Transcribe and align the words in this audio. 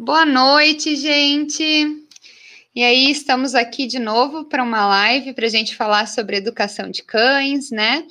Boa 0.00 0.24
noite, 0.24 0.94
gente. 0.94 1.64
E 2.72 2.84
aí, 2.84 3.10
estamos 3.10 3.56
aqui 3.56 3.84
de 3.84 3.98
novo 3.98 4.44
para 4.44 4.62
uma 4.62 4.86
live 4.86 5.32
para 5.32 5.46
a 5.46 5.48
gente 5.48 5.74
falar 5.74 6.06
sobre 6.06 6.36
educação 6.36 6.88
de 6.88 7.02
cães, 7.02 7.72
né? 7.72 8.06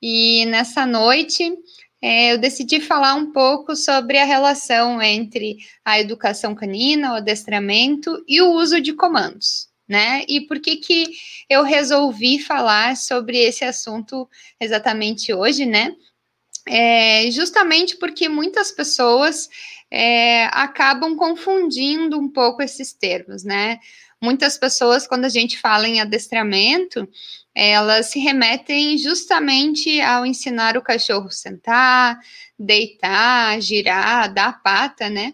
E 0.00 0.46
nessa 0.46 0.86
noite 0.86 1.52
é, 2.00 2.32
eu 2.32 2.38
decidi 2.38 2.80
falar 2.80 3.14
um 3.16 3.32
pouco 3.32 3.76
sobre 3.76 4.16
a 4.16 4.24
relação 4.24 5.02
entre 5.02 5.58
a 5.84 6.00
educação 6.00 6.54
canina, 6.54 7.12
o 7.12 7.16
adestramento 7.16 8.24
e 8.26 8.40
o 8.40 8.52
uso 8.52 8.80
de 8.80 8.94
comandos, 8.94 9.68
né? 9.86 10.24
E 10.26 10.40
por 10.40 10.58
que 10.58 10.76
que 10.76 11.04
eu 11.50 11.62
resolvi 11.62 12.38
falar 12.38 12.96
sobre 12.96 13.36
esse 13.36 13.62
assunto 13.62 14.26
exatamente 14.58 15.34
hoje, 15.34 15.66
né? 15.66 15.94
É, 16.66 17.30
justamente 17.30 17.96
porque 17.96 18.28
muitas 18.28 18.72
pessoas 18.72 19.48
é, 19.90 20.46
acabam 20.46 21.16
confundindo 21.16 22.18
um 22.18 22.28
pouco 22.28 22.62
esses 22.62 22.92
termos, 22.92 23.44
né? 23.44 23.78
Muitas 24.20 24.58
pessoas, 24.58 25.06
quando 25.06 25.26
a 25.26 25.28
gente 25.28 25.58
fala 25.58 25.86
em 25.86 26.00
adestramento, 26.00 27.08
elas 27.54 28.06
se 28.06 28.18
remetem 28.18 28.96
justamente 28.98 30.00
ao 30.00 30.26
ensinar 30.26 30.76
o 30.76 30.82
cachorro 30.82 31.30
sentar, 31.30 32.18
deitar, 32.58 33.60
girar, 33.60 34.32
dar 34.32 34.62
pata, 34.62 35.08
né? 35.08 35.32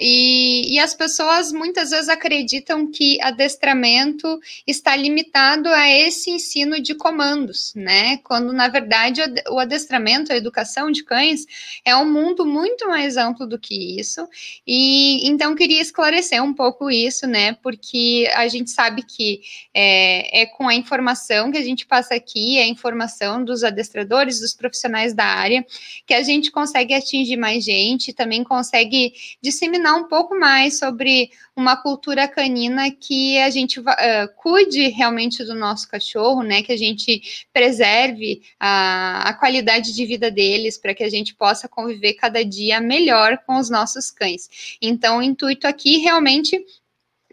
E, 0.00 0.74
e, 0.74 0.78
as 0.78 0.94
pessoas 0.94 1.50
muitas 1.50 1.90
vezes 1.90 2.08
acreditam 2.08 2.88
que 2.88 3.20
adestramento 3.20 4.38
está 4.64 4.94
limitado 4.94 5.68
a 5.68 5.88
esse 5.90 6.30
ensino 6.30 6.80
de 6.80 6.94
comandos, 6.94 7.72
né? 7.74 8.18
Quando 8.18 8.52
na 8.52 8.68
verdade 8.68 9.20
o 9.50 9.58
adestramento, 9.58 10.32
a 10.32 10.36
educação 10.36 10.92
de 10.92 11.02
cães 11.02 11.46
é 11.84 11.96
um 11.96 12.08
mundo 12.08 12.46
muito 12.46 12.86
mais 12.86 13.16
amplo 13.16 13.44
do 13.44 13.58
que 13.58 13.98
isso. 13.98 14.28
E 14.64 15.28
então 15.28 15.56
queria 15.56 15.82
esclarecer 15.82 16.40
um 16.40 16.54
pouco 16.54 16.88
isso, 16.88 17.26
né? 17.26 17.54
Porque 17.54 18.30
a 18.36 18.46
gente 18.46 18.70
sabe 18.70 19.02
que 19.02 19.40
é, 19.74 20.42
é 20.42 20.46
com 20.46 20.68
a 20.68 20.74
informação 20.76 21.50
que 21.50 21.58
a 21.58 21.64
gente 21.64 21.84
passa 21.84 22.14
aqui, 22.14 22.60
a 22.60 22.66
informação 22.66 23.44
dos 23.44 23.64
adestradores, 23.64 24.38
dos 24.38 24.54
profissionais 24.54 25.12
da 25.12 25.24
área, 25.24 25.66
que 26.06 26.14
a 26.14 26.22
gente 26.22 26.52
consegue 26.52 26.94
atingir 26.94 27.36
mais 27.36 27.64
gente, 27.64 28.12
também 28.12 28.44
consegue 28.44 29.12
disseminar 29.42 29.87
ensinar 29.88 29.94
um 29.94 30.04
pouco 30.04 30.38
mais 30.38 30.78
sobre 30.78 31.30
uma 31.56 31.76
cultura 31.76 32.28
canina 32.28 32.90
que 32.90 33.38
a 33.38 33.50
gente 33.50 33.80
uh, 33.80 33.84
cuide 34.36 34.88
realmente 34.88 35.44
do 35.44 35.54
nosso 35.54 35.88
cachorro, 35.88 36.42
né? 36.42 36.62
Que 36.62 36.72
a 36.72 36.76
gente 36.76 37.46
preserve 37.52 38.42
a, 38.60 39.28
a 39.28 39.34
qualidade 39.34 39.94
de 39.94 40.06
vida 40.06 40.30
deles 40.30 40.76
para 40.76 40.94
que 40.94 41.02
a 41.02 41.10
gente 41.10 41.34
possa 41.34 41.68
conviver 41.68 42.14
cada 42.14 42.44
dia 42.44 42.80
melhor 42.80 43.38
com 43.46 43.56
os 43.56 43.70
nossos 43.70 44.10
cães. 44.10 44.76
Então, 44.80 45.18
o 45.18 45.22
intuito 45.22 45.66
aqui 45.66 45.98
realmente 45.98 46.64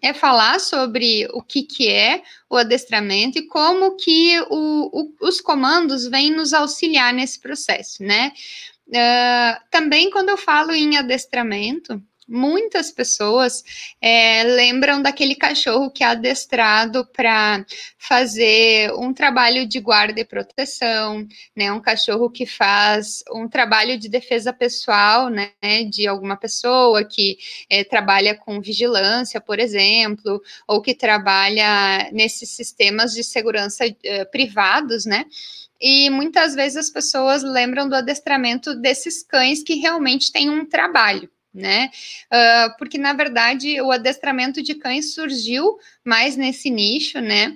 é 0.02 0.14
falar 0.14 0.60
sobre 0.60 1.28
o 1.34 1.42
que, 1.42 1.64
que 1.64 1.90
é 1.90 2.22
o 2.50 2.58
adestramento 2.58 3.40
e 3.40 3.48
como 3.48 3.96
que 3.96 4.40
o, 4.50 4.90
o, 4.92 5.14
os 5.22 5.42
comandos 5.42 6.08
vêm 6.08 6.32
nos 6.32 6.54
auxiliar 6.54 7.14
nesse 7.14 7.40
processo, 7.40 8.04
né? 8.04 8.32
Uh, 8.88 9.60
também 9.72 10.12
quando 10.12 10.30
eu 10.30 10.38
falo 10.38 10.72
em 10.72 10.96
adestramento, 10.96 12.00
Muitas 12.28 12.90
pessoas 12.90 13.64
é, 14.02 14.42
lembram 14.44 15.00
daquele 15.00 15.36
cachorro 15.36 15.92
que 15.92 16.04
é 16.04 16.08
adestrado 16.08 17.06
para 17.06 17.64
fazer 18.00 18.92
um 18.94 19.14
trabalho 19.14 19.68
de 19.68 19.80
guarda 19.80 20.20
e 20.20 20.26
proteção, 20.26 21.28
né? 21.56 21.72
Um 21.72 21.80
cachorro 21.80 22.28
que 22.32 22.48
faz 22.48 23.24
um 23.32 23.48
trabalho 23.48 24.00
de 24.00 24.10
defesa 24.10 24.52
pessoal, 24.52 25.30
né? 25.30 25.52
De 25.88 26.08
alguma 26.08 26.36
pessoa 26.36 27.04
que 27.06 27.38
é, 27.70 27.84
trabalha 27.84 28.34
com 28.34 28.60
vigilância, 28.60 29.40
por 29.40 29.60
exemplo, 29.60 30.42
ou 30.68 30.82
que 30.82 30.96
trabalha 30.96 32.10
nesses 32.12 32.50
sistemas 32.50 33.14
de 33.14 33.24
segurança 33.24 33.86
é, 34.04 34.26
privados, 34.26 35.06
né? 35.06 35.26
E 35.80 36.10
muitas 36.10 36.56
vezes 36.56 36.78
as 36.78 36.90
pessoas 36.90 37.44
lembram 37.44 37.88
do 37.88 37.96
adestramento 37.96 38.74
desses 38.74 39.22
cães 39.22 39.62
que 39.62 39.76
realmente 39.76 40.32
têm 40.32 40.50
um 40.50 40.66
trabalho 40.66 41.30
né? 41.56 41.90
Uh, 42.32 42.78
porque, 42.78 42.98
na 42.98 43.14
verdade, 43.14 43.80
o 43.82 43.92
adestramento 43.92 44.62
de 44.62 44.76
cães 44.76 45.14
surgiu 45.14 45.78
mais 46.04 46.36
nesse 46.36 46.70
nicho, 46.70 47.20
né? 47.20 47.56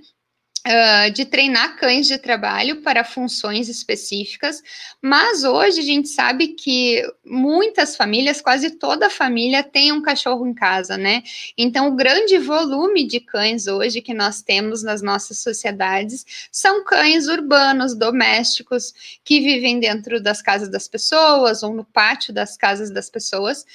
De 1.16 1.25
treinar 1.25 1.78
cães 1.78 2.06
de 2.06 2.19
trabalho 2.19 2.84
para 2.84 3.03
funções 3.03 3.68
específicas, 3.68 4.62
mas 5.02 5.44
hoje 5.44 5.80
a 5.80 5.84
gente 5.84 6.09
sabe 6.09 6.50
que 6.50 7.02
muitas 7.25 7.96
famílias, 7.96 8.40
quase 8.40 8.69
toda 8.72 9.09
família, 9.09 9.63
tem 9.63 9.91
um 9.91 10.00
cachorro 10.00 10.46
em 10.46 10.53
casa, 10.53 10.96
né? 10.96 11.24
Então, 11.57 11.88
o 11.88 11.96
grande 11.96 12.38
volume 12.38 13.07
de 13.07 13.19
cães 13.19 13.66
hoje 13.66 14.00
que 14.00 14.13
nós 14.13 14.44
temos 14.44 14.84
nas 14.84 15.02
nossas 15.02 15.40
sociedades 15.40 16.24
são 16.52 16.84
cães 16.84 17.28
urbanos, 17.28 17.96
domésticos, 17.96 18.94
que 19.24 19.40
vivem 19.40 19.80
dentro 19.80 20.22
das 20.22 20.40
casas 20.40 20.69
das 20.69 20.88
pessoas 20.88 21.63
ou 21.63 21.74
no 21.74 21.84
pátio 21.84 22.31
das 22.31 22.56
casas 22.56 22.91
das 22.91 23.09
pessoas. 23.09 23.66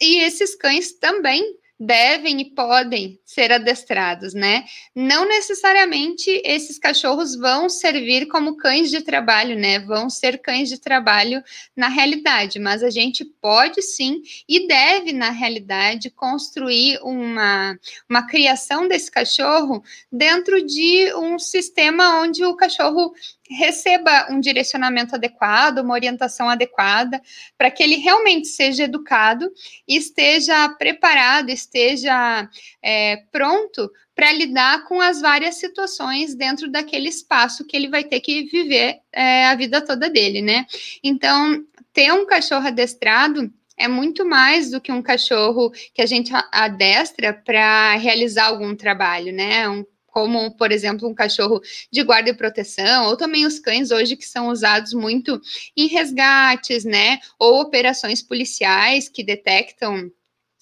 E 0.00 0.18
esses 0.18 0.56
cães 0.56 0.92
também 0.94 1.59
devem 1.80 2.42
e 2.42 2.54
podem 2.54 3.18
ser 3.24 3.50
adestrados, 3.50 4.34
né? 4.34 4.64
Não 4.94 5.26
necessariamente 5.26 6.30
esses 6.44 6.78
cachorros 6.78 7.34
vão 7.34 7.70
servir 7.70 8.26
como 8.26 8.58
cães 8.58 8.90
de 8.90 9.00
trabalho, 9.00 9.58
né? 9.58 9.78
Vão 9.78 10.10
ser 10.10 10.42
cães 10.42 10.68
de 10.68 10.78
trabalho 10.78 11.42
na 11.74 11.88
realidade, 11.88 12.58
mas 12.58 12.82
a 12.82 12.90
gente 12.90 13.24
pode 13.24 13.80
sim 13.80 14.20
e 14.46 14.68
deve, 14.68 15.12
na 15.14 15.30
realidade, 15.30 16.10
construir 16.10 17.00
uma, 17.02 17.78
uma 18.06 18.26
criação 18.26 18.86
desse 18.86 19.10
cachorro 19.10 19.82
dentro 20.12 20.62
de 20.64 21.14
um 21.14 21.38
sistema 21.38 22.20
onde 22.20 22.44
o 22.44 22.54
cachorro 22.54 23.14
receba 23.50 24.28
um 24.30 24.38
direcionamento 24.38 25.14
adequado, 25.14 25.78
uma 25.78 25.94
orientação 25.94 26.48
adequada, 26.48 27.20
para 27.58 27.70
que 27.70 27.82
ele 27.82 27.96
realmente 27.96 28.48
seja 28.48 28.84
educado 28.84 29.50
e 29.86 29.96
esteja 29.96 30.68
preparado, 30.70 31.50
esteja 31.50 32.48
é, 32.82 33.16
pronto 33.32 33.90
para 34.14 34.32
lidar 34.32 34.84
com 34.84 35.00
as 35.00 35.20
várias 35.20 35.56
situações 35.56 36.34
dentro 36.34 36.70
daquele 36.70 37.08
espaço 37.08 37.66
que 37.66 37.76
ele 37.76 37.88
vai 37.88 38.04
ter 38.04 38.20
que 38.20 38.44
viver 38.44 39.00
é, 39.12 39.46
a 39.46 39.54
vida 39.54 39.80
toda 39.80 40.08
dele, 40.08 40.42
né? 40.42 40.66
Então, 41.02 41.64
ter 41.92 42.12
um 42.12 42.26
cachorro 42.26 42.66
adestrado 42.66 43.52
é 43.76 43.88
muito 43.88 44.26
mais 44.26 44.70
do 44.70 44.80
que 44.80 44.92
um 44.92 45.00
cachorro 45.00 45.72
que 45.94 46.02
a 46.02 46.06
gente 46.06 46.30
adestra 46.52 47.32
para 47.32 47.96
realizar 47.96 48.48
algum 48.48 48.76
trabalho, 48.76 49.32
né? 49.32 49.66
Um 49.68 49.84
como, 50.20 50.50
por 50.50 50.70
exemplo, 50.70 51.08
um 51.08 51.14
cachorro 51.14 51.62
de 51.90 52.02
guarda 52.02 52.28
e 52.28 52.34
proteção, 52.34 53.06
ou 53.06 53.16
também 53.16 53.46
os 53.46 53.58
cães 53.58 53.90
hoje 53.90 54.16
que 54.16 54.26
são 54.26 54.48
usados 54.48 54.92
muito 54.92 55.40
em 55.74 55.86
resgates, 55.86 56.84
né? 56.84 57.18
Ou 57.38 57.62
operações 57.62 58.22
policiais 58.22 59.08
que 59.08 59.24
detectam 59.24 60.10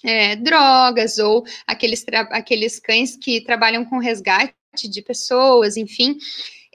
é, 0.05 0.37
drogas, 0.37 1.19
ou 1.19 1.45
aqueles, 1.67 2.05
aqueles 2.31 2.79
cães 2.79 3.17
que 3.17 3.41
trabalham 3.41 3.85
com 3.85 3.99
resgate 3.99 4.55
de 4.89 5.03
pessoas, 5.03 5.77
enfim. 5.77 6.17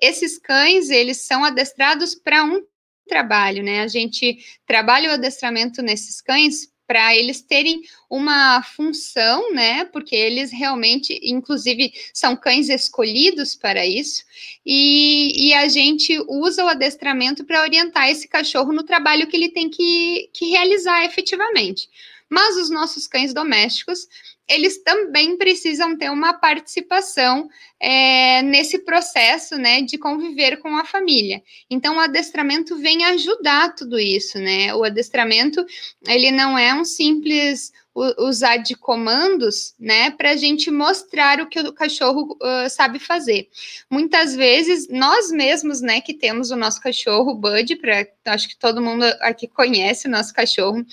Esses 0.02 0.38
cães, 0.38 0.90
eles 0.90 1.22
são 1.22 1.46
adestrados 1.46 2.14
para 2.14 2.44
um 2.44 2.62
trabalho, 3.08 3.64
né? 3.64 3.80
A 3.80 3.88
gente 3.88 4.40
trabalha 4.68 5.10
o 5.10 5.14
adestramento 5.14 5.82
nesses 5.82 6.20
cães 6.20 6.68
para 6.86 7.16
eles 7.16 7.42
terem 7.42 7.82
uma 8.10 8.62
função, 8.62 9.54
né? 9.54 9.86
Porque 9.86 10.16
eles 10.16 10.52
realmente, 10.52 11.20
inclusive, 11.24 11.94
são 12.14 12.36
cães 12.36 12.70
escolhidos 12.70 13.56
para 13.56 13.86
isso, 13.86 14.24
e, 14.66 15.48
e 15.48 15.54
a 15.54 15.68
gente 15.68 16.18
usa 16.28 16.64
o 16.64 16.68
adestramento 16.68 17.44
para 17.46 17.62
orientar 17.62 18.10
esse 18.10 18.28
cachorro 18.28 18.74
no 18.74 18.84
trabalho 18.84 19.28
que 19.28 19.36
ele 19.36 19.50
tem 19.50 19.70
que, 19.70 20.30
que 20.34 20.50
realizar 20.50 21.06
efetivamente. 21.06 21.90
Mas 22.30 22.58
os 22.58 22.70
nossos 22.70 23.08
cães 23.08 23.34
domésticos, 23.34 24.08
eles 24.54 24.84
também 24.84 25.38
precisam 25.38 25.98
ter 25.98 26.10
uma 26.10 26.34
participação 26.34 27.50
é, 27.80 28.42
nesse 28.42 28.80
processo, 28.80 29.58
né, 29.58 29.82
de 29.82 29.98
conviver 29.98 30.58
com 30.58 30.78
a 30.78 30.86
família. 30.86 31.42
Então, 31.70 31.98
o 31.98 32.00
adestramento 32.00 32.78
vem 32.78 33.04
ajudar 33.06 33.76
tudo 33.76 34.00
isso, 34.00 34.38
né? 34.40 34.74
O 34.74 34.84
adestramento, 34.84 35.66
ele 36.08 36.32
não 36.32 36.58
é 36.58 36.74
um 36.74 36.86
simples 36.86 37.72
usar 37.96 38.58
de 38.58 38.76
comandos, 38.76 39.76
né, 39.80 40.10
para 40.12 40.32
a 40.32 40.36
gente 40.36 40.72
mostrar 40.72 41.40
o 41.40 41.48
que 41.48 41.60
o 41.60 41.74
cachorro 41.74 42.38
uh, 42.42 42.70
sabe 42.70 42.98
fazer. 42.98 43.48
Muitas 43.90 44.36
vezes 44.36 44.88
nós 44.90 45.30
mesmos, 45.30 45.80
né, 45.80 46.02
que 46.02 46.14
temos 46.14 46.50
o 46.50 46.56
nosso 46.56 46.82
cachorro 46.82 47.36
Bud, 47.36 47.76
para 47.76 48.08
acho 48.26 48.50
que 48.50 48.58
todo 48.58 48.82
mundo 48.82 49.04
aqui 49.22 49.48
conhece 49.48 50.08
o 50.08 50.12
nosso 50.12 50.34
cachorro, 50.34 50.84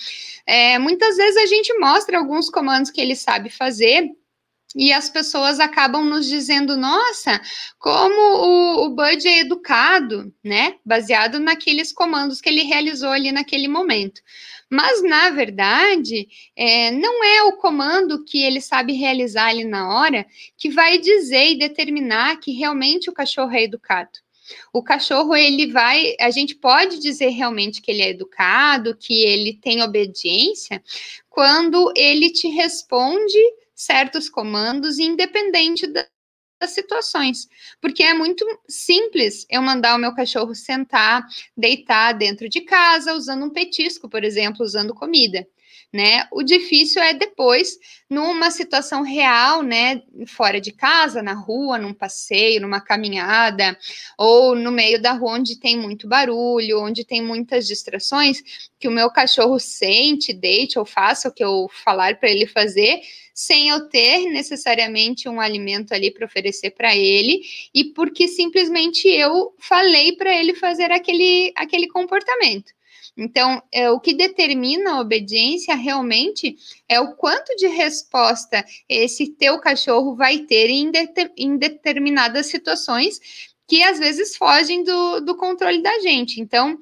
é, 0.47 0.79
muitas 0.79 1.17
vezes 1.17 1.37
a 1.39 1.47
gente 1.47 1.73
mostra 1.79 2.19
alguns 2.19 2.51
comandos 2.51 2.91
que 2.91 3.01
ele 3.01 3.17
sabe 3.17 3.49
fazer 3.49 4.11
e 4.75 4.93
as 4.93 5.09
pessoas 5.09 5.59
acabam 5.59 6.05
nos 6.05 6.29
dizendo, 6.29 6.77
nossa, 6.77 7.41
como 7.79 8.15
o, 8.15 8.87
o 8.87 8.91
Bud 8.91 9.27
é 9.27 9.41
educado, 9.41 10.33
né? 10.45 10.77
Baseado 10.85 11.41
naqueles 11.41 11.93
comandos 11.93 12.41
que 12.41 12.49
ele 12.49 12.63
realizou 12.63 13.11
ali 13.11 13.33
naquele 13.33 13.67
momento. 13.67 14.21
Mas, 14.71 15.03
na 15.03 15.31
verdade, 15.31 16.29
é, 16.55 16.93
não 16.93 17.25
é 17.25 17.43
o 17.43 17.57
comando 17.57 18.25
que 18.25 18.41
ele 18.43 18.61
sabe 18.61 18.93
realizar 18.93 19.49
ali 19.49 19.65
na 19.65 19.93
hora 19.93 20.25
que 20.57 20.71
vai 20.71 20.99
dizer 20.99 21.51
e 21.51 21.59
determinar 21.59 22.39
que 22.39 22.53
realmente 22.53 23.11
o 23.11 23.13
cachorro 23.13 23.53
é 23.53 23.65
educado. 23.65 24.11
O 24.73 24.83
cachorro, 24.83 25.35
ele 25.35 25.73
vai. 25.73 26.15
A 26.21 26.31
gente 26.31 26.55
pode 26.55 27.01
dizer 27.01 27.31
realmente 27.31 27.81
que 27.81 27.91
ele 27.91 28.03
é 28.03 28.11
educado, 28.11 28.97
que 28.97 29.25
ele 29.25 29.55
tem 29.55 29.83
obediência, 29.83 30.83
quando 31.29 31.93
ele 31.97 32.31
te 32.31 32.49
responde 32.49 33.39
certos 33.75 34.29
comandos, 34.29 34.99
independente 34.99 35.87
da, 35.87 36.07
das 36.61 36.71
situações. 36.71 37.49
Porque 37.81 38.03
é 38.03 38.13
muito 38.15 38.45
simples 38.69 39.47
eu 39.49 39.63
mandar 39.63 39.97
o 39.97 39.99
meu 39.99 40.15
cachorro 40.15 40.55
sentar, 40.55 41.27
deitar 41.57 42.13
dentro 42.13 42.49
de 42.49 42.61
casa, 42.61 43.15
usando 43.15 43.45
um 43.47 43.51
petisco, 43.51 44.09
por 44.09 44.23
exemplo, 44.23 44.65
usando 44.65 44.95
comida 44.95 45.47
né? 45.93 46.27
O 46.31 46.43
difícil 46.43 47.03
é 47.03 47.13
depois, 47.13 47.77
numa 48.09 48.51
situação 48.51 49.03
real, 49.03 49.63
né, 49.63 50.03
fora 50.27 50.61
de 50.61 50.71
casa, 50.73 51.23
na 51.23 51.33
rua, 51.33 51.79
num 51.79 51.93
passeio, 51.93 52.61
numa 52.61 52.81
caminhada, 52.81 53.77
ou 54.17 54.55
no 54.55 54.71
meio 54.71 55.01
da 55.03 55.13
rua 55.13 55.33
onde 55.33 55.59
tem 55.59 55.77
muito 55.77 56.07
barulho, 56.09 56.81
onde 56.81 57.05
tem 57.05 57.21
muitas 57.23 57.67
distrações, 57.67 58.41
que 58.79 58.87
o 58.89 58.91
meu 58.91 59.11
cachorro 59.11 59.59
sente, 59.59 60.33
deite 60.33 60.79
ou 60.79 60.85
faça 60.87 61.29
o 61.29 61.33
que 61.33 61.45
eu 61.45 61.69
falar 61.85 62.19
para 62.19 62.31
ele 62.31 62.47
fazer, 62.47 63.01
sem 63.35 63.69
eu 63.69 63.89
ter 63.89 64.27
necessariamente 64.31 65.29
um 65.29 65.41
alimento 65.41 65.93
ali 65.93 66.11
para 66.11 66.27
oferecer 66.27 66.71
para 66.71 66.95
ele, 66.95 67.41
e 67.75 67.85
porque 67.85 68.29
simplesmente 68.29 69.09
eu 69.09 69.55
falei 69.59 70.13
para 70.17 70.33
ele 70.37 70.55
fazer 70.55 70.93
aquele, 70.93 71.53
aquele 71.57 71.89
comportamento. 71.89 72.73
Então, 73.21 73.63
é, 73.71 73.91
o 73.91 74.01
que 74.01 74.15
determina 74.15 74.93
a 74.95 75.01
obediência 75.01 75.75
realmente 75.75 76.57
é 76.89 76.99
o 76.99 77.15
quanto 77.17 77.55
de 77.57 77.67
resposta 77.67 78.65
esse 78.89 79.29
teu 79.33 79.59
cachorro 79.59 80.17
vai 80.17 80.39
ter 80.39 80.71
em, 80.71 80.91
em 81.37 81.59
determinadas 81.59 82.47
situações 82.47 83.21
que 83.69 83.83
às 83.83 83.99
vezes 83.99 84.37
fogem 84.37 84.83
do, 84.83 85.21
do 85.21 85.37
controle 85.37 85.83
da 85.83 85.99
gente. 86.01 86.41
Então, 86.41 86.79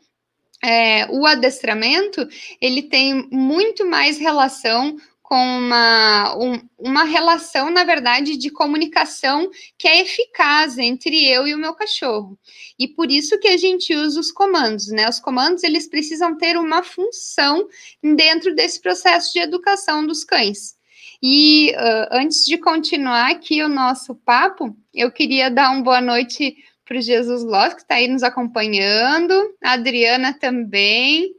é, 0.62 1.06
o 1.10 1.26
adestramento 1.26 2.26
ele 2.60 2.82
tem 2.82 3.28
muito 3.32 3.84
mais 3.84 4.16
relação 4.16 4.96
com 5.28 5.36
uma, 5.36 6.34
um, 6.38 6.58
uma 6.78 7.04
relação, 7.04 7.70
na 7.70 7.84
verdade, 7.84 8.38
de 8.38 8.48
comunicação 8.48 9.50
que 9.76 9.86
é 9.86 10.00
eficaz 10.00 10.78
entre 10.78 11.22
eu 11.26 11.46
e 11.46 11.54
o 11.54 11.58
meu 11.58 11.74
cachorro. 11.74 12.38
E 12.78 12.88
por 12.88 13.10
isso 13.10 13.38
que 13.38 13.48
a 13.48 13.58
gente 13.58 13.94
usa 13.94 14.18
os 14.18 14.32
comandos, 14.32 14.88
né? 14.88 15.06
Os 15.06 15.20
comandos, 15.20 15.62
eles 15.62 15.86
precisam 15.86 16.34
ter 16.34 16.56
uma 16.56 16.82
função 16.82 17.68
dentro 18.02 18.54
desse 18.54 18.80
processo 18.80 19.30
de 19.34 19.40
educação 19.40 20.06
dos 20.06 20.24
cães. 20.24 20.78
E 21.22 21.72
uh, 21.72 22.08
antes 22.10 22.46
de 22.46 22.56
continuar 22.56 23.30
aqui 23.30 23.62
o 23.62 23.68
nosso 23.68 24.14
papo, 24.14 24.74
eu 24.94 25.12
queria 25.12 25.50
dar 25.50 25.72
uma 25.72 25.82
boa 25.82 26.00
noite 26.00 26.56
para 26.86 26.96
o 26.96 27.02
Jesus 27.02 27.44
Loss, 27.44 27.74
que 27.74 27.82
está 27.82 27.96
aí 27.96 28.08
nos 28.08 28.22
acompanhando, 28.22 29.34
a 29.62 29.72
Adriana 29.72 30.32
também, 30.32 31.34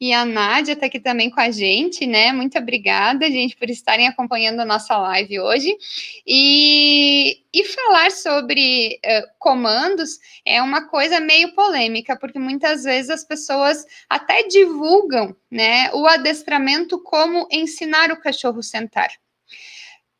e 0.00 0.14
a 0.14 0.24
Nádia 0.24 0.72
está 0.72 0.86
aqui 0.86 0.98
também 0.98 1.28
com 1.28 1.40
a 1.40 1.50
gente, 1.50 2.06
né? 2.06 2.32
Muito 2.32 2.56
obrigada, 2.56 3.26
gente, 3.26 3.54
por 3.54 3.68
estarem 3.68 4.08
acompanhando 4.08 4.60
a 4.60 4.64
nossa 4.64 4.96
live 4.96 5.40
hoje. 5.40 5.76
E, 6.26 7.42
e 7.52 7.64
falar 7.64 8.10
sobre 8.10 8.98
uh, 9.04 9.28
comandos 9.38 10.18
é 10.42 10.62
uma 10.62 10.88
coisa 10.88 11.20
meio 11.20 11.54
polêmica, 11.54 12.16
porque 12.18 12.38
muitas 12.38 12.84
vezes 12.84 13.10
as 13.10 13.24
pessoas 13.24 13.84
até 14.08 14.42
divulgam 14.44 15.36
né, 15.50 15.92
o 15.92 16.06
adestramento 16.06 16.98
como 17.02 17.46
ensinar 17.52 18.10
o 18.10 18.20
cachorro 18.20 18.62
sentar. 18.62 19.10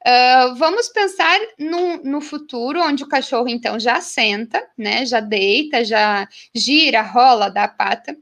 Uh, 0.06 0.54
vamos 0.56 0.88
pensar 0.88 1.38
no, 1.58 2.02
no, 2.02 2.20
futuro, 2.20 2.82
onde 2.82 3.02
o 3.02 3.08
cachorro 3.08 3.48
então 3.48 3.80
já 3.80 3.98
senta, 4.02 4.62
né? 4.76 5.06
Já 5.06 5.20
deita, 5.20 5.84
já 5.84 6.28
gira, 6.54 7.00
rola, 7.00 7.48
dá 7.48 7.64
a 7.64 7.68
pata 7.68 8.14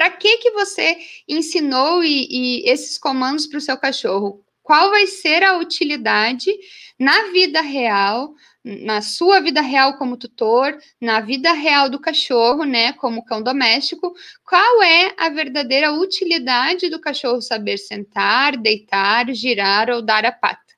para 0.00 0.12
que 0.12 0.38
que 0.38 0.50
você 0.52 0.96
ensinou 1.28 2.02
e, 2.02 2.26
e 2.30 2.70
esses 2.70 2.96
comandos 2.96 3.46
para 3.46 3.58
o 3.58 3.60
seu 3.60 3.76
cachorro? 3.76 4.42
Qual 4.62 4.88
vai 4.88 5.06
ser 5.06 5.44
a 5.44 5.58
utilidade 5.58 6.50
na 6.98 7.24
vida 7.32 7.60
real, 7.60 8.32
na 8.64 9.02
sua 9.02 9.40
vida 9.40 9.60
real 9.60 9.98
como 9.98 10.16
tutor, 10.16 10.78
na 10.98 11.20
vida 11.20 11.52
real 11.52 11.90
do 11.90 12.00
cachorro, 12.00 12.64
né, 12.64 12.94
como 12.94 13.26
cão 13.26 13.42
doméstico, 13.42 14.14
qual 14.42 14.82
é 14.82 15.12
a 15.18 15.28
verdadeira 15.28 15.92
utilidade 15.92 16.88
do 16.88 16.98
cachorro 16.98 17.42
saber 17.42 17.76
sentar, 17.76 18.56
deitar, 18.56 19.30
girar 19.34 19.90
ou 19.90 20.00
dar 20.00 20.24
a 20.24 20.32
pata? 20.32 20.69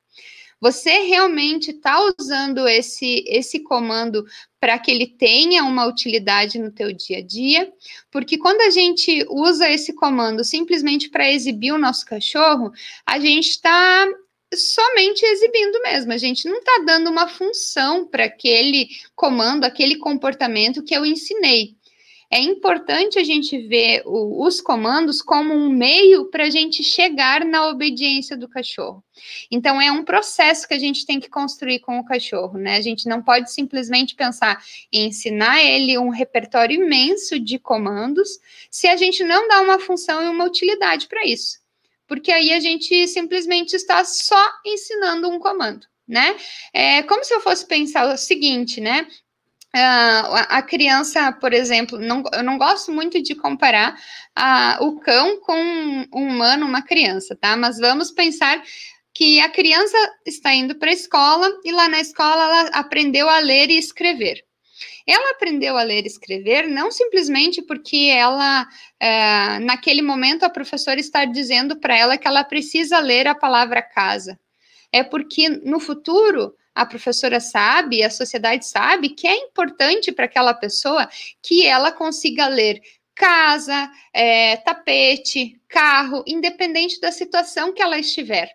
Você 0.62 1.00
realmente 1.00 1.72
está 1.72 1.98
usando 2.16 2.68
esse, 2.68 3.24
esse 3.26 3.58
comando 3.64 4.24
para 4.60 4.78
que 4.78 4.92
ele 4.92 5.08
tenha 5.08 5.64
uma 5.64 5.86
utilidade 5.86 6.56
no 6.56 6.70
teu 6.70 6.92
dia 6.92 7.18
a 7.18 7.20
dia? 7.20 7.72
Porque 8.12 8.38
quando 8.38 8.60
a 8.60 8.70
gente 8.70 9.26
usa 9.28 9.68
esse 9.68 9.92
comando 9.92 10.44
simplesmente 10.44 11.10
para 11.10 11.28
exibir 11.28 11.72
o 11.72 11.78
nosso 11.78 12.06
cachorro, 12.06 12.70
a 13.04 13.18
gente 13.18 13.48
está 13.48 14.06
somente 14.54 15.24
exibindo 15.24 15.82
mesmo. 15.82 16.12
A 16.12 16.16
gente 16.16 16.48
não 16.48 16.58
está 16.58 16.84
dando 16.86 17.10
uma 17.10 17.26
função 17.26 18.06
para 18.06 18.26
aquele 18.26 18.88
comando, 19.16 19.64
aquele 19.64 19.96
comportamento 19.96 20.84
que 20.84 20.94
eu 20.94 21.04
ensinei 21.04 21.76
é 22.32 22.40
importante 22.40 23.18
a 23.18 23.22
gente 23.22 23.58
ver 23.58 24.02
o, 24.06 24.42
os 24.46 24.58
comandos 24.58 25.20
como 25.20 25.52
um 25.52 25.68
meio 25.68 26.30
para 26.30 26.44
a 26.44 26.50
gente 26.50 26.82
chegar 26.82 27.44
na 27.44 27.68
obediência 27.68 28.34
do 28.38 28.48
cachorro. 28.48 29.04
Então, 29.50 29.78
é 29.78 29.92
um 29.92 30.02
processo 30.02 30.66
que 30.66 30.72
a 30.72 30.78
gente 30.78 31.04
tem 31.04 31.20
que 31.20 31.28
construir 31.28 31.80
com 31.80 31.98
o 31.98 32.04
cachorro, 32.06 32.56
né? 32.56 32.76
A 32.76 32.80
gente 32.80 33.06
não 33.06 33.22
pode 33.22 33.52
simplesmente 33.52 34.14
pensar 34.14 34.64
em 34.90 35.08
ensinar 35.08 35.62
ele 35.62 35.98
um 35.98 36.08
repertório 36.08 36.82
imenso 36.82 37.38
de 37.38 37.58
comandos 37.58 38.40
se 38.70 38.88
a 38.88 38.96
gente 38.96 39.22
não 39.22 39.46
dá 39.46 39.60
uma 39.60 39.78
função 39.78 40.22
e 40.22 40.28
uma 40.30 40.46
utilidade 40.46 41.08
para 41.08 41.26
isso. 41.26 41.58
Porque 42.08 42.32
aí 42.32 42.54
a 42.54 42.60
gente 42.60 43.06
simplesmente 43.08 43.76
está 43.76 44.02
só 44.06 44.42
ensinando 44.64 45.28
um 45.28 45.38
comando 45.38 45.86
né? 46.06 46.36
É 46.72 47.02
como 47.04 47.24
se 47.24 47.32
eu 47.32 47.40
fosse 47.40 47.64
pensar 47.64 48.12
o 48.12 48.18
seguinte, 48.18 48.80
né? 48.80 49.06
Uh, 49.74 50.36
a 50.50 50.60
criança, 50.60 51.32
por 51.32 51.54
exemplo, 51.54 51.98
não, 51.98 52.22
eu 52.34 52.42
não 52.42 52.58
gosto 52.58 52.92
muito 52.92 53.22
de 53.22 53.34
comparar 53.34 53.94
uh, 54.38 54.84
o 54.84 55.00
cão 55.00 55.40
com 55.40 55.56
um 55.56 56.06
humano, 56.12 56.66
uma 56.66 56.82
criança, 56.82 57.34
tá? 57.34 57.56
Mas 57.56 57.78
vamos 57.78 58.10
pensar 58.10 58.62
que 59.14 59.40
a 59.40 59.48
criança 59.48 59.96
está 60.26 60.54
indo 60.54 60.74
para 60.74 60.90
a 60.90 60.94
escola 60.94 61.50
e 61.64 61.72
lá 61.72 61.88
na 61.88 62.00
escola 62.00 62.44
ela 62.44 62.60
aprendeu 62.74 63.30
a 63.30 63.38
ler 63.38 63.70
e 63.70 63.78
escrever. 63.78 64.44
Ela 65.06 65.30
aprendeu 65.30 65.78
a 65.78 65.82
ler 65.82 66.04
e 66.04 66.06
escrever 66.06 66.68
não 66.68 66.90
simplesmente 66.90 67.62
porque 67.62 68.10
ela, 68.14 68.64
uh, 68.64 69.64
naquele 69.64 70.02
momento, 70.02 70.44
a 70.44 70.50
professora 70.50 71.00
está 71.00 71.24
dizendo 71.24 71.76
para 71.80 71.96
ela 71.96 72.18
que 72.18 72.28
ela 72.28 72.44
precisa 72.44 72.98
ler 72.98 73.26
a 73.26 73.34
palavra 73.34 73.80
casa. 73.80 74.38
É 74.92 75.02
porque 75.02 75.48
no 75.48 75.80
futuro 75.80 76.54
a 76.74 76.86
professora 76.86 77.40
sabe, 77.40 78.02
a 78.02 78.10
sociedade 78.10 78.66
sabe 78.66 79.10
que 79.10 79.26
é 79.26 79.36
importante 79.36 80.12
para 80.12 80.24
aquela 80.24 80.54
pessoa 80.54 81.08
que 81.42 81.66
ela 81.66 81.92
consiga 81.92 82.48
ler 82.48 82.80
casa, 83.14 83.90
é, 84.12 84.56
tapete, 84.56 85.60
carro, 85.68 86.24
independente 86.26 87.00
da 87.00 87.12
situação 87.12 87.72
que 87.72 87.82
ela 87.82 87.98
estiver. 87.98 88.50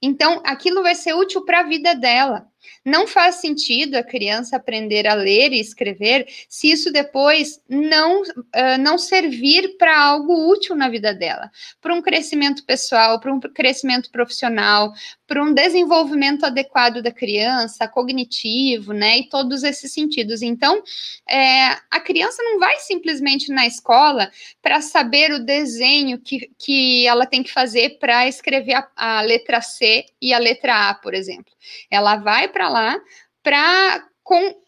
Então, 0.00 0.40
aquilo 0.44 0.82
vai 0.82 0.94
ser 0.94 1.14
útil 1.14 1.44
para 1.44 1.60
a 1.60 1.64
vida 1.64 1.94
dela. 1.94 2.46
Não 2.84 3.06
faz 3.06 3.36
sentido 3.36 3.96
a 3.96 4.02
criança 4.02 4.56
aprender 4.56 5.06
a 5.06 5.14
ler 5.14 5.52
e 5.52 5.60
escrever 5.60 6.26
se 6.48 6.70
isso 6.70 6.92
depois 6.92 7.60
não, 7.68 8.22
uh, 8.22 8.78
não 8.80 8.98
servir 8.98 9.76
para 9.76 10.00
algo 10.00 10.50
útil 10.50 10.74
na 10.74 10.88
vida 10.88 11.12
dela, 11.12 11.50
para 11.80 11.94
um 11.94 12.02
crescimento 12.02 12.64
pessoal, 12.64 13.20
para 13.20 13.32
um 13.32 13.40
crescimento 13.40 14.10
profissional, 14.10 14.92
para 15.26 15.42
um 15.42 15.52
desenvolvimento 15.52 16.46
adequado 16.46 17.02
da 17.02 17.12
criança, 17.12 17.86
cognitivo, 17.86 18.94
né, 18.94 19.18
e 19.18 19.28
todos 19.28 19.62
esses 19.62 19.92
sentidos. 19.92 20.40
Então, 20.40 20.82
é, 21.28 21.76
a 21.90 22.00
criança 22.00 22.42
não 22.42 22.58
vai 22.58 22.78
simplesmente 22.78 23.52
na 23.52 23.66
escola 23.66 24.30
para 24.62 24.80
saber 24.80 25.30
o 25.32 25.44
desenho 25.44 26.18
que, 26.18 26.50
que 26.58 27.06
ela 27.06 27.26
tem 27.26 27.42
que 27.42 27.52
fazer 27.52 27.98
para 27.98 28.26
escrever 28.26 28.74
a, 28.74 28.88
a 28.96 29.20
letra 29.20 29.60
C 29.60 30.06
e 30.20 30.32
a 30.32 30.38
letra 30.38 30.88
A, 30.88 30.94
por 30.94 31.14
exemplo. 31.14 31.52
Ela 31.90 32.16
vai 32.16 32.48
para 32.58 32.68
lá 32.68 33.00
para 33.40 34.04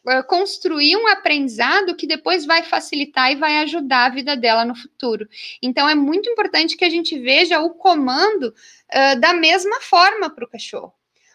eh, 0.06 0.22
construir 0.22 0.96
um 0.96 1.08
aprendizado 1.08 1.96
que 1.96 2.06
depois 2.06 2.46
vai 2.46 2.62
facilitar 2.62 3.32
e 3.32 3.36
vai 3.36 3.58
ajudar 3.58 4.06
a 4.06 4.14
vida 4.14 4.36
dela 4.36 4.64
no 4.64 4.76
futuro. 4.76 5.28
Então, 5.60 5.88
é 5.88 5.94
muito 5.94 6.30
importante 6.30 6.76
que 6.76 6.84
a 6.84 6.88
gente 6.88 7.18
veja 7.18 7.60
o 7.60 7.70
comando 7.70 8.44
uh, 8.44 9.20
da 9.20 9.34
mesma 9.34 9.80
forma 9.80 10.30
para 10.30 10.44
o 10.44 10.48
cachorro. 10.48 10.94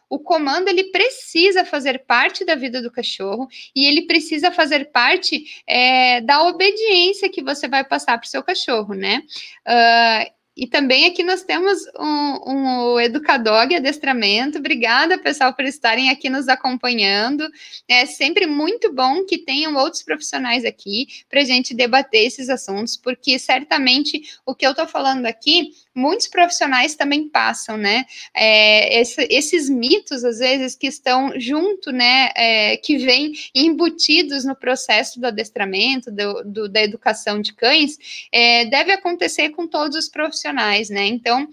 O 0.10 0.20
comando 0.20 0.70
ele 0.70 0.86
precisa 0.92 1.66
fazer 1.66 2.06
parte 2.06 2.46
da 2.46 2.56
vida 2.56 2.82
do 2.82 2.92
cachorro 2.92 3.48
e 3.76 3.86
ele 3.86 4.04
precisa 4.04 4.52
fazer 4.52 4.86
parte 4.92 5.44
é, 5.68 6.22
da 6.22 6.44
obediência 6.44 7.30
que 7.30 7.44
você 7.44 7.68
vai 7.68 7.84
passar 7.84 8.18
para 8.18 8.26
o 8.26 8.30
seu 8.30 8.44
cachorro, 8.44 8.94
né? 8.94 9.24
Uh, 9.68 10.35
e 10.56 10.66
também 10.68 11.06
aqui 11.06 11.22
nós 11.22 11.44
temos 11.44 11.80
um, 12.00 12.52
um 12.52 13.00
educador 13.00 13.68
e 13.70 13.76
adestramento. 13.76 14.58
Obrigada, 14.58 15.18
pessoal, 15.18 15.54
por 15.54 15.66
estarem 15.66 16.10
aqui 16.10 16.30
nos 16.30 16.48
acompanhando. 16.48 17.46
É 17.88 18.06
sempre 18.06 18.46
muito 18.46 18.94
bom 18.94 19.26
que 19.26 19.38
tenham 19.38 19.76
outros 19.76 20.02
profissionais 20.02 20.64
aqui 20.64 21.08
para 21.30 21.42
a 21.42 21.44
gente 21.44 21.74
debater 21.74 22.26
esses 22.26 22.48
assuntos, 22.48 22.96
porque 22.96 23.38
certamente 23.38 24.22
o 24.46 24.56
que 24.56 24.66
eu 24.66 24.72
estou 24.72 24.88
falando 24.88 25.26
aqui, 25.26 25.72
muitos 25.96 26.28
profissionais 26.28 26.96
também 26.96 27.30
passam, 27.30 27.78
né? 27.78 28.06
É, 28.34 29.00
esse, 29.00 29.28
esses 29.30 29.70
mitos, 29.70 30.24
às 30.24 30.40
vezes, 30.40 30.76
que 30.76 30.88
estão 30.88 31.32
junto, 31.40 31.92
né? 31.92 32.32
É, 32.36 32.78
que 32.78 32.98
vêm 32.98 33.34
embutidos 33.54 34.44
no 34.46 34.56
processo 34.56 35.20
do 35.20 35.28
adestramento, 35.28 36.12
do, 36.12 36.44
do 36.44 36.70
da 36.70 36.84
educação 36.84 37.40
de 37.40 37.54
cães, 37.54 37.98
é, 38.32 38.66
deve 38.66 38.92
acontecer 38.92 39.50
com 39.50 39.68
todos 39.68 39.96
os 39.96 40.10
profissionais 40.10 40.56
né? 40.90 41.06
Então, 41.08 41.48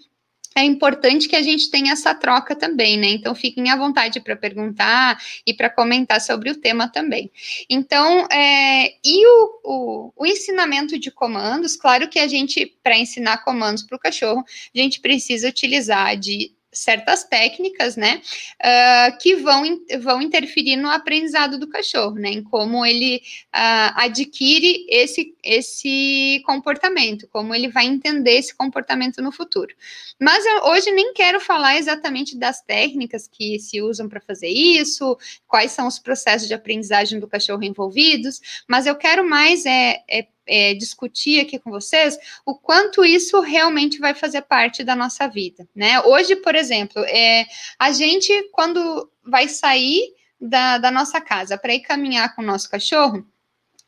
é 0.55 0.65
importante 0.65 1.29
que 1.29 1.37
a 1.37 1.43
gente 1.43 1.71
tenha 1.71 1.93
essa 1.93 2.15
troca 2.15 2.55
também, 2.55 2.97
né? 2.97 3.09
Então, 3.09 3.35
fiquem 3.35 3.71
à 3.71 3.77
vontade 3.77 4.21
para 4.21 4.37
perguntar 4.37 5.19
e 5.47 5.55
para 5.55 5.71
comentar 5.71 6.21
sobre 6.21 6.51
o 6.51 6.57
tema 6.57 6.89
também. 6.89 7.31
Então, 7.69 8.27
é, 8.31 8.95
e 9.05 9.27
o, 9.27 9.61
o, 9.65 10.13
o, 10.17 10.27
ensinamento 10.27 10.99
de 10.99 11.11
comandos? 11.11 11.77
Claro 11.77 12.09
que 12.09 12.19
a 12.19 12.27
gente, 12.27 12.67
para 12.83 12.99
ensinar 12.99 13.45
comandos 13.45 13.83
para 13.83 13.97
o 13.97 14.01
cachorro, 14.01 14.45
a 14.75 14.79
gente 14.79 15.01
precisa 15.01 15.49
utilizar 15.49 16.17
de 16.17 16.53
certas 16.73 17.25
técnicas, 17.25 17.97
né, 17.97 18.23
uh, 18.61 19.19
que 19.19 19.37
vão, 19.37 19.63
vão 20.01 20.23
interferir 20.23 20.77
no 20.77 20.89
aprendizado 20.89 21.59
do 21.59 21.69
cachorro, 21.69 22.15
né, 22.15 22.31
em 22.31 22.43
como 22.43 22.85
ele 22.85 23.17
uh, 23.55 23.93
adquire 23.97 24.87
esse, 24.89 25.35
esse 25.45 26.43
comportamento, 26.47 27.29
como 27.29 27.55
ele 27.55 27.69
vai 27.69 27.85
entender 27.85 28.39
esse 28.39 28.55
comportamento 28.55 29.21
no 29.21 29.31
futuro. 29.31 29.75
Mas 30.19 30.45
eu, 30.47 30.65
hoje 30.71 30.91
nem 30.91 31.13
quero 31.13 31.41
falar 31.41 31.77
exatamente 31.77 32.37
das 32.37 32.63
técnicas 32.63 33.29
que 33.29 33.59
se 33.59 33.83
usam 33.83 34.09
para 34.09 34.21
fazer 34.21 34.49
isso, 34.49 35.19
quais 35.47 35.73
são 35.73 35.87
os 35.87 35.99
processos 35.99 36.49
de 36.49 36.55
aprendizagem 36.55 37.21
do 37.21 37.29
cachorro 37.29 37.63
envolvidos, 37.63 38.41
mas 38.67 38.87
eu 38.87 38.97
quero 38.97 39.29
mais 39.29 39.67
é, 39.67 40.03
é 40.09 40.27
é, 40.47 40.75
discutir 40.75 41.41
aqui 41.41 41.59
com 41.59 41.71
vocês 41.71 42.19
o 42.45 42.55
quanto 42.55 43.05
isso 43.05 43.41
realmente 43.41 43.99
vai 43.99 44.15
fazer 44.15 44.43
parte 44.43 44.83
da 44.83 44.97
nossa 44.97 45.27
vida, 45.29 45.69
né? 45.75 46.01
Hoje, 46.03 46.37
por 46.37 46.55
exemplo, 46.55 47.03
é, 47.05 47.47
a 47.79 47.93
gente, 47.93 48.33
quando 48.53 49.11
vai 49.25 49.49
sair 49.49 50.15
da, 50.41 50.79
da 50.79 50.91
nossa 50.91 51.21
casa 51.21 51.57
para 51.57 51.75
ir 51.75 51.81
caminhar 51.81 52.35
com 52.35 52.43
o 52.43 52.47
nosso 52.47 52.69
cachorro, 52.69 53.27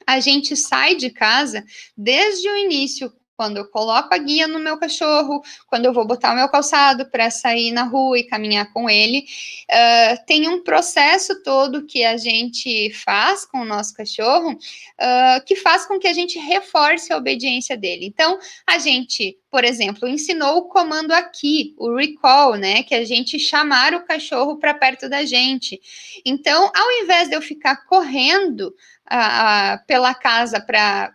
a 0.06 0.20
gente 0.20 0.56
sai 0.56 0.94
de 0.94 1.10
casa 1.10 1.64
desde 1.96 2.48
o 2.48 2.56
início 2.56 3.12
quando 3.36 3.56
eu 3.56 3.66
coloco 3.66 4.14
a 4.14 4.18
guia 4.18 4.46
no 4.46 4.58
meu 4.58 4.76
cachorro, 4.78 5.42
quando 5.66 5.86
eu 5.86 5.92
vou 5.92 6.06
botar 6.06 6.32
o 6.32 6.36
meu 6.36 6.48
calçado 6.48 7.06
para 7.10 7.30
sair 7.30 7.72
na 7.72 7.82
rua 7.84 8.18
e 8.18 8.24
caminhar 8.24 8.72
com 8.72 8.88
ele, 8.88 9.24
uh, 9.70 10.24
tem 10.26 10.48
um 10.48 10.62
processo 10.62 11.42
todo 11.42 11.84
que 11.86 12.04
a 12.04 12.16
gente 12.16 12.90
faz 12.92 13.44
com 13.44 13.58
o 13.58 13.64
nosso 13.64 13.94
cachorro 13.94 14.52
uh, 14.52 15.44
que 15.44 15.56
faz 15.56 15.86
com 15.86 15.98
que 15.98 16.06
a 16.06 16.12
gente 16.12 16.38
reforce 16.38 17.12
a 17.12 17.16
obediência 17.16 17.76
dele. 17.76 18.06
Então, 18.06 18.38
a 18.66 18.78
gente, 18.78 19.38
por 19.50 19.64
exemplo, 19.64 20.08
ensinou 20.08 20.58
o 20.58 20.68
comando 20.68 21.12
aqui, 21.12 21.74
o 21.78 21.94
recall, 21.94 22.54
né? 22.54 22.82
Que 22.82 22.94
é 22.94 22.98
a 22.98 23.04
gente 23.04 23.38
chamar 23.38 23.94
o 23.94 24.04
cachorro 24.04 24.58
para 24.58 24.74
perto 24.74 25.08
da 25.08 25.24
gente. 25.24 25.80
Então, 26.24 26.70
ao 26.74 26.90
invés 27.02 27.28
de 27.28 27.34
eu 27.34 27.42
ficar 27.42 27.84
correndo 27.86 28.74
uh, 29.10 29.86
pela 29.86 30.14
casa 30.14 30.60
para 30.60 31.14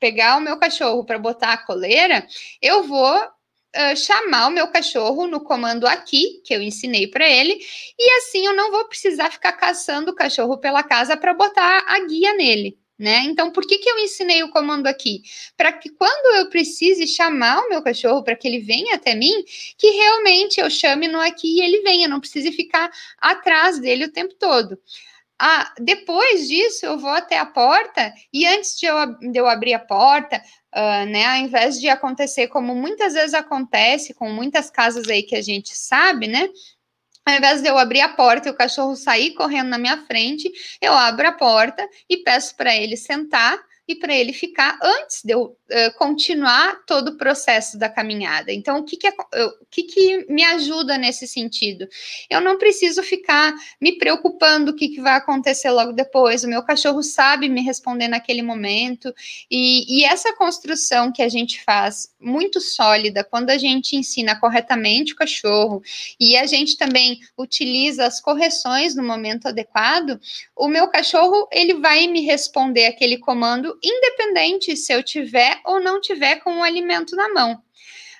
pegar 0.00 0.38
o 0.38 0.40
meu 0.40 0.56
cachorro 0.56 1.04
para 1.04 1.18
botar 1.18 1.52
a 1.52 1.58
coleira, 1.58 2.26
eu 2.60 2.82
vou 2.82 3.16
uh, 3.16 3.96
chamar 3.96 4.48
o 4.48 4.50
meu 4.50 4.66
cachorro 4.68 5.26
no 5.26 5.40
comando 5.40 5.86
aqui, 5.86 6.40
que 6.44 6.54
eu 6.54 6.62
ensinei 6.62 7.06
para 7.06 7.28
ele, 7.28 7.60
e 7.98 8.10
assim 8.18 8.46
eu 8.46 8.54
não 8.54 8.70
vou 8.70 8.86
precisar 8.86 9.30
ficar 9.30 9.52
caçando 9.52 10.10
o 10.10 10.14
cachorro 10.14 10.58
pela 10.58 10.82
casa 10.82 11.16
para 11.16 11.34
botar 11.34 11.84
a 11.86 12.06
guia 12.06 12.34
nele. 12.34 12.78
Né? 12.98 13.22
Então, 13.24 13.50
por 13.50 13.66
que, 13.66 13.78
que 13.78 13.88
eu 13.88 13.98
ensinei 13.98 14.42
o 14.42 14.50
comando 14.50 14.86
aqui? 14.86 15.22
Para 15.56 15.72
que 15.72 15.88
quando 15.88 16.36
eu 16.36 16.50
precise 16.50 17.06
chamar 17.06 17.60
o 17.60 17.70
meu 17.70 17.80
cachorro 17.80 18.22
para 18.22 18.36
que 18.36 18.46
ele 18.46 18.58
venha 18.58 18.94
até 18.94 19.14
mim, 19.14 19.42
que 19.78 19.88
realmente 19.88 20.60
eu 20.60 20.68
chame 20.68 21.08
no 21.08 21.18
aqui 21.18 21.56
e 21.56 21.62
ele 21.62 21.80
venha, 21.80 22.06
não 22.06 22.20
precise 22.20 22.52
ficar 22.52 22.90
atrás 23.16 23.78
dele 23.78 24.04
o 24.04 24.12
tempo 24.12 24.34
todo. 24.34 24.78
Ah, 25.42 25.72
depois 25.80 26.46
disso, 26.48 26.84
eu 26.84 26.98
vou 26.98 27.08
até 27.08 27.38
a 27.38 27.46
porta 27.46 28.12
e 28.30 28.46
antes 28.46 28.78
de 28.78 28.84
eu, 28.84 29.06
de 29.30 29.38
eu 29.38 29.46
abrir 29.46 29.72
a 29.72 29.78
porta, 29.78 30.36
uh, 30.36 31.06
né, 31.06 31.24
ao 31.24 31.36
invés 31.38 31.80
de 31.80 31.88
acontecer 31.88 32.48
como 32.48 32.74
muitas 32.74 33.14
vezes 33.14 33.32
acontece 33.32 34.12
com 34.12 34.28
muitas 34.30 34.70
casas 34.70 35.08
aí 35.08 35.22
que 35.22 35.34
a 35.34 35.40
gente 35.40 35.74
sabe, 35.74 36.26
né, 36.26 36.46
ao 37.24 37.34
invés 37.34 37.62
de 37.62 37.68
eu 37.70 37.78
abrir 37.78 38.02
a 38.02 38.10
porta 38.10 38.48
e 38.48 38.52
o 38.52 38.54
cachorro 38.54 38.94
sair 38.94 39.32
correndo 39.32 39.70
na 39.70 39.78
minha 39.78 39.96
frente, 40.04 40.52
eu 40.78 40.92
abro 40.92 41.26
a 41.26 41.32
porta 41.32 41.88
e 42.06 42.18
peço 42.18 42.54
para 42.54 42.76
ele 42.76 42.98
sentar 42.98 43.58
e 43.90 43.96
para 43.96 44.14
ele 44.14 44.32
ficar 44.32 44.78
antes 44.80 45.22
de 45.24 45.32
eu 45.32 45.42
uh, 45.44 45.98
continuar 45.98 46.84
todo 46.86 47.08
o 47.08 47.16
processo 47.16 47.76
da 47.76 47.88
caminhada. 47.88 48.52
Então, 48.52 48.78
o 48.78 48.84
que 48.84 48.96
que, 48.96 49.08
o 49.08 49.66
que 49.68 49.82
que 49.82 50.26
me 50.32 50.44
ajuda 50.44 50.96
nesse 50.96 51.26
sentido? 51.26 51.88
Eu 52.28 52.40
não 52.40 52.56
preciso 52.56 53.02
ficar 53.02 53.52
me 53.80 53.98
preocupando 53.98 54.70
o 54.70 54.76
que, 54.76 54.88
que 54.88 55.00
vai 55.00 55.14
acontecer 55.14 55.70
logo 55.70 55.92
depois. 55.92 56.44
O 56.44 56.48
meu 56.48 56.62
cachorro 56.62 57.02
sabe 57.02 57.48
me 57.48 57.62
responder 57.62 58.06
naquele 58.06 58.42
momento. 58.42 59.12
E, 59.50 59.98
e 59.98 60.04
essa 60.04 60.32
construção 60.36 61.10
que 61.10 61.22
a 61.22 61.28
gente 61.28 61.62
faz 61.64 62.14
muito 62.20 62.60
sólida 62.60 63.24
quando 63.24 63.50
a 63.50 63.58
gente 63.58 63.96
ensina 63.96 64.38
corretamente 64.38 65.14
o 65.14 65.16
cachorro 65.16 65.82
e 66.18 66.36
a 66.36 66.46
gente 66.46 66.76
também 66.76 67.18
utiliza 67.36 68.06
as 68.06 68.20
correções 68.20 68.94
no 68.94 69.02
momento 69.02 69.46
adequado, 69.46 70.20
o 70.54 70.68
meu 70.68 70.88
cachorro 70.88 71.48
ele 71.50 71.74
vai 71.74 72.06
me 72.06 72.20
responder 72.20 72.86
aquele 72.86 73.18
comando 73.18 73.78
independente 73.82 74.76
se 74.76 74.92
eu 74.92 75.02
tiver 75.02 75.60
ou 75.64 75.80
não 75.80 76.00
tiver 76.00 76.36
com 76.36 76.58
o 76.58 76.62
alimento 76.62 77.16
na 77.16 77.28
mão. 77.28 77.62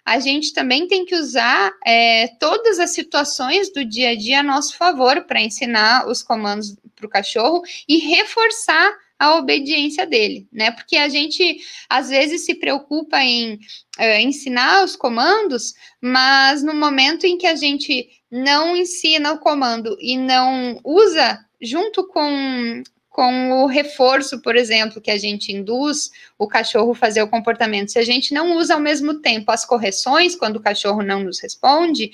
A 0.05 0.19
gente 0.19 0.53
também 0.53 0.87
tem 0.87 1.05
que 1.05 1.15
usar 1.15 1.73
é, 1.87 2.29
todas 2.39 2.79
as 2.79 2.91
situações 2.91 3.73
do 3.73 3.85
dia 3.85 4.11
a 4.11 4.17
dia 4.17 4.41
a 4.41 4.43
nosso 4.43 4.77
favor 4.77 5.25
para 5.25 5.41
ensinar 5.41 6.09
os 6.09 6.23
comandos 6.23 6.77
para 6.97 7.07
o 7.07 7.11
cachorro 7.11 7.63
e 7.89 7.99
reforçar 7.99 8.93
a 9.19 9.37
obediência 9.37 10.07
dele, 10.07 10.49
né? 10.51 10.71
Porque 10.71 10.97
a 10.97 11.09
gente 11.09 11.59
às 11.91 12.09
vezes 12.09 12.47
se 12.47 12.55
preocupa 12.55 13.23
em 13.23 13.55
uh, 13.99 14.19
ensinar 14.19 14.83
os 14.83 14.97
comandos, 14.97 15.75
mas 16.01 16.63
no 16.63 16.75
momento 16.75 17.27
em 17.27 17.37
que 17.37 17.47
a 17.47 17.55
gente 17.55 18.09
não 18.31 18.75
ensina 18.75 19.33
o 19.33 19.39
comando 19.39 19.95
e 20.01 20.17
não 20.17 20.81
usa 20.83 21.39
junto 21.61 22.07
com 22.09 22.83
com 23.11 23.51
o 23.65 23.67
reforço, 23.67 24.41
por 24.41 24.55
exemplo, 24.55 25.01
que 25.01 25.11
a 25.11 25.19
gente 25.19 25.53
induz 25.53 26.13
o 26.39 26.47
cachorro 26.47 26.95
fazer 26.95 27.21
o 27.21 27.29
comportamento. 27.29 27.91
Se 27.91 27.99
a 27.99 28.05
gente 28.05 28.33
não 28.33 28.57
usa 28.57 28.75
ao 28.75 28.81
mesmo 28.81 29.15
tempo 29.21 29.51
as 29.51 29.65
correções 29.65 30.37
quando 30.37 30.57
o 30.57 30.61
cachorro 30.61 31.03
não 31.03 31.25
nos 31.25 31.41
responde, 31.41 32.13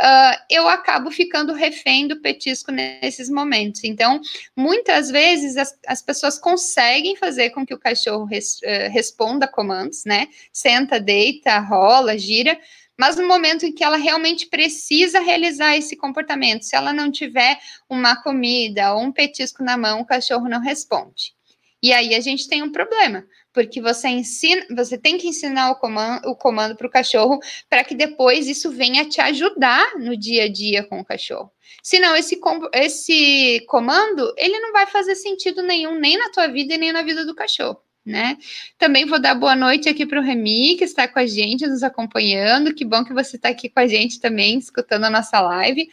uh, 0.00 0.42
eu 0.48 0.66
acabo 0.66 1.10
ficando 1.10 1.52
refém 1.52 2.08
do 2.08 2.20
petisco 2.20 2.72
nesses 2.72 3.28
momentos. 3.28 3.84
Então, 3.84 4.20
muitas 4.56 5.10
vezes 5.10 5.58
as, 5.58 5.78
as 5.86 6.00
pessoas 6.00 6.38
conseguem 6.38 7.14
fazer 7.14 7.50
com 7.50 7.64
que 7.66 7.74
o 7.74 7.78
cachorro 7.78 8.24
res, 8.24 8.58
uh, 8.62 8.90
responda 8.90 9.46
comandos, 9.46 10.04
né? 10.06 10.28
Senta, 10.50 10.98
deita, 10.98 11.58
rola, 11.58 12.16
gira, 12.16 12.58
mas 12.98 13.16
no 13.16 13.28
momento 13.28 13.64
em 13.64 13.72
que 13.72 13.84
ela 13.84 13.96
realmente 13.96 14.46
precisa 14.46 15.20
realizar 15.20 15.76
esse 15.76 15.96
comportamento, 15.96 16.64
se 16.64 16.74
ela 16.74 16.92
não 16.92 17.12
tiver 17.12 17.58
uma 17.88 18.20
comida 18.20 18.92
ou 18.92 19.02
um 19.02 19.12
petisco 19.12 19.62
na 19.62 19.78
mão, 19.78 20.00
o 20.00 20.04
cachorro 20.04 20.48
não 20.48 20.60
responde. 20.60 21.32
E 21.80 21.92
aí 21.92 22.12
a 22.12 22.20
gente 22.20 22.48
tem 22.48 22.60
um 22.60 22.72
problema, 22.72 23.24
porque 23.52 23.80
você 23.80 24.08
ensina, 24.08 24.66
você 24.74 24.98
tem 24.98 25.16
que 25.16 25.28
ensinar 25.28 25.70
o 25.70 25.76
comando, 25.76 26.28
o 26.28 26.34
comando 26.34 26.74
para 26.74 26.88
o 26.88 26.90
cachorro 26.90 27.38
para 27.70 27.84
que 27.84 27.94
depois 27.94 28.48
isso 28.48 28.72
venha 28.72 29.08
te 29.08 29.20
ajudar 29.20 29.96
no 29.96 30.16
dia 30.16 30.44
a 30.44 30.52
dia 30.52 30.82
com 30.82 30.98
o 30.98 31.04
cachorro. 31.04 31.52
Senão 31.80 32.16
esse, 32.16 32.40
esse 32.74 33.64
comando 33.68 34.34
ele 34.36 34.58
não 34.58 34.72
vai 34.72 34.88
fazer 34.88 35.14
sentido 35.14 35.62
nenhum 35.62 36.00
nem 36.00 36.18
na 36.18 36.30
tua 36.30 36.48
vida 36.48 36.74
e 36.74 36.78
nem 36.78 36.90
na 36.92 37.02
vida 37.02 37.24
do 37.24 37.34
cachorro 37.34 37.80
né? 38.08 38.36
Também 38.78 39.04
vou 39.04 39.20
dar 39.20 39.34
boa 39.34 39.54
noite 39.54 39.88
aqui 39.88 40.04
para 40.06 40.20
o 40.20 40.22
Remy, 40.22 40.76
que 40.76 40.84
está 40.84 41.06
com 41.06 41.18
a 41.18 41.26
gente, 41.26 41.66
nos 41.66 41.82
acompanhando. 41.82 42.74
Que 42.74 42.84
bom 42.84 43.04
que 43.04 43.12
você 43.12 43.36
está 43.36 43.50
aqui 43.50 43.68
com 43.68 43.80
a 43.80 43.86
gente 43.86 44.20
também, 44.20 44.58
escutando 44.58 45.04
a 45.04 45.10
nossa 45.10 45.40
live. 45.40 45.88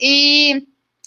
E 0.00 0.66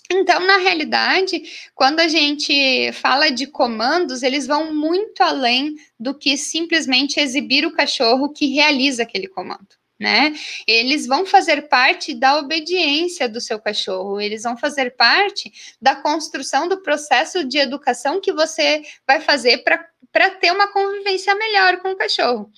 então, 0.09 0.39
na 0.45 0.57
realidade, 0.57 1.43
quando 1.75 1.99
a 1.99 2.07
gente 2.07 2.91
fala 2.93 3.29
de 3.29 3.45
comandos, 3.45 4.23
eles 4.23 4.47
vão 4.47 4.73
muito 4.73 5.21
além 5.21 5.75
do 5.99 6.13
que 6.13 6.37
simplesmente 6.37 7.19
exibir 7.19 7.65
o 7.65 7.73
cachorro 7.73 8.29
que 8.29 8.47
realiza 8.47 9.03
aquele 9.03 9.27
comando 9.27 9.67
né? 9.99 10.33
Eles 10.67 11.07
vão 11.07 11.25
fazer 11.25 11.67
parte 11.67 12.13
da 12.13 12.37
obediência 12.37 13.27
do 13.27 13.41
seu 13.41 13.59
cachorro, 13.59 14.21
eles 14.21 14.43
vão 14.43 14.57
fazer 14.57 14.95
parte 14.95 15.51
da 15.81 15.95
construção 15.95 16.67
do 16.67 16.81
processo 16.81 17.43
de 17.43 17.57
educação 17.57 18.21
que 18.21 18.31
você 18.31 18.83
vai 19.07 19.19
fazer 19.21 19.63
para 19.63 20.29
ter 20.29 20.51
uma 20.51 20.71
convivência 20.71 21.33
melhor 21.35 21.77
com 21.77 21.91
o 21.91 21.95
cachorro. 21.95 22.51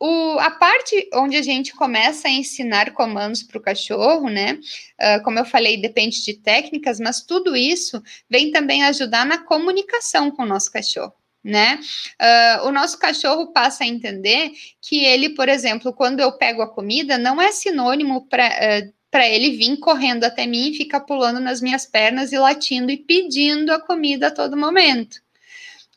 o, 0.00 0.38
a 0.38 0.50
parte 0.50 1.08
onde 1.14 1.36
a 1.36 1.42
gente 1.42 1.74
começa 1.74 2.28
a 2.28 2.30
ensinar 2.30 2.92
comandos 2.92 3.42
para 3.42 3.58
o 3.58 3.62
cachorro, 3.62 4.28
né? 4.28 4.58
Uh, 5.00 5.22
como 5.24 5.38
eu 5.38 5.44
falei, 5.44 5.80
depende 5.80 6.22
de 6.22 6.34
técnicas, 6.34 7.00
mas 7.00 7.22
tudo 7.22 7.56
isso 7.56 8.02
vem 8.28 8.50
também 8.50 8.82
ajudar 8.84 9.24
na 9.24 9.38
comunicação 9.38 10.30
com 10.30 10.42
o 10.42 10.46
nosso 10.46 10.70
cachorro. 10.70 11.14
Né? 11.44 11.78
Uh, 12.18 12.68
o 12.68 12.72
nosso 12.72 12.98
cachorro 12.98 13.52
passa 13.52 13.84
a 13.84 13.86
entender 13.86 14.52
que 14.80 15.04
ele, 15.04 15.30
por 15.34 15.46
exemplo, 15.46 15.92
quando 15.92 16.20
eu 16.20 16.32
pego 16.32 16.62
a 16.62 16.68
comida, 16.68 17.18
não 17.18 17.40
é 17.40 17.52
sinônimo 17.52 18.26
para 18.26 18.48
uh, 18.48 18.94
para 19.14 19.28
ele 19.28 19.56
vir 19.56 19.76
correndo 19.76 20.24
até 20.24 20.44
mim 20.44 20.70
e 20.70 20.76
ficar 20.76 20.98
pulando 20.98 21.38
nas 21.38 21.60
minhas 21.60 21.86
pernas 21.86 22.32
e 22.32 22.36
latindo 22.36 22.90
e 22.90 22.96
pedindo 22.96 23.70
a 23.72 23.80
comida 23.80 24.26
a 24.26 24.30
todo 24.32 24.56
momento. 24.56 25.20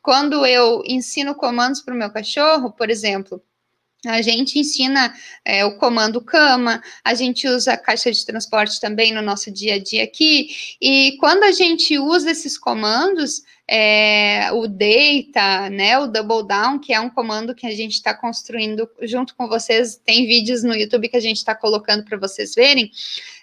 Quando 0.03 0.45
eu 0.45 0.83
ensino 0.85 1.33
comandos 1.33 1.81
para 1.81 1.95
o 1.95 1.97
meu 1.97 2.11
cachorro, 2.11 2.71
por 2.71 2.91
exemplo, 2.91 3.41
a 4.05 4.21
gente 4.21 4.59
ensina 4.59 5.11
é, 5.43 5.65
o 5.65 5.79
comando 5.79 6.21
cama, 6.21 6.79
a 7.03 7.15
gente 7.15 7.47
usa 7.47 7.73
a 7.73 7.77
caixa 7.77 8.11
de 8.11 8.23
transporte 8.23 8.79
também 8.79 9.11
no 9.11 9.23
nosso 9.23 9.49
dia 9.49 9.73
a 9.73 9.79
dia 9.79 10.03
aqui. 10.03 10.77
E 10.79 11.17
quando 11.19 11.43
a 11.43 11.51
gente 11.51 11.97
usa 11.97 12.29
esses 12.29 12.55
comandos, 12.55 13.41
é, 13.69 14.49
o 14.53 14.65
deita, 14.65 15.69
né, 15.69 15.99
o 15.99 16.07
double 16.07 16.47
down, 16.47 16.79
que 16.79 16.93
é 16.93 16.99
um 16.99 17.09
comando 17.09 17.53
que 17.53 17.67
a 17.67 17.75
gente 17.75 17.93
está 17.93 18.13
construindo 18.13 18.89
junto 19.01 19.35
com 19.35 19.47
vocês. 19.47 19.97
Tem 19.97 20.25
vídeos 20.25 20.63
no 20.63 20.73
YouTube 20.73 21.09
que 21.09 21.17
a 21.17 21.21
gente 21.21 21.37
está 21.37 21.53
colocando 21.53 22.05
para 22.05 22.17
vocês 22.17 22.55
verem. 22.55 22.89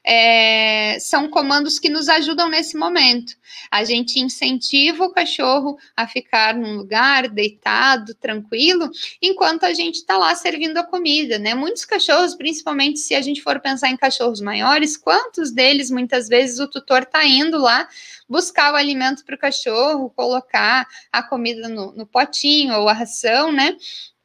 É, 0.06 0.98
são 1.00 1.28
comandos 1.28 1.78
que 1.78 1.88
nos 1.88 2.08
ajudam 2.08 2.48
nesse 2.48 2.76
momento. 2.76 3.34
A 3.70 3.84
gente 3.84 4.20
incentiva 4.20 5.04
o 5.04 5.10
cachorro 5.10 5.78
a 5.96 6.06
ficar 6.06 6.54
num 6.54 6.76
lugar 6.76 7.28
deitado, 7.28 8.14
tranquilo, 8.14 8.90
enquanto 9.20 9.64
a 9.64 9.72
gente 9.72 9.96
está 9.96 10.18
lá 10.18 10.34
servindo 10.34 10.76
a 10.76 10.84
comida, 10.84 11.38
né? 11.38 11.54
Muitos 11.54 11.86
cachorros, 11.86 12.34
principalmente 12.34 12.98
se 12.98 13.14
a 13.14 13.22
gente 13.22 13.40
for 13.40 13.60
pensar 13.60 13.88
em 13.88 13.96
cachorros 13.96 14.42
maiores, 14.42 14.96
quantos 14.96 15.50
deles 15.50 15.90
muitas 15.90 16.28
vezes 16.28 16.58
o 16.58 16.68
tutor 16.68 17.02
está 17.02 17.24
indo 17.24 17.58
lá 17.58 17.88
buscar 18.28 18.72
o 18.72 18.76
alimento 18.76 19.24
para 19.24 19.34
o 19.34 19.38
cachorro, 19.38 20.10
colocar 20.14 20.86
a 21.12 21.22
comida 21.22 21.68
no, 21.68 21.92
no 21.92 22.06
potinho 22.06 22.74
ou 22.74 22.88
a 22.88 22.92
ração, 22.92 23.52
né? 23.52 23.76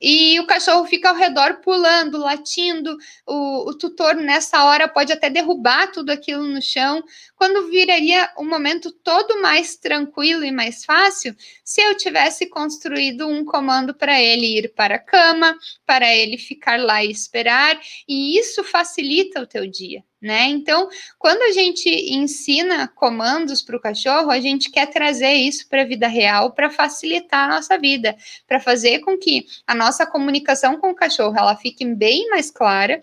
e 0.01 0.39
o 0.39 0.47
cachorro 0.47 0.85
fica 0.85 1.09
ao 1.09 1.15
redor 1.15 1.55
pulando, 1.55 2.17
latindo. 2.17 2.97
O, 3.25 3.69
o, 3.69 3.77
tutor, 3.77 4.15
nessa 4.15 4.63
hora, 4.63 4.87
pode 4.87 5.11
até 5.11 5.29
derrubar 5.29 5.91
tudo 5.91 6.09
aquilo 6.09 6.43
no 6.43 6.61
chão, 6.61 7.03
quando 7.39 7.69
viraria 7.69 8.29
um 8.37 8.43
momento 8.43 8.91
todo 8.91 9.41
mais 9.41 9.77
tranquilo 9.77 10.43
e 10.43 10.51
mais 10.51 10.83
fácil 10.83 11.33
se 11.63 11.81
eu 11.81 11.95
tivesse 11.95 12.47
construído 12.49 13.25
um 13.25 13.45
comando 13.45 13.95
para 13.95 14.21
ele 14.21 14.57
ir 14.59 14.73
para 14.75 14.95
a 14.95 14.99
cama, 14.99 15.57
para 15.85 16.13
ele 16.13 16.37
ficar 16.37 16.77
lá 16.77 17.01
e 17.01 17.09
esperar, 17.09 17.79
e 18.05 18.37
isso 18.37 18.61
facilita 18.61 19.41
o 19.41 19.47
teu 19.47 19.65
dia 19.65 20.03
né? 20.21 20.47
Então, 20.47 20.89
quando 21.17 21.41
a 21.43 21.51
gente 21.51 21.89
ensina 21.89 22.87
comandos 22.87 23.61
para 23.61 23.77
o 23.77 23.79
cachorro, 23.79 24.29
a 24.29 24.39
gente 24.39 24.69
quer 24.69 24.87
trazer 24.87 25.33
isso 25.33 25.67
para 25.69 25.83
a 25.83 25.85
vida 25.85 26.07
real 26.07 26.51
para 26.51 26.69
facilitar 26.69 27.49
a 27.49 27.55
nossa 27.55 27.77
vida, 27.77 28.15
para 28.45 28.59
fazer 28.59 28.99
com 28.99 29.17
que 29.17 29.45
a 29.65 29.73
nossa 29.73 30.05
comunicação 30.05 30.77
com 30.77 30.89
o 30.89 30.95
cachorro 30.95 31.37
ela 31.37 31.55
fique 31.55 31.85
bem 31.85 32.27
mais 32.29 32.51
clara 32.51 32.99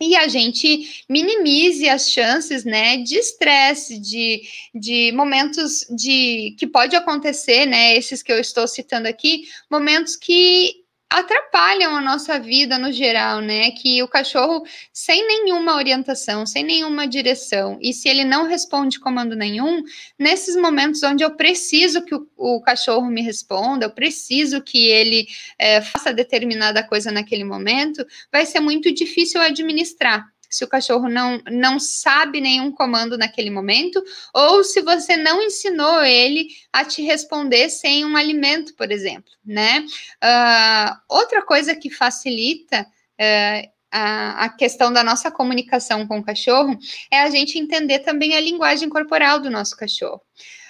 e 0.00 0.14
a 0.16 0.28
gente 0.28 1.04
minimize 1.08 1.88
as 1.88 2.10
chances, 2.10 2.64
né, 2.64 2.98
de 2.98 3.16
estresse, 3.16 3.98
de, 3.98 4.42
de 4.74 5.12
momentos 5.12 5.86
de 5.90 6.54
que 6.58 6.66
pode 6.66 6.94
acontecer, 6.94 7.66
né, 7.66 7.96
esses 7.96 8.22
que 8.22 8.32
eu 8.32 8.38
estou 8.38 8.66
citando 8.68 9.08
aqui, 9.08 9.48
momentos 9.70 10.16
que 10.16 10.84
atrapalham 11.10 11.96
a 11.96 12.00
nossa 12.00 12.38
vida 12.38 12.78
no 12.78 12.92
geral, 12.92 13.40
né? 13.40 13.70
Que 13.70 14.02
o 14.02 14.08
cachorro, 14.08 14.62
sem 14.92 15.26
nenhuma 15.26 15.74
orientação, 15.74 16.44
sem 16.44 16.62
nenhuma 16.62 17.06
direção, 17.06 17.78
e 17.80 17.92
se 17.92 18.08
ele 18.08 18.24
não 18.24 18.46
responde 18.46 19.00
comando 19.00 19.34
nenhum, 19.34 19.82
nesses 20.18 20.54
momentos 20.56 21.02
onde 21.02 21.24
eu 21.24 21.34
preciso 21.34 22.04
que 22.04 22.14
o, 22.14 22.26
o 22.36 22.60
cachorro 22.60 23.06
me 23.06 23.22
responda, 23.22 23.86
eu 23.86 23.90
preciso 23.90 24.62
que 24.62 24.88
ele 24.88 25.26
é, 25.58 25.80
faça 25.80 26.12
determinada 26.12 26.82
coisa 26.82 27.10
naquele 27.10 27.44
momento, 27.44 28.04
vai 28.30 28.44
ser 28.44 28.60
muito 28.60 28.92
difícil 28.92 29.40
administrar 29.40 30.26
se 30.48 30.64
o 30.64 30.68
cachorro 30.68 31.08
não, 31.08 31.40
não 31.50 31.78
sabe 31.78 32.40
nenhum 32.40 32.72
comando 32.72 33.18
naquele 33.18 33.50
momento, 33.50 34.02
ou 34.32 34.64
se 34.64 34.80
você 34.80 35.16
não 35.16 35.42
ensinou 35.42 36.02
ele 36.02 36.48
a 36.72 36.84
te 36.84 37.02
responder 37.02 37.68
sem 37.68 38.04
um 38.04 38.16
alimento, 38.16 38.74
por 38.74 38.90
exemplo, 38.90 39.30
né? 39.44 39.84
Uh, 40.22 40.96
outra 41.08 41.42
coisa 41.42 41.74
que 41.74 41.90
facilita 41.90 42.82
uh, 42.82 43.68
a, 43.90 44.44
a, 44.44 44.48
questão 44.48 44.92
da 44.92 45.02
nossa 45.02 45.30
comunicação 45.30 46.06
com 46.06 46.18
o 46.18 46.24
cachorro 46.24 46.78
é 47.10 47.20
a 47.20 47.30
gente 47.30 47.58
entender 47.58 48.00
também 48.00 48.36
a 48.36 48.40
linguagem 48.40 48.88
corporal 48.88 49.40
do 49.40 49.50
nosso 49.50 49.76
cachorro. 49.76 50.20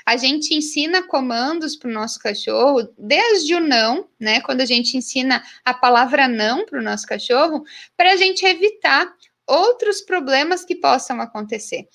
A 0.07 0.17
gente 0.17 0.55
ensina 0.55 1.03
comandos 1.03 1.77
para 1.77 1.91
o 1.91 1.93
nosso 1.93 2.19
cachorro, 2.19 2.89
desde 2.97 3.55
o 3.55 3.61
não, 3.61 4.09
né? 4.19 4.41
Quando 4.41 4.63
a 4.63 4.65
gente 4.65 4.97
ensina 4.97 5.45
a 5.63 5.75
palavra 5.75 6.27
não 6.27 6.65
para 6.65 6.79
o 6.79 6.83
nosso 6.83 7.07
cachorro, 7.07 7.63
para 7.95 8.13
a 8.13 8.17
gente 8.17 8.47
evitar 8.47 9.13
outros 9.49 10.01
problemas 10.01 10.65
que 10.65 10.77
possam 10.77 11.21
acontecer. 11.21 11.89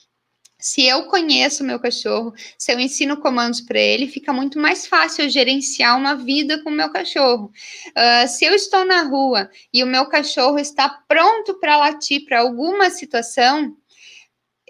Se 0.60 0.88
eu 0.88 1.08
conheço 1.08 1.62
o 1.62 1.66
meu 1.66 1.78
cachorro, 1.78 2.34
se 2.58 2.72
eu 2.72 2.80
ensino 2.80 3.18
comandos 3.18 3.60
para 3.60 3.80
ele, 3.80 4.08
fica 4.08 4.32
muito 4.32 4.58
mais 4.58 4.88
fácil 4.88 5.26
eu 5.26 5.30
gerenciar 5.30 5.98
uma 5.98 6.16
vida 6.16 6.64
com 6.64 6.70
o 6.70 6.74
meu 6.74 6.90
cachorro. 6.90 7.52
Uh, 7.90 8.28
se 8.30 8.46
eu 8.46 8.54
estou 8.54 8.86
na 8.86 9.02
rua 9.02 9.50
e 9.74 9.84
o 9.84 9.88
meu 9.88 10.06
cachorro 10.06 10.58
está 10.58 10.88
pronto 11.06 11.60
para 11.60 11.76
latir 11.76 12.24
para 12.24 12.40
alguma 12.40 12.90
situação, 12.90 13.76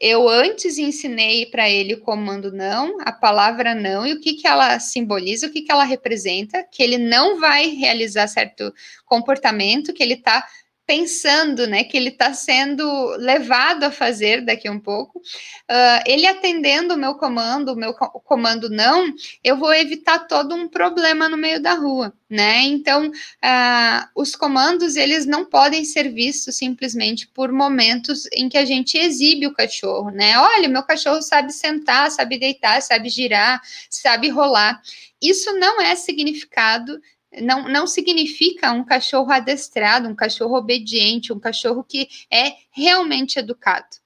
eu 0.05 0.27
antes 0.27 0.77
ensinei 0.77 1.45
para 1.45 1.69
ele 1.69 1.93
o 1.93 2.01
comando 2.01 2.51
não, 2.51 2.97
a 3.01 3.11
palavra 3.11 3.75
não 3.75 4.05
e 4.05 4.13
o 4.13 4.19
que, 4.19 4.33
que 4.33 4.47
ela 4.47 4.79
simboliza, 4.79 5.47
o 5.47 5.51
que, 5.51 5.61
que 5.61 5.71
ela 5.71 5.83
representa, 5.83 6.63
que 6.71 6.81
ele 6.81 6.97
não 6.97 7.39
vai 7.39 7.67
realizar 7.67 8.27
certo 8.27 8.73
comportamento, 9.05 9.93
que 9.93 10.01
ele 10.01 10.15
está 10.15 10.43
pensando, 10.85 11.65
né, 11.65 11.83
que 11.83 11.95
ele 11.95 12.09
está 12.09 12.33
sendo 12.33 12.85
levado 13.17 13.83
a 13.83 13.91
fazer 13.91 14.41
daqui 14.41 14.67
a 14.67 14.71
um 14.71 14.79
pouco, 14.79 15.19
uh, 15.19 16.03
ele 16.05 16.27
atendendo 16.27 16.93
o 16.93 16.97
meu 16.97 17.15
comando, 17.15 17.73
o 17.73 17.75
meu 17.75 17.93
comando 17.93 18.69
não, 18.69 19.13
eu 19.43 19.55
vou 19.55 19.73
evitar 19.73 20.27
todo 20.27 20.53
um 20.53 20.67
problema 20.67 21.29
no 21.29 21.37
meio 21.37 21.61
da 21.61 21.73
rua, 21.73 22.13
né? 22.29 22.63
Então, 22.63 23.07
uh, 23.07 24.09
os 24.15 24.35
comandos 24.35 24.95
eles 24.95 25.25
não 25.25 25.45
podem 25.45 25.85
ser 25.85 26.11
vistos 26.11 26.57
simplesmente 26.57 27.27
por 27.27 27.51
momentos 27.51 28.27
em 28.33 28.49
que 28.49 28.57
a 28.57 28.65
gente 28.65 28.97
exibe 28.97 29.47
o 29.47 29.53
cachorro, 29.53 30.09
né? 30.09 30.37
Olha, 30.37 30.67
meu 30.67 30.83
cachorro 30.83 31.21
sabe 31.21 31.53
sentar, 31.53 32.11
sabe 32.11 32.37
deitar, 32.37 32.81
sabe 32.81 33.07
girar, 33.07 33.61
sabe 33.89 34.27
rolar. 34.29 34.81
Isso 35.21 35.53
não 35.53 35.81
é 35.81 35.95
significado 35.95 36.99
não, 37.41 37.67
não 37.67 37.87
significa 37.87 38.71
um 38.71 38.83
cachorro 38.83 39.31
adestrado, 39.31 40.07
um 40.07 40.15
cachorro 40.15 40.57
obediente, 40.57 41.33
um 41.33 41.39
cachorro 41.39 41.83
que 41.83 42.07
é 42.31 42.55
realmente 42.71 43.39
educado. 43.39 44.03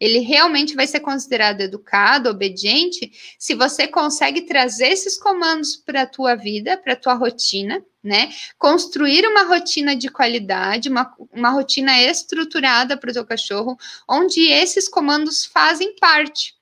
Ele 0.00 0.20
realmente 0.20 0.74
vai 0.74 0.86
ser 0.86 1.00
considerado 1.00 1.60
educado, 1.60 2.30
obediente, 2.30 3.12
se 3.38 3.54
você 3.54 3.86
consegue 3.86 4.42
trazer 4.42 4.88
esses 4.88 5.18
comandos 5.18 5.76
para 5.76 6.02
a 6.02 6.06
tua 6.06 6.34
vida, 6.34 6.78
para 6.78 6.94
a 6.94 6.96
tua 6.96 7.12
rotina, 7.12 7.84
né? 8.02 8.32
Construir 8.58 9.26
uma 9.26 9.42
rotina 9.42 9.94
de 9.94 10.08
qualidade, 10.08 10.88
uma, 10.88 11.14
uma 11.30 11.50
rotina 11.50 12.00
estruturada 12.00 12.96
para 12.96 13.10
o 13.10 13.12
teu 13.12 13.26
cachorro, 13.26 13.76
onde 14.08 14.40
esses 14.40 14.88
comandos 14.88 15.44
fazem 15.44 15.94
parte. 15.96 16.54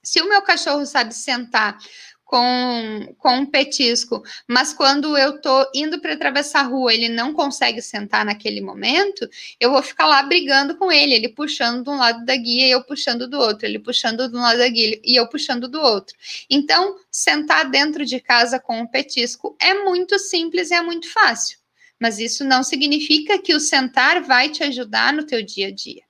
Se 0.00 0.22
o 0.22 0.28
meu 0.28 0.40
cachorro 0.40 0.86
sabe 0.86 1.12
sentar 1.12 1.76
com, 2.28 3.14
com 3.16 3.36
um 3.38 3.46
petisco, 3.46 4.22
mas 4.46 4.74
quando 4.74 5.16
eu 5.16 5.40
tô 5.40 5.66
indo 5.74 5.98
para 5.98 6.12
atravessar 6.12 6.60
a 6.60 6.64
rua, 6.64 6.92
ele 6.92 7.08
não 7.08 7.32
consegue 7.32 7.80
sentar 7.80 8.22
naquele 8.22 8.60
momento, 8.60 9.26
eu 9.58 9.70
vou 9.70 9.82
ficar 9.82 10.06
lá 10.06 10.22
brigando 10.22 10.76
com 10.76 10.92
ele, 10.92 11.14
ele 11.14 11.30
puxando 11.30 11.82
de 11.82 11.88
um 11.88 11.96
lado 11.96 12.26
da 12.26 12.36
guia 12.36 12.66
e 12.66 12.70
eu 12.70 12.84
puxando 12.84 13.26
do 13.26 13.38
outro, 13.38 13.64
ele 13.64 13.78
puxando 13.78 14.28
de 14.28 14.36
um 14.36 14.40
lado 14.42 14.58
da 14.58 14.68
guia 14.68 15.00
e 15.02 15.18
eu 15.18 15.26
puxando 15.26 15.68
do 15.68 15.80
outro. 15.80 16.14
Então, 16.50 16.96
sentar 17.10 17.70
dentro 17.70 18.04
de 18.04 18.20
casa 18.20 18.60
com 18.60 18.78
um 18.78 18.86
petisco 18.86 19.56
é 19.58 19.72
muito 19.82 20.18
simples 20.18 20.70
e 20.70 20.74
é 20.74 20.82
muito 20.82 21.10
fácil. 21.10 21.58
Mas 21.98 22.18
isso 22.18 22.44
não 22.44 22.62
significa 22.62 23.38
que 23.38 23.54
o 23.54 23.60
sentar 23.60 24.22
vai 24.22 24.50
te 24.50 24.62
ajudar 24.62 25.14
no 25.14 25.24
teu 25.24 25.42
dia 25.42 25.68
a 25.68 25.74
dia. 25.74 26.07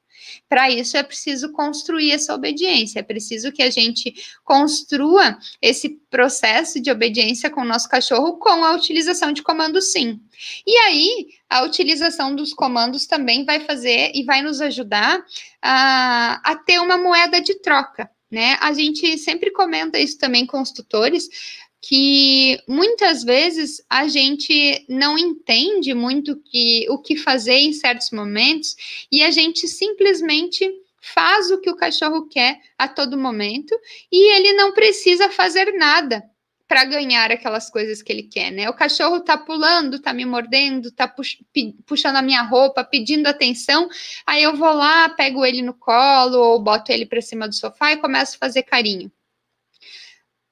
Para 0.48 0.70
isso 0.70 0.96
é 0.96 1.02
preciso 1.02 1.52
construir 1.52 2.12
essa 2.12 2.34
obediência, 2.34 3.00
é 3.00 3.02
preciso 3.02 3.52
que 3.52 3.62
a 3.62 3.70
gente 3.70 4.14
construa 4.44 5.38
esse 5.60 5.90
processo 6.10 6.80
de 6.80 6.90
obediência 6.90 7.50
com 7.50 7.60
o 7.60 7.66
nosso 7.66 7.88
cachorro 7.88 8.38
com 8.38 8.64
a 8.64 8.72
utilização 8.72 9.32
de 9.32 9.42
comandos 9.42 9.92
sim. 9.92 10.20
E 10.66 10.76
aí, 10.78 11.26
a 11.50 11.62
utilização 11.62 12.34
dos 12.34 12.54
comandos 12.54 13.06
também 13.06 13.44
vai 13.44 13.60
fazer 13.60 14.12
e 14.14 14.24
vai 14.24 14.40
nos 14.40 14.60
ajudar 14.60 15.22
a, 15.60 16.40
a 16.44 16.56
ter 16.56 16.78
uma 16.78 16.96
moeda 16.96 17.40
de 17.40 17.60
troca. 17.60 18.10
Né? 18.30 18.58
A 18.60 18.72
gente 18.74 19.16
sempre 19.16 19.50
comenta 19.50 19.98
isso 19.98 20.18
também 20.18 20.44
com 20.44 20.60
os 20.60 20.70
tutores, 20.70 21.28
que 21.80 22.60
muitas 22.66 23.22
vezes 23.22 23.82
a 23.88 24.08
gente 24.08 24.84
não 24.88 25.16
entende 25.16 25.94
muito 25.94 26.36
que, 26.36 26.86
o 26.90 26.98
que 26.98 27.16
fazer 27.16 27.58
em 27.58 27.72
certos 27.72 28.10
momentos 28.10 28.74
e 29.10 29.22
a 29.22 29.30
gente 29.30 29.68
simplesmente 29.68 30.68
faz 31.00 31.50
o 31.50 31.60
que 31.60 31.70
o 31.70 31.76
cachorro 31.76 32.28
quer 32.28 32.60
a 32.76 32.88
todo 32.88 33.16
momento 33.16 33.74
e 34.10 34.34
ele 34.34 34.52
não 34.54 34.72
precisa 34.72 35.30
fazer 35.30 35.72
nada 35.72 36.22
para 36.66 36.84
ganhar 36.84 37.32
aquelas 37.32 37.70
coisas 37.70 38.02
que 38.02 38.12
ele 38.12 38.24
quer, 38.24 38.50
né? 38.50 38.68
O 38.68 38.74
cachorro 38.74 39.20
tá 39.20 39.38
pulando, 39.38 39.98
tá 39.98 40.12
me 40.12 40.26
mordendo, 40.26 40.92
tá 40.92 41.08
pux 41.08 41.38
puxando 41.86 42.16
a 42.16 42.22
minha 42.22 42.42
roupa, 42.42 42.84
pedindo 42.84 43.26
atenção. 43.26 43.88
Aí 44.26 44.42
eu 44.42 44.54
vou 44.54 44.74
lá, 44.74 45.08
pego 45.08 45.46
ele 45.46 45.62
no 45.62 45.72
colo 45.72 46.36
ou 46.36 46.60
boto 46.60 46.92
ele 46.92 47.06
para 47.06 47.22
cima 47.22 47.48
do 47.48 47.54
sofá 47.54 47.92
e 47.92 47.96
começo 47.96 48.36
a 48.36 48.38
fazer 48.38 48.64
carinho. 48.64 49.10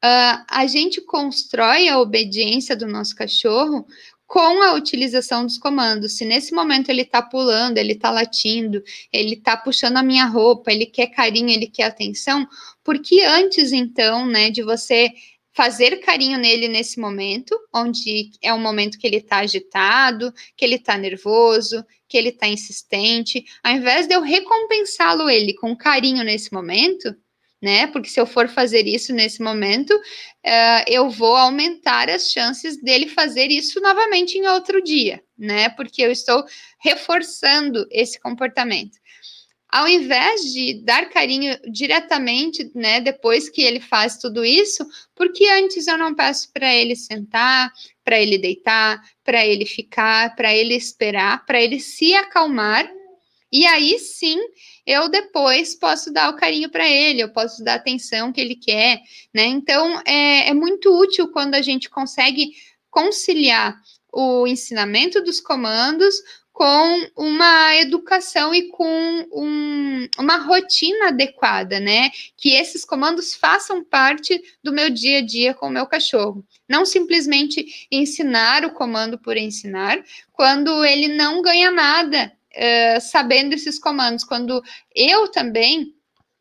Uh, 0.07 0.45
a 0.49 0.66
gente 0.69 1.01
constrói 1.01 1.88
a 1.88 1.99
obediência 1.99 2.77
do 2.77 2.87
nosso 2.87 3.16
cachorro 3.16 3.85
com 4.25 4.62
a 4.62 4.75
utilização 4.75 5.45
dos 5.45 5.59
comandos. 5.59 6.16
Se 6.16 6.25
nesse 6.25 6.55
momento 6.55 6.90
ele 6.90 7.03
está 7.03 7.21
pulando, 7.21 7.79
ele 7.79 7.95
está 7.95 8.11
latindo, 8.11 8.83
ele 9.12 9.35
está 9.35 9.57
puxando 9.57 9.97
a 9.97 10.03
minha 10.05 10.27
roupa, 10.27 10.71
ele 10.71 10.87
quer 10.87 11.09
carinho, 11.09 11.51
ele 11.51 11.66
quer 11.66 11.85
atenção, 11.85 12.47
porque 12.85 13.23
antes 13.23 13.73
então, 13.73 14.25
né, 14.27 14.49
de 14.51 14.62
você 14.62 15.11
fazer 15.53 15.97
carinho 15.97 16.38
nele 16.38 16.69
nesse 16.69 17.01
momento, 17.01 17.59
onde 17.75 18.31
é 18.42 18.55
um 18.55 18.61
momento 18.61 18.99
que 18.99 19.07
ele 19.07 19.16
está 19.16 19.38
agitado, 19.38 20.33
que 20.57 20.64
ele 20.64 20.77
está 20.77 20.97
nervoso, 20.97 21.85
que 22.09 22.16
ele 22.16 22.29
está 22.29 22.47
insistente, 22.47 23.45
ao 23.62 23.73
invés 23.73 24.07
de 24.07 24.14
eu 24.14 24.21
recompensá-lo 24.21 25.29
ele 25.29 25.55
com 25.55 25.75
carinho 25.75 26.23
nesse 26.23 26.53
momento, 26.53 27.16
né? 27.61 27.87
Porque 27.87 28.09
se 28.09 28.21
eu 28.21 28.27
for 28.27 28.49
fazer 28.49 28.87
isso 28.87 29.12
nesse 29.12 29.42
momento, 29.42 29.90
uh, 29.92 30.85
eu 30.87 31.09
vou 31.11 31.37
aumentar 31.37 32.09
as 32.11 32.31
chances 32.31 32.81
dele 32.83 33.09
fazer 33.09 33.51
isso 33.51 33.81
novamente 33.81 34.38
em 34.38 34.47
outro 34.47 34.83
dia, 34.83 35.23
né? 35.38 35.69
Porque 35.71 36.03
eu 36.03 36.11
estou 36.11 36.45
reforçando 36.79 37.87
esse 37.90 38.21
comportamento 38.21 38.99
ao 39.69 39.88
invés 39.88 40.40
de 40.53 40.81
dar 40.85 41.11
carinho 41.11 41.59
diretamente, 41.71 42.71
né, 42.75 43.01
depois 43.01 43.49
que 43.49 43.62
ele 43.62 43.81
faz 43.81 44.16
tudo 44.16 44.45
isso, 44.45 44.87
porque 45.14 45.47
antes 45.49 45.87
eu 45.87 45.99
não 45.99 46.14
peço 46.14 46.51
para 46.53 46.73
ele 46.75 46.95
sentar, 46.95 47.71
para 48.05 48.19
ele 48.21 48.38
deitar, 48.38 49.01
para 49.25 49.45
ele 49.45 49.66
ficar, 49.66 50.35
para 50.35 50.55
ele 50.55 50.75
esperar, 50.75 51.45
para 51.45 51.61
ele 51.61 51.81
se 51.81 52.14
acalmar, 52.14 52.88
e 53.51 53.67
aí 53.67 53.99
sim 53.99 54.39
eu 54.87 55.09
depois 55.09 55.75
posso 55.75 56.13
dar 56.13 56.31
o 56.31 56.37
carinho 56.37 56.71
para 56.71 56.89
ele, 56.89 57.23
eu 57.23 57.33
posso 57.33 57.63
dar 57.63 57.75
a 57.75 57.77
atenção 57.77 58.33
que 58.33 58.41
ele 58.41 58.57
quer, 58.57 59.01
né? 59.35 59.45
Então 59.45 60.01
é, 60.07 60.49
é 60.49 60.55
muito 60.55 60.91
útil 60.91 61.29
quando 61.29 61.55
a 61.55 61.63
gente 61.63 61.89
consegue 61.89 62.53
conciliar 62.91 63.77
o 64.13 64.47
ensinamento 64.47 65.23
dos 65.23 65.41
comandos 65.41 66.15
com 66.57 67.11
uma 67.15 67.77
educação 67.77 68.55
e 68.55 68.69
com 68.69 69.29
um, 69.31 70.09
uma 70.19 70.39
rotina 70.39 71.09
adequada, 71.09 71.79
né? 71.79 72.11
Que 72.35 72.55
esses 72.55 72.83
comandos 72.83 73.35
façam 73.35 73.85
parte 73.85 74.43
do 74.65 74.73
meu 74.73 74.89
dia 74.89 75.19
a 75.19 75.21
dia 75.21 75.53
com 75.53 75.67
o 75.67 75.71
meu 75.71 75.85
cachorro. 75.85 76.43
Não 76.67 76.87
simplesmente 76.87 77.87
ensinar 77.93 78.65
o 78.65 78.73
comando 78.73 79.19
por 79.19 79.37
ensinar, 79.37 80.03
quando 80.33 80.83
ele 80.83 81.09
não 81.09 81.43
ganha 81.43 81.71
nada 81.71 82.33
sabendo 83.01 83.55
esses 83.55 83.79
comandos, 83.79 84.25
quando 84.25 84.62
eu 84.95 85.31
também 85.31 85.95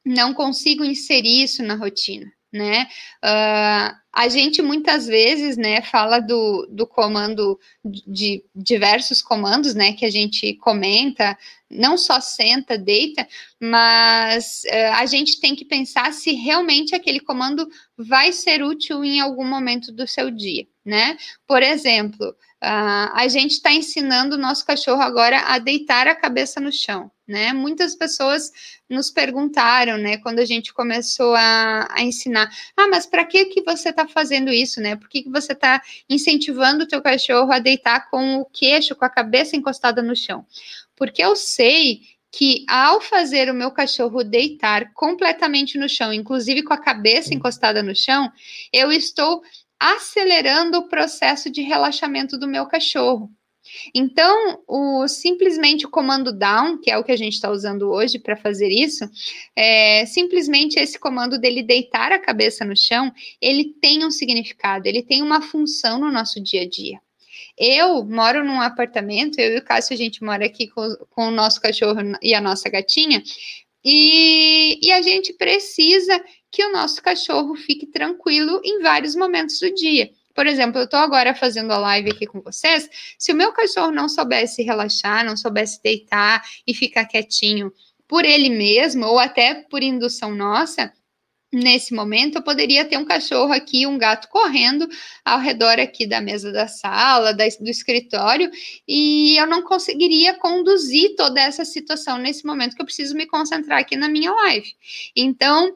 não 0.06 0.34
consigo 0.34 0.84
inserir 0.84 1.44
isso 1.44 1.64
na 1.64 1.76
rotina 1.76 2.32
né? 2.56 2.88
Uh, 3.24 3.96
a 4.14 4.30
gente 4.30 4.62
muitas 4.62 5.06
vezes, 5.06 5.58
né, 5.58 5.82
fala 5.82 6.20
do, 6.20 6.66
do 6.72 6.88
comando, 6.88 7.60
de 7.84 8.44
diversos 8.56 9.22
comandos, 9.22 9.76
né, 9.76 9.92
que 9.92 10.06
a 10.06 10.10
gente 10.10 10.54
comenta, 10.56 11.38
não 11.70 11.98
só 11.98 12.22
senta, 12.22 12.78
deita, 12.78 13.28
mas 13.62 14.64
uh, 14.66 14.94
a 14.94 15.06
gente 15.06 15.40
tem 15.42 15.54
que 15.54 15.66
pensar 15.66 16.14
se 16.14 16.32
realmente 16.32 16.96
aquele 16.96 17.20
comando 17.20 17.68
vai 17.98 18.32
ser 18.32 18.64
útil 18.64 19.04
em 19.04 19.20
algum 19.20 19.46
momento 19.46 19.92
do 19.92 20.08
seu 20.08 20.32
dia, 20.32 20.66
né? 20.84 21.18
Por 21.46 21.62
exemplo, 21.62 22.34
uh, 22.66 23.12
a 23.14 23.28
gente 23.28 23.52
está 23.52 23.72
ensinando 23.72 24.36
o 24.36 24.40
nosso 24.40 24.66
cachorro 24.66 25.02
agora 25.02 25.40
a 25.42 25.60
deitar 25.60 26.08
a 26.08 26.16
cabeça 26.16 26.60
no 26.60 26.72
chão 26.72 27.12
né? 27.28 27.54
Muitas 27.54 27.96
pessoas 27.96 28.52
nos 28.90 29.10
perguntaram, 29.10 29.98
né, 29.98 30.18
quando 30.18 30.40
a 30.40 30.46
gente 30.46 30.74
começou 30.74 31.34
a, 31.36 31.88
a 31.90 32.04
ensinar, 32.04 32.50
ah, 32.78 32.88
mas 32.88 33.06
para 33.06 33.26
que 33.26 33.46
que 33.46 33.64
você 33.64 33.90
está 33.90 34.08
fazendo 34.08 34.52
isso, 34.52 34.80
né? 34.80 34.96
Por 34.96 35.10
que, 35.10 35.24
que 35.24 35.30
você 35.30 35.54
está 35.54 35.82
incentivando 36.10 36.84
o 36.84 36.88
teu 36.88 37.02
cachorro 37.02 37.52
a 37.52 37.60
deitar 37.60 38.10
com 38.10 38.38
o 38.38 38.46
queixo, 38.46 38.96
com 38.96 39.06
a 39.06 39.10
cabeça 39.10 39.56
encostada 39.56 40.02
no 40.02 40.16
chão? 40.16 40.46
Porque 40.96 41.24
eu 41.24 41.36
sei 41.36 42.02
que 42.32 42.66
ao 42.68 43.00
fazer 43.00 43.50
o 43.50 43.54
meu 43.54 43.72
cachorro 43.72 44.24
deitar 44.24 44.92
completamente 44.94 45.78
no 45.78 45.88
chão, 45.88 46.12
inclusive 46.14 46.64
com 46.64 46.74
a 46.74 46.78
cabeça 46.78 47.34
encostada 47.34 47.82
no 47.82 47.96
chão, 47.96 48.32
eu 48.74 48.92
estou 48.92 49.42
acelerando 49.94 50.78
o 50.78 50.88
processo 50.88 51.50
de 51.50 51.62
relaxamento 51.62 52.38
do 52.38 52.48
meu 52.48 52.66
cachorro. 52.66 53.30
Então, 53.94 54.64
o 54.68 55.08
simplesmente 55.08 55.86
o 55.86 55.90
comando 55.90 56.32
down, 56.32 56.80
que 56.80 56.92
é 56.92 56.98
o 56.98 57.04
que 57.04 57.12
a 57.12 57.18
gente 57.18 57.34
está 57.34 57.50
usando 57.50 57.90
hoje 57.90 58.20
para 58.20 58.38
fazer 58.38 58.70
isso, 58.70 59.10
é, 59.56 60.06
simplesmente 60.06 60.80
esse 60.80 61.00
comando 61.00 61.40
dele 61.40 61.64
deitar 61.64 62.12
a 62.12 62.20
cabeça 62.20 62.64
no 62.64 62.76
chão, 62.76 63.12
ele 63.42 63.74
tem 63.82 64.06
um 64.06 64.12
significado, 64.12 64.88
ele 64.88 65.02
tem 65.02 65.22
uma 65.22 65.42
função 65.42 66.00
no 66.00 66.12
nosso 66.12 66.42
dia 66.42 66.62
a 66.62 66.70
dia. 66.70 67.00
Eu 67.58 68.04
moro 68.06 68.44
num 68.44 68.62
apartamento, 68.62 69.40
eu 69.40 69.56
e 69.56 69.58
o 69.58 69.64
Cássio, 69.64 69.94
a 69.94 69.98
gente 69.98 70.24
mora 70.24 70.46
aqui 70.46 70.68
com, 70.68 70.96
com 71.10 71.28
o 71.28 71.32
nosso 71.32 71.60
cachorro 71.60 72.00
e 72.22 72.34
a 72.34 72.42
nossa 72.42 72.70
gatinha, 72.70 73.24
e, 73.88 74.80
e, 74.82 74.92
a 74.92 75.02
gente 75.04 75.32
precisa 75.34 76.20
que 76.56 76.64
o 76.64 76.72
nosso 76.72 77.04
cachorro 77.04 77.54
fique 77.54 77.86
tranquilo 77.86 78.62
em 78.64 78.82
vários 78.82 79.14
momentos 79.14 79.60
do 79.60 79.74
dia. 79.74 80.10
Por 80.34 80.48
exemplo, 80.48 80.80
eu 80.80 80.86
estou 80.86 81.00
agora 81.00 81.36
fazendo 81.36 81.72
a 81.72 81.78
live 81.78 82.12
aqui 82.12 82.26
com 82.26 82.40
vocês. 82.40 82.90
Se 83.20 83.34
o 83.34 83.36
meu 83.36 83.52
cachorro 83.52 83.92
não 83.92 84.08
soubesse 84.08 84.64
relaxar, 84.64 85.26
não 85.26 85.36
soubesse 85.36 85.84
deitar 85.84 86.42
e 86.66 86.74
ficar 86.74 87.04
quietinho 87.06 87.74
por 88.08 88.24
ele 88.24 88.50
mesmo, 88.50 89.06
ou 89.06 89.20
até 89.20 89.66
por 89.70 89.84
indução 89.84 90.34
nossa, 90.34 90.94
nesse 91.52 91.94
momento 91.94 92.38
eu 92.38 92.42
poderia 92.42 92.86
ter 92.86 92.98
um 92.98 93.06
cachorro 93.06 93.52
aqui, 93.52 93.86
um 93.86 93.98
gato 93.98 94.30
correndo 94.30 94.88
ao 95.26 95.40
redor 95.40 95.78
aqui 95.78 96.06
da 96.06 96.22
mesa 96.22 96.54
da 96.54 96.70
sala, 96.70 97.34
da, 97.34 97.46
do 97.60 97.70
escritório, 97.70 98.50
e 98.88 99.38
eu 99.38 99.46
não 99.46 99.62
conseguiria 99.62 100.34
conduzir 100.36 101.16
toda 101.18 101.42
essa 101.42 101.66
situação 101.66 102.18
nesse 102.18 102.46
momento 102.46 102.78
que 102.78 102.82
eu 102.82 102.86
preciso 102.86 103.14
me 103.14 103.26
concentrar 103.26 103.80
aqui 103.80 103.98
na 103.98 104.08
minha 104.08 104.32
live. 104.32 104.74
Então, 105.16 105.74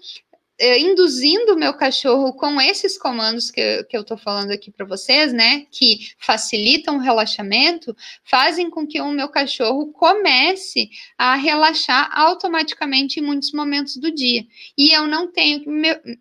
induzindo 0.60 1.54
o 1.54 1.58
meu 1.58 1.74
cachorro 1.74 2.34
com 2.34 2.60
esses 2.60 2.98
comandos 2.98 3.50
que, 3.50 3.84
que 3.86 3.96
eu 3.96 4.02
estou 4.02 4.18
falando 4.18 4.52
aqui 4.52 4.70
para 4.70 4.86
vocês, 4.86 5.32
né, 5.32 5.66
que 5.72 6.12
facilitam 6.18 6.98
o 6.98 7.00
relaxamento, 7.00 7.96
fazem 8.24 8.70
com 8.70 8.86
que 8.86 9.00
o 9.00 9.12
meu 9.12 9.30
cachorro 9.30 9.92
comece 9.92 10.90
a 11.18 11.36
relaxar 11.36 12.10
automaticamente 12.14 13.20
em 13.20 13.24
muitos 13.24 13.54
momentos 13.54 13.98
do 13.98 14.12
dia. 14.12 14.46
E 14.78 14.92
eu 14.92 15.08
não 15.08 15.32
tenho, 15.32 15.64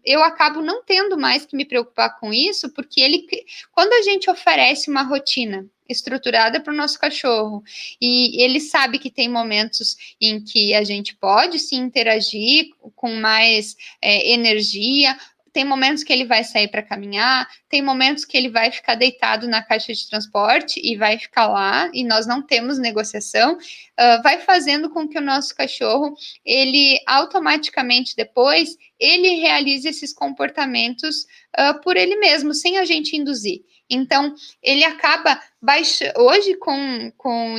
eu 0.04 0.22
acabo 0.22 0.62
não 0.62 0.82
tendo 0.84 1.18
mais 1.18 1.44
que 1.44 1.56
me 1.56 1.64
preocupar 1.64 2.18
com 2.18 2.32
isso, 2.32 2.70
porque 2.70 3.00
ele, 3.00 3.26
quando 3.72 3.92
a 3.92 4.02
gente 4.02 4.30
oferece 4.30 4.90
uma 4.90 5.02
rotina 5.02 5.68
estruturada 5.88 6.60
para 6.60 6.72
o 6.72 6.76
nosso 6.76 6.98
cachorro. 6.98 7.62
E 8.00 8.42
ele 8.42 8.60
sabe 8.60 8.98
que 8.98 9.10
tem 9.10 9.28
momentos 9.28 9.96
em 10.20 10.42
que 10.42 10.74
a 10.74 10.84
gente 10.84 11.16
pode 11.16 11.58
se 11.58 11.74
interagir 11.74 12.68
com 12.94 13.14
mais 13.14 13.76
é, 14.02 14.32
energia. 14.32 15.16
Tem 15.52 15.64
momentos 15.64 16.04
que 16.04 16.12
ele 16.12 16.26
vai 16.26 16.44
sair 16.44 16.68
para 16.68 16.82
caminhar, 16.82 17.48
tem 17.68 17.82
momentos 17.82 18.24
que 18.24 18.36
ele 18.36 18.50
vai 18.50 18.70
ficar 18.70 18.94
deitado 18.94 19.48
na 19.48 19.62
caixa 19.62 19.92
de 19.92 20.08
transporte 20.08 20.78
e 20.84 20.96
vai 20.96 21.18
ficar 21.18 21.48
lá, 21.48 21.90
e 21.92 22.04
nós 22.04 22.26
não 22.26 22.42
temos 22.42 22.78
negociação, 22.78 23.54
uh, 23.54 24.22
vai 24.22 24.38
fazendo 24.40 24.90
com 24.90 25.08
que 25.08 25.18
o 25.18 25.22
nosso 25.22 25.56
cachorro, 25.56 26.14
ele 26.44 27.00
automaticamente 27.06 28.14
depois, 28.14 28.76
ele 29.00 29.40
realize 29.40 29.88
esses 29.88 30.12
comportamentos 30.12 31.26
uh, 31.58 31.80
por 31.82 31.96
ele 31.96 32.16
mesmo, 32.16 32.54
sem 32.54 32.78
a 32.78 32.84
gente 32.84 33.16
induzir. 33.16 33.62
Então, 33.90 34.34
ele 34.62 34.84
acaba 34.84 35.40
baixando. 35.60 36.20
Hoje, 36.20 36.54
com, 36.56 37.12
com 37.16 37.56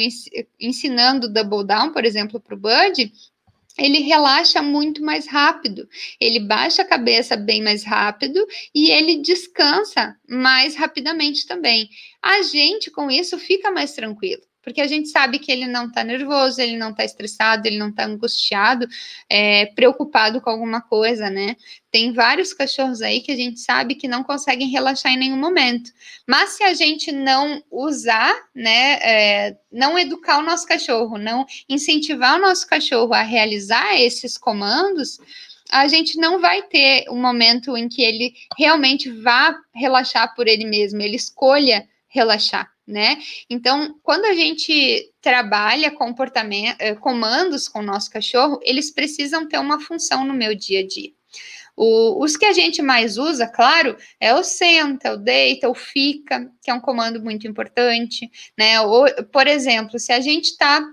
ensinando 0.60 1.32
Double 1.32 1.66
Down, 1.66 1.92
por 1.92 2.06
exemplo, 2.06 2.40
para 2.40 2.56
o 2.56 2.58
Bud, 2.58 3.12
ele 3.78 4.00
relaxa 4.00 4.62
muito 4.62 5.02
mais 5.02 5.26
rápido, 5.28 5.88
ele 6.20 6.40
baixa 6.40 6.82
a 6.82 6.86
cabeça 6.86 7.38
bem 7.38 7.64
mais 7.64 7.84
rápido 7.84 8.46
e 8.76 8.92
ele 8.92 9.22
descansa 9.22 10.18
mais 10.28 10.76
rapidamente 10.76 11.48
também. 11.48 11.90
A 12.22 12.42
gente, 12.42 12.92
com 12.92 13.10
isso, 13.10 13.40
fica 13.40 13.72
mais 13.72 13.94
tranquilo. 13.94 14.42
Porque 14.62 14.82
a 14.82 14.88
gente 14.88 15.10
sabe 15.10 15.40
que 15.40 15.52
ele 15.52 15.66
não 15.66 15.88
está 15.88 16.04
nervoso, 16.04 16.62
ele 16.62 16.78
não 16.78 16.92
está 16.92 17.04
estressado, 17.04 17.68
ele 17.68 17.78
não 17.78 17.90
está 17.90 18.06
angustiado, 18.06 18.88
é, 19.30 19.68
preocupado 19.68 20.42
com 20.42 20.50
alguma 20.50 20.82
coisa, 20.82 21.30
né? 21.30 21.56
Tem 21.92 22.14
vários 22.14 22.54
cachorros 22.54 23.02
aí 23.02 23.22
que 23.22 23.32
a 23.32 23.36
gente 23.36 23.60
sabe 23.60 23.96
que 23.96 24.08
não 24.08 24.24
conseguem 24.24 24.70
relaxar 24.70 25.12
em 25.12 25.18
nenhum 25.18 25.38
momento. 25.38 25.92
Mas 26.28 26.52
se 26.52 26.64
a 26.64 26.74
gente 26.74 27.12
não 27.12 27.64
usar, 27.72 28.36
né, 28.54 29.00
é, 29.02 29.58
não 29.72 29.98
educar 29.98 30.40
o 30.40 30.44
nosso 30.44 30.68
cachorro, 30.68 31.18
não 31.18 31.46
incentivar 31.68 32.38
o 32.38 32.42
nosso 32.42 32.68
cachorro 32.68 33.14
a 33.14 33.22
realizar 33.22 34.00
esses 34.00 34.38
comandos, 34.38 35.20
a 35.72 35.88
gente 35.88 36.18
não 36.18 36.40
vai 36.40 36.64
ter 36.64 37.06
um 37.10 37.22
momento 37.22 37.78
em 37.78 37.88
que 37.88 38.02
ele 38.02 38.34
realmente 38.58 39.10
vá 39.10 39.56
relaxar 39.74 40.36
por 40.36 40.48
ele 40.48 40.66
mesmo, 40.66 41.02
ele 41.02 41.16
escolha 41.16 41.88
relaxar 42.08 42.70
né? 42.90 43.18
Então, 43.50 43.96
quando 44.02 44.26
a 44.26 44.34
gente 44.34 45.12
trabalha 45.22 45.92
comportamento, 45.92 46.76
eh, 46.80 46.96
comandos 46.96 47.68
com 47.68 47.80
o 47.80 47.84
nosso 47.84 48.10
cachorro, 48.10 48.60
eles 48.64 48.92
precisam 48.92 49.48
ter 49.48 49.60
uma 49.60 49.80
função 49.80 50.26
no 50.26 50.34
meu 50.34 50.56
dia 50.56 50.80
a 50.80 50.88
dia. 50.88 51.12
O, 51.78 52.24
os 52.24 52.36
que 52.36 52.46
a 52.46 52.52
gente 52.52 52.82
mais 52.82 53.18
usa, 53.18 53.48
claro, 53.48 53.96
é 54.20 54.34
o 54.34 54.44
senta, 54.44 55.14
o 55.14 55.18
deita, 55.18 55.70
o 55.70 55.76
fica, 55.76 56.52
que 56.62 56.70
é 56.70 56.74
um 56.74 56.82
comando 56.82 57.22
muito 57.22 57.48
importante, 57.48 58.30
né? 58.58 58.82
Ou, 58.82 59.06
por 59.32 59.48
exemplo, 59.48 59.98
se 60.00 60.12
a 60.12 60.20
gente 60.20 60.46
está 60.46 60.84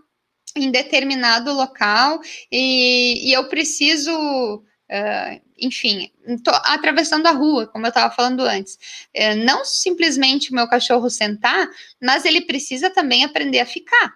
em 0.54 0.70
determinado 0.70 1.52
local 1.52 2.20
e, 2.52 3.28
e 3.28 3.32
eu 3.32 3.48
preciso 3.48 4.62
Uh, 4.88 5.45
enfim, 5.58 6.10
atravessando 6.64 7.26
a 7.26 7.30
rua, 7.30 7.66
como 7.66 7.86
eu 7.86 7.88
estava 7.88 8.14
falando 8.14 8.40
antes. 8.42 8.74
Uh, 9.16 9.36
não 9.44 9.64
simplesmente 9.64 10.50
o 10.50 10.54
meu 10.54 10.68
cachorro 10.68 11.08
sentar, 11.08 11.68
mas 12.00 12.24
ele 12.24 12.42
precisa 12.42 12.90
também 12.90 13.24
aprender 13.24 13.60
a 13.60 13.66
ficar. 13.66 14.14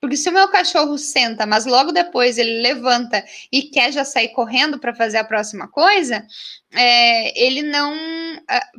Porque 0.00 0.16
se 0.16 0.28
o 0.28 0.32
meu 0.32 0.46
cachorro 0.48 0.96
senta, 0.96 1.44
mas 1.44 1.66
logo 1.66 1.90
depois 1.90 2.38
ele 2.38 2.62
levanta 2.62 3.24
e 3.50 3.62
quer 3.62 3.92
já 3.92 4.04
sair 4.04 4.28
correndo 4.28 4.78
para 4.78 4.94
fazer 4.94 5.18
a 5.18 5.24
próxima 5.24 5.66
coisa, 5.66 6.24
é, 6.72 7.46
ele 7.46 7.62
não. 7.62 7.96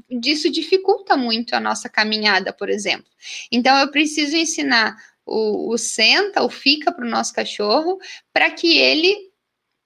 Disso 0.09 0.49
dificulta 0.49 1.17
muito 1.17 1.55
a 1.55 1.59
nossa 1.59 1.89
caminhada, 1.89 2.53
por 2.53 2.69
exemplo. 2.69 3.11
Então 3.51 3.77
eu 3.79 3.91
preciso 3.91 4.37
ensinar 4.37 4.95
o, 5.25 5.73
o 5.73 5.77
senta, 5.77 6.41
o 6.41 6.49
fica 6.49 6.91
para 6.91 7.05
o 7.05 7.09
nosso 7.09 7.33
cachorro, 7.33 7.99
para 8.31 8.49
que 8.49 8.77
ele 8.77 9.28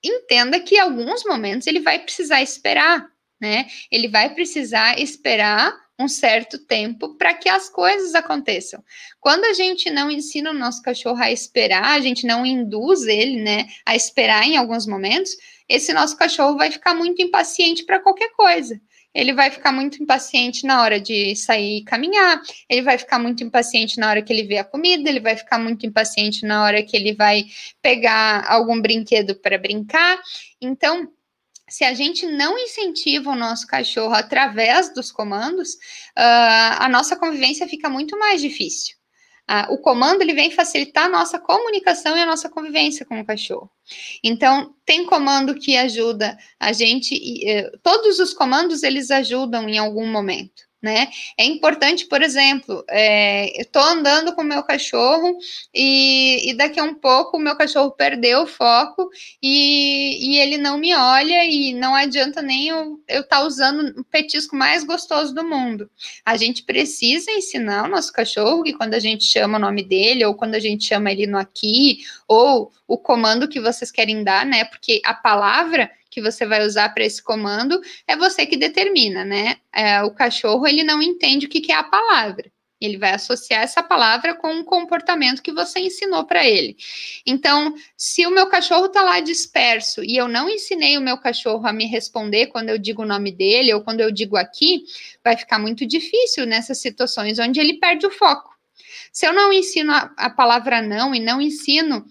entenda 0.03 0.59
que 0.59 0.75
em 0.75 0.79
alguns 0.79 1.23
momentos 1.23 1.67
ele 1.67 1.79
vai 1.79 1.99
precisar 1.99 2.41
esperar, 2.41 3.07
né? 3.39 3.67
Ele 3.91 4.07
vai 4.07 4.33
precisar 4.33 4.99
esperar 4.99 5.73
um 5.99 6.07
certo 6.07 6.57
tempo 6.57 7.15
para 7.15 7.33
que 7.33 7.47
as 7.47 7.69
coisas 7.69 8.15
aconteçam. 8.15 8.83
Quando 9.19 9.45
a 9.45 9.53
gente 9.53 9.89
não 9.89 10.09
ensina 10.09 10.49
o 10.49 10.53
nosso 10.53 10.81
cachorro 10.81 11.21
a 11.21 11.31
esperar, 11.31 11.85
a 11.85 11.99
gente 11.99 12.25
não 12.25 12.45
induz 12.45 13.03
ele, 13.03 13.41
né, 13.41 13.67
a 13.85 13.95
esperar 13.95 14.43
em 14.43 14.57
alguns 14.57 14.87
momentos, 14.87 15.37
esse 15.69 15.93
nosso 15.93 16.17
cachorro 16.17 16.57
vai 16.57 16.71
ficar 16.71 16.95
muito 16.95 17.21
impaciente 17.21 17.85
para 17.85 17.99
qualquer 17.99 18.31
coisa 18.31 18.79
ele 19.13 19.33
vai 19.33 19.51
ficar 19.51 19.71
muito 19.71 20.01
impaciente 20.01 20.65
na 20.65 20.81
hora 20.81 20.99
de 20.99 21.35
sair 21.35 21.79
e 21.79 21.83
caminhar, 21.83 22.41
ele 22.69 22.81
vai 22.81 22.97
ficar 22.97 23.19
muito 23.19 23.43
impaciente 23.43 23.99
na 23.99 24.09
hora 24.09 24.21
que 24.21 24.33
ele 24.33 24.43
vê 24.43 24.57
a 24.57 24.63
comida, 24.63 25.09
ele 25.09 25.19
vai 25.19 25.35
ficar 25.35 25.59
muito 25.59 25.85
impaciente 25.85 26.45
na 26.45 26.63
hora 26.63 26.83
que 26.83 26.95
ele 26.97 27.13
vai 27.13 27.45
pegar 27.81 28.45
algum 28.47 28.81
brinquedo 28.81 29.35
para 29.35 29.57
brincar. 29.57 30.19
Então, 30.59 31.07
se 31.69 31.83
a 31.83 31.93
gente 31.93 32.25
não 32.25 32.57
incentiva 32.57 33.31
o 33.31 33.35
nosso 33.35 33.65
cachorro 33.67 34.13
através 34.13 34.93
dos 34.93 35.11
comandos, 35.11 35.73
uh, 36.17 36.79
a 36.79 36.89
nossa 36.89 37.15
convivência 37.15 37.67
fica 37.67 37.89
muito 37.89 38.17
mais 38.19 38.41
difícil. 38.41 38.95
Ah, 39.47 39.67
o 39.69 39.77
comando 39.77 40.21
ele 40.21 40.33
vem 40.33 40.49
facilitar 40.51 41.05
a 41.05 41.09
nossa 41.09 41.37
comunicação 41.39 42.15
e 42.15 42.21
a 42.21 42.25
nossa 42.25 42.49
convivência 42.49 43.05
com 43.05 43.19
o 43.19 43.25
cachorro. 43.25 43.69
Então, 44.23 44.73
tem 44.85 45.05
comando 45.05 45.55
que 45.55 45.75
ajuda 45.75 46.37
a 46.59 46.71
gente, 46.71 47.13
e, 47.15 47.49
eh, 47.49 47.71
todos 47.83 48.19
os 48.19 48.33
comandos 48.33 48.83
eles 48.83 49.11
ajudam 49.11 49.67
em 49.67 49.77
algum 49.77 50.07
momento 50.07 50.63
né? 50.83 51.07
É 51.37 51.45
importante, 51.45 52.05
por 52.05 52.21
exemplo, 52.21 52.83
é, 52.89 53.61
eu 53.61 53.65
tô 53.65 53.79
andando 53.79 54.35
com 54.35 54.41
o 54.41 54.45
meu 54.45 54.61
cachorro 54.61 55.37
e, 55.73 56.49
e, 56.49 56.53
daqui 56.53 56.77
a 56.77 56.83
um 56.83 56.93
pouco 56.93 57.37
o 57.37 57.39
meu 57.39 57.55
cachorro 57.55 57.91
perdeu 57.91 58.41
o 58.41 58.47
foco 58.47 59.09
e, 59.41 60.33
e 60.33 60.39
ele 60.39 60.57
não 60.57 60.77
me 60.77 60.93
olha 60.93 61.45
e 61.45 61.73
não 61.73 61.95
adianta 61.95 62.41
nem 62.41 62.67
eu 62.67 62.99
estar 63.07 63.23
tá 63.23 63.43
usando 63.43 63.97
o 63.97 64.03
petisco 64.03 64.57
mais 64.57 64.83
gostoso 64.83 65.33
do 65.33 65.45
mundo. 65.45 65.89
A 66.25 66.35
gente 66.35 66.63
precisa 66.63 67.31
ensinar 67.31 67.85
o 67.85 67.89
nosso 67.89 68.11
cachorro 68.11 68.63
que 68.63 68.73
quando 68.73 68.93
a 68.93 68.99
gente 68.99 69.23
chama 69.23 69.57
o 69.57 69.61
nome 69.61 69.83
dele 69.85 70.25
ou 70.25 70.35
quando 70.35 70.55
a 70.55 70.59
gente 70.59 70.83
chama 70.83 71.09
ele 71.13 71.25
no 71.25 71.37
aqui 71.37 71.99
ou 72.27 72.73
o 72.85 72.97
comando 72.97 73.47
que 73.47 73.61
vocês 73.61 73.89
querem 73.89 74.21
dar, 74.21 74.45
né? 74.45 74.65
Porque 74.65 74.99
a 75.05 75.13
palavra 75.13 75.89
que 76.13 76.21
você 76.21 76.45
vai 76.45 76.65
usar 76.65 76.89
para 76.89 77.03
esse 77.03 77.21
comando 77.21 77.81
é 78.07 78.15
você 78.15 78.45
que 78.45 78.55
determina, 78.55 79.25
né? 79.25 79.57
É, 79.73 80.03
o 80.03 80.11
cachorro 80.11 80.67
ele 80.67 80.83
não 80.83 81.01
entende 81.01 81.47
o 81.47 81.49
que, 81.49 81.59
que 81.59 81.71
é 81.71 81.75
a 81.75 81.83
palavra. 81.83 82.51
Ele 82.79 82.97
vai 82.97 83.13
associar 83.13 83.63
essa 83.63 83.81
palavra 83.81 84.35
com 84.35 84.53
um 84.53 84.63
comportamento 84.63 85.41
que 85.41 85.53
você 85.53 85.79
ensinou 85.79 86.25
para 86.25 86.45
ele. 86.45 86.75
Então, 87.25 87.73
se 87.95 88.27
o 88.27 88.31
meu 88.31 88.47
cachorro 88.47 88.87
está 88.87 89.01
lá 89.01 89.21
disperso 89.21 90.03
e 90.03 90.17
eu 90.17 90.27
não 90.27 90.49
ensinei 90.49 90.97
o 90.97 91.01
meu 91.01 91.17
cachorro 91.17 91.65
a 91.65 91.71
me 91.71 91.85
responder 91.85 92.47
quando 92.47 92.69
eu 92.69 92.77
digo 92.77 93.03
o 93.03 93.07
nome 93.07 93.31
dele 93.31 93.73
ou 93.73 93.81
quando 93.81 94.01
eu 94.01 94.11
digo 94.11 94.35
aqui, 94.35 94.83
vai 95.23 95.37
ficar 95.37 95.59
muito 95.59 95.85
difícil 95.85 96.45
nessas 96.45 96.79
situações 96.79 97.39
onde 97.39 97.59
ele 97.59 97.79
perde 97.79 98.05
o 98.05 98.11
foco. 98.11 98.53
Se 99.13 99.25
eu 99.25 99.31
não 99.31 99.53
ensino 99.53 99.93
a, 99.93 100.11
a 100.17 100.29
palavra 100.29 100.81
não 100.81 101.15
e 101.15 101.19
não 101.19 101.39
ensino 101.39 102.05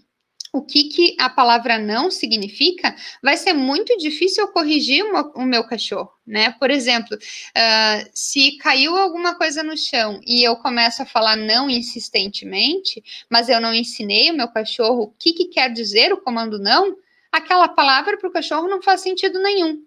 o 0.53 0.63
que, 0.63 0.85
que 0.85 1.17
a 1.19 1.31
palavra 1.31 1.79
não 1.79 2.11
significa, 2.11 2.95
vai 3.23 3.39
ser 3.39 3.55
muito 3.55 3.97
difícil 3.97 4.45
eu 4.45 4.53
corrigir 4.53 5.03
o 5.35 5.43
meu, 5.47 5.65
cachorro, 5.65 6.13
né? 6.27 6.53
Por 6.59 6.71
exemplo, 6.71 7.17
uh, 7.17 8.11
se 8.13 8.59
caiu 8.59 8.97
alguma 8.97 9.35
coisa 9.35 9.63
no 9.63 9.77
chão 9.77 10.21
e 10.27 10.47
eu 10.47 10.57
começo 10.57 11.03
a 11.03 11.07
falar 11.07 11.37
não 11.37 11.71
insistentemente, 11.71 13.03
mas 13.31 13.49
eu 13.49 13.61
não 13.61 13.75
ensinei 13.75 14.31
o 14.31 14.37
meu 14.37 14.49
cachorro 14.49 15.05
o 15.05 15.15
que, 15.19 15.33
que 15.33 15.47
quer 15.47 15.73
dizer 15.73 16.13
o 16.13 16.21
comando 16.21 16.59
não, 16.59 16.97
aquela 17.31 17.69
palavra 17.69 18.19
para 18.19 18.29
o 18.29 18.33
cachorro 18.33 18.69
não 18.69 18.83
faz 18.83 19.01
sentido 19.01 19.41
nenhum. 19.41 19.83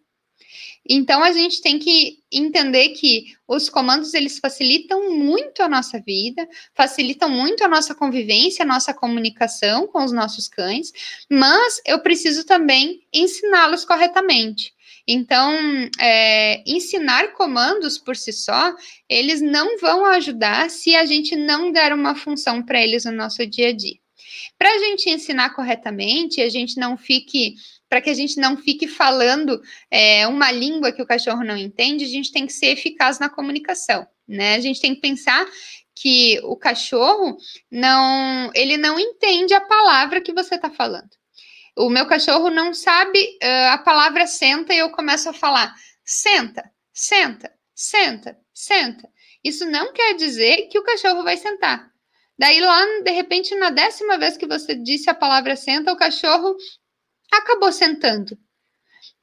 Então 0.88 1.24
a 1.24 1.32
gente 1.32 1.62
tem 1.62 1.80
que 1.80 2.20
entender 2.32 2.90
que 2.90 3.26
os 3.48 3.70
comandos 3.70 4.14
eles 4.14 4.38
facilitam 4.38 5.12
muito 5.12 5.64
a 5.64 5.70
nossa 5.70 6.00
vida, 6.00 6.48
facilitam 6.76 7.30
muito 7.30 7.64
a 7.64 7.68
nossa 7.68 7.96
convivência, 7.96 8.64
a 8.64 8.68
nossa 8.68 8.94
comunicação 8.94 9.88
com 9.88 10.04
os 10.04 10.12
nossos 10.12 10.48
cães, 10.48 10.92
mas 11.30 11.82
eu 11.86 12.00
preciso 12.00 12.46
também 12.46 13.02
ensiná-los 13.12 13.84
corretamente. 13.84 14.76
Então, 15.08 15.54
é, 16.00 16.64
ensinar 16.66 17.34
comandos 17.34 17.98
por 17.98 18.16
si 18.16 18.34
só, 18.34 18.74
eles 19.08 19.40
não 19.40 19.78
vão 19.78 20.04
ajudar 20.06 20.70
se 20.70 20.96
a 20.96 21.06
gente 21.06 21.36
não 21.36 21.72
der 21.72 21.94
uma 21.94 22.16
função 22.16 22.64
para 22.64 22.82
eles 22.82 23.06
no 23.06 23.12
nosso 23.12 23.46
dia 23.46 23.70
a 23.70 23.74
dia. 23.74 23.98
Para 24.58 24.74
a 24.74 24.78
gente 24.80 25.10
ensinar 25.10 25.52
corretamente, 25.52 26.42
a 26.42 26.50
gente 26.50 26.80
não 26.80 26.98
fique 26.98 27.56
para 27.90 28.02
que 28.02 28.10
a 28.10 28.14
gente 28.14 28.40
não 28.40 28.58
fique 28.58 28.88
falando 28.88 29.62
é, 29.90 30.28
uma 30.28 30.52
língua 30.52 30.92
que 30.92 31.02
o 31.02 31.06
cachorro 31.06 31.44
não 31.44 31.56
entende, 31.56 32.06
a 32.06 32.08
gente 32.10 32.32
tem 32.32 32.46
que 32.46 32.54
ser 32.54 32.68
eficaz 32.68 33.20
na 33.20 33.30
comunicação, 33.30 34.08
né? 34.28 34.56
A 34.56 34.60
gente 34.60 34.82
tem 34.82 34.96
que 34.96 35.02
pensar 35.02 35.46
que 35.96 36.40
o 36.44 36.58
cachorro 36.58 37.38
não, 37.72 38.52
ele 38.54 38.78
não 38.78 39.00
entende 39.00 39.54
a 39.54 39.62
palavra 39.62 40.22
que 40.22 40.34
você 40.34 40.56
está 40.56 40.70
falando. 40.70 41.10
O 41.78 41.90
meu 41.90 42.06
cachorro 42.06 42.50
não 42.50 42.74
sabe 42.74 43.20
uh, 43.44 43.74
a 43.74 43.78
palavra 43.78 44.28
senta 44.28 44.74
e 44.74 44.78
eu 44.78 44.92
começo 44.92 45.30
a 45.30 45.34
falar 45.34 45.74
senta, 46.04 46.64
senta, 46.94 47.52
senta, 47.74 48.38
senta. 48.54 49.10
Isso 49.44 49.66
não 49.66 49.94
quer 49.94 50.16
dizer 50.16 50.68
que 50.70 50.80
o 50.80 50.84
cachorro 50.84 51.24
vai 51.24 51.38
sentar. 51.38 51.92
Daí 52.38 52.60
lá, 52.60 52.84
de 53.04 53.12
repente, 53.12 53.56
na 53.56 53.70
décima 53.70 54.18
vez 54.18 54.36
que 54.36 54.46
você 54.46 54.76
disse 54.76 55.10
a 55.10 55.14
palavra 55.14 55.56
senta, 55.56 55.92
o 55.92 55.98
cachorro 55.98 56.56
acabou 57.32 57.72
sentando. 57.72 58.38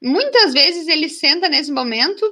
Muitas 0.01 0.53
vezes 0.53 0.87
ele 0.87 1.09
senta 1.09 1.47
nesse 1.47 1.71
momento 1.71 2.25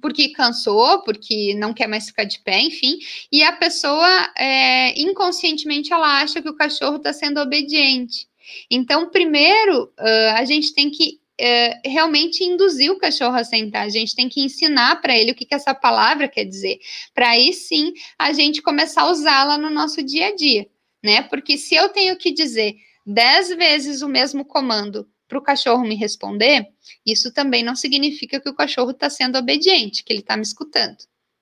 porque 0.00 0.30
cansou, 0.30 1.02
porque 1.02 1.54
não 1.54 1.72
quer 1.72 1.86
mais 1.86 2.06
ficar 2.06 2.24
de 2.24 2.40
pé, 2.40 2.60
enfim, 2.60 2.98
e 3.30 3.42
a 3.42 3.52
pessoa 3.52 4.32
é, 4.36 4.98
inconscientemente 5.00 5.92
ela 5.92 6.20
acha 6.20 6.42
que 6.42 6.48
o 6.48 6.56
cachorro 6.56 6.96
está 6.96 7.12
sendo 7.12 7.40
obediente. 7.40 8.26
Então, 8.70 9.10
primeiro, 9.10 9.84
uh, 9.98 10.36
a 10.36 10.44
gente 10.44 10.74
tem 10.74 10.90
que 10.90 11.20
uh, 11.40 11.88
realmente 11.88 12.42
induzir 12.42 12.90
o 12.90 12.98
cachorro 12.98 13.36
a 13.36 13.44
sentar, 13.44 13.84
a 13.84 13.90
gente 13.90 14.16
tem 14.16 14.28
que 14.28 14.40
ensinar 14.40 15.00
para 15.00 15.16
ele 15.16 15.32
o 15.32 15.34
que, 15.34 15.44
que 15.44 15.54
essa 15.54 15.74
palavra 15.74 16.28
quer 16.28 16.44
dizer, 16.44 16.78
para 17.14 17.30
aí 17.30 17.52
sim 17.52 17.92
a 18.18 18.32
gente 18.32 18.62
começar 18.62 19.02
a 19.02 19.10
usá-la 19.10 19.58
no 19.58 19.70
nosso 19.70 20.02
dia 20.02 20.28
a 20.28 20.34
dia, 20.34 20.66
né? 21.02 21.22
Porque 21.22 21.56
se 21.56 21.74
eu 21.74 21.88
tenho 21.90 22.16
que 22.16 22.32
dizer 22.32 22.74
dez 23.06 23.48
vezes 23.50 24.02
o 24.02 24.08
mesmo 24.08 24.44
comando 24.44 25.06
para 25.28 25.38
o 25.38 25.42
cachorro 25.42 25.84
me 25.84 25.94
responder, 25.94 26.66
isso 27.06 27.32
também 27.32 27.62
não 27.62 27.76
significa 27.76 28.40
que 28.40 28.48
o 28.48 28.54
cachorro 28.54 28.90
está 28.92 29.10
sendo 29.10 29.38
obediente, 29.38 30.02
que 30.02 30.12
ele 30.12 30.20
está 30.20 30.36
me 30.36 30.42
escutando. 30.42 30.96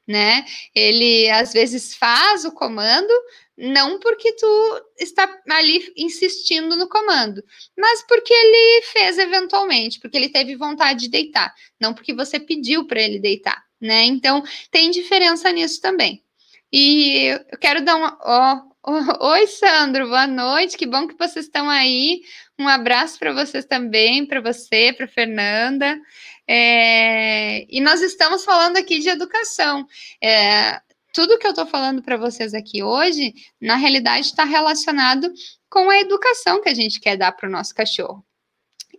né? 0.06 0.44
Ele 0.74 1.28
às 1.30 1.52
vezes 1.52 1.94
faz 1.96 2.44
o 2.44 2.52
comando, 2.52 3.12
não 3.56 3.98
porque 3.98 4.32
tu 4.34 4.82
está 4.98 5.28
ali 5.50 5.92
insistindo 5.96 6.76
no 6.76 6.88
comando, 6.88 7.42
mas 7.76 8.02
porque 8.06 8.32
ele 8.32 8.82
fez 8.82 9.18
eventualmente, 9.18 9.98
porque 9.98 10.16
ele 10.16 10.28
teve 10.28 10.54
vontade 10.56 11.00
de 11.00 11.08
deitar, 11.08 11.54
não 11.80 11.94
porque 11.94 12.14
você 12.14 12.38
pediu 12.38 12.86
para 12.86 13.00
ele 13.02 13.18
deitar, 13.18 13.64
né? 13.80 14.04
Então 14.04 14.42
tem 14.70 14.90
diferença 14.90 15.50
nisso 15.52 15.80
também. 15.80 16.22
E 16.72 17.34
eu 17.50 17.58
quero 17.58 17.84
dar 17.84 17.96
uma. 17.96 18.18
Oh, 18.22 18.75
oi, 19.20 19.48
Sandro, 19.48 20.06
boa 20.06 20.28
noite, 20.28 20.76
que 20.78 20.86
bom 20.86 21.08
que 21.08 21.18
vocês 21.18 21.46
estão 21.46 21.68
aí. 21.68 22.22
Um 22.56 22.68
abraço 22.68 23.18
para 23.18 23.32
vocês 23.32 23.64
também, 23.64 24.24
para 24.24 24.40
você, 24.40 24.92
para 24.92 25.08
Fernanda. 25.08 25.98
É, 26.46 27.66
e 27.68 27.80
nós 27.80 28.00
estamos 28.00 28.44
falando 28.44 28.76
aqui 28.76 29.00
de 29.00 29.08
educação. 29.08 29.84
É, 30.22 30.80
tudo 31.12 31.36
que 31.36 31.44
eu 31.44 31.50
estou 31.50 31.66
falando 31.66 32.00
para 32.00 32.16
vocês 32.16 32.54
aqui 32.54 32.80
hoje, 32.80 33.34
na 33.60 33.74
realidade, 33.74 34.26
está 34.26 34.44
relacionado 34.44 35.32
com 35.68 35.90
a 35.90 35.98
educação 35.98 36.62
que 36.62 36.68
a 36.68 36.74
gente 36.74 37.00
quer 37.00 37.16
dar 37.16 37.32
para 37.32 37.48
o 37.48 37.52
nosso 37.52 37.74
cachorro. 37.74 38.24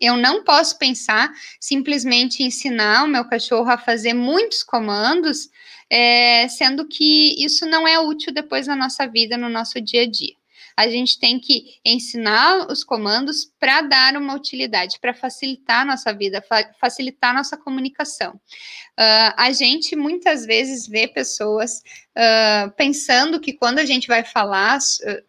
Eu 0.01 0.17
não 0.17 0.43
posso 0.43 0.77
pensar 0.77 1.31
simplesmente 1.61 2.43
ensinar 2.43 3.05
o 3.05 3.07
meu 3.07 3.23
cachorro 3.23 3.69
a 3.69 3.77
fazer 3.77 4.13
muitos 4.13 4.63
comandos, 4.63 5.47
é, 5.89 6.47
sendo 6.47 6.87
que 6.87 7.43
isso 7.43 7.65
não 7.65 7.87
é 7.87 7.99
útil 7.99 8.33
depois 8.33 8.67
na 8.67 8.75
nossa 8.75 9.07
vida, 9.07 9.37
no 9.37 9.49
nosso 9.49 9.79
dia 9.81 10.03
a 10.03 10.09
dia 10.09 10.37
a 10.77 10.87
gente 10.87 11.19
tem 11.19 11.39
que 11.39 11.79
ensinar 11.83 12.71
os 12.71 12.83
comandos 12.83 13.51
para 13.59 13.81
dar 13.81 14.15
uma 14.15 14.35
utilidade, 14.35 14.99
para 15.01 15.11
facilitar 15.11 15.81
a 15.81 15.85
nossa 15.85 16.13
vida, 16.13 16.39
fa 16.39 16.71
facilitar 16.79 17.31
a 17.31 17.33
nossa 17.33 17.57
comunicação. 17.57 18.35
Uh, 18.35 19.33
a 19.35 19.51
gente 19.51 19.95
muitas 19.95 20.45
vezes 20.45 20.87
vê 20.87 21.07
pessoas 21.07 21.81
uh, 22.15 22.71
pensando 22.77 23.39
que 23.39 23.53
quando 23.53 23.79
a 23.79 23.85
gente 23.85 24.07
vai 24.07 24.23
falar 24.23 24.77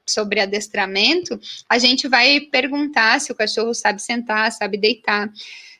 sobre 0.06 0.40
adestramento, 0.40 1.40
a 1.66 1.78
gente 1.78 2.06
vai 2.06 2.40
perguntar 2.40 3.18
se 3.18 3.32
o 3.32 3.34
cachorro 3.34 3.72
sabe 3.72 4.02
sentar, 4.02 4.52
sabe 4.52 4.76
deitar. 4.76 5.32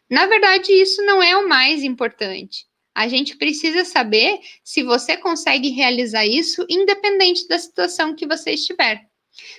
Na 0.08 0.24
verdade, 0.24 0.72
isso 0.72 1.02
não 1.04 1.22
é 1.22 1.36
o 1.36 1.46
mais 1.46 1.82
importante. 1.82 2.67
A 2.98 3.06
gente 3.06 3.37
precisa 3.37 3.84
saber 3.84 4.40
se 4.64 4.82
você 4.82 5.16
consegue 5.16 5.68
realizar 5.68 6.26
isso 6.26 6.66
independente 6.68 7.46
da 7.46 7.56
situação 7.56 8.12
que 8.12 8.26
você 8.26 8.50
estiver. 8.50 9.06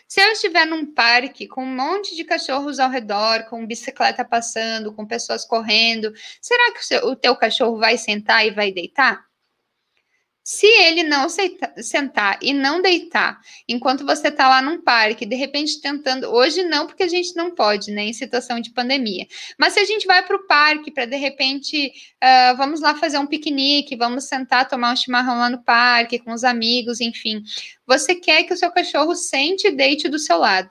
Se 0.10 0.20
eu 0.20 0.34
estiver 0.34 0.66
num 0.66 0.94
parque 0.94 1.48
com 1.48 1.64
um 1.64 1.74
monte 1.74 2.18
de 2.18 2.26
cachorros 2.26 2.80
ao 2.80 2.90
redor, 2.90 3.46
com 3.50 3.66
bicicleta 3.66 4.26
passando, 4.26 4.94
com 4.94 5.08
pessoas 5.08 5.46
correndo, 5.46 6.12
será 6.42 6.74
que 6.74 6.82
o, 6.82 6.84
seu, 6.84 7.08
o 7.08 7.16
teu 7.16 7.34
cachorro 7.34 7.78
vai 7.78 7.98
sentar 7.98 8.46
e 8.46 8.52
vai 8.52 8.74
deitar? 8.74 9.29
Se 10.44 10.66
ele 10.66 11.04
não 11.04 11.28
sentar 11.30 12.40
e 12.42 12.54
não 12.54 12.82
deitar, 12.82 13.40
enquanto 13.68 14.06
você 14.06 14.30
está 14.30 14.50
lá 14.50 14.62
num 14.62 14.82
parque, 14.82 15.26
de 15.26 15.36
repente 15.36 15.80
tentando, 15.80 16.28
hoje 16.28 16.64
não, 16.64 16.88
porque 16.88 17.04
a 17.04 17.08
gente 17.08 17.36
não 17.36 17.52
pode, 17.52 17.92
né, 17.92 18.04
em 18.04 18.14
situação 18.14 18.60
de 18.60 18.72
pandemia. 18.72 19.28
Mas 19.60 19.74
se 19.74 19.80
a 19.80 19.86
gente 19.86 20.08
vai 20.08 20.26
para 20.26 20.36
o 20.36 20.48
parque 20.48 20.92
para 20.92 21.06
de 21.06 21.18
repente, 21.18 21.92
uh, 22.24 22.58
vamos 22.58 22.82
lá 22.82 22.96
fazer 22.96 23.20
um 23.20 23.28
piquenique, 23.28 23.96
vamos 23.96 24.24
sentar, 24.24 24.68
tomar 24.68 24.94
um 24.94 24.96
chimarrão 24.96 25.38
lá 25.38 25.50
no 25.50 25.64
parque 25.64 26.18
com 26.18 26.32
os 26.32 26.44
amigos, 26.44 27.00
enfim, 27.00 27.44
você 27.86 28.16
quer 28.16 28.44
que 28.44 28.54
o 28.54 28.58
seu 28.58 28.72
cachorro 28.72 29.14
sente 29.16 29.68
e 29.68 29.72
deite 29.72 30.10
do 30.10 30.18
seu 30.18 30.38
lado. 30.38 30.70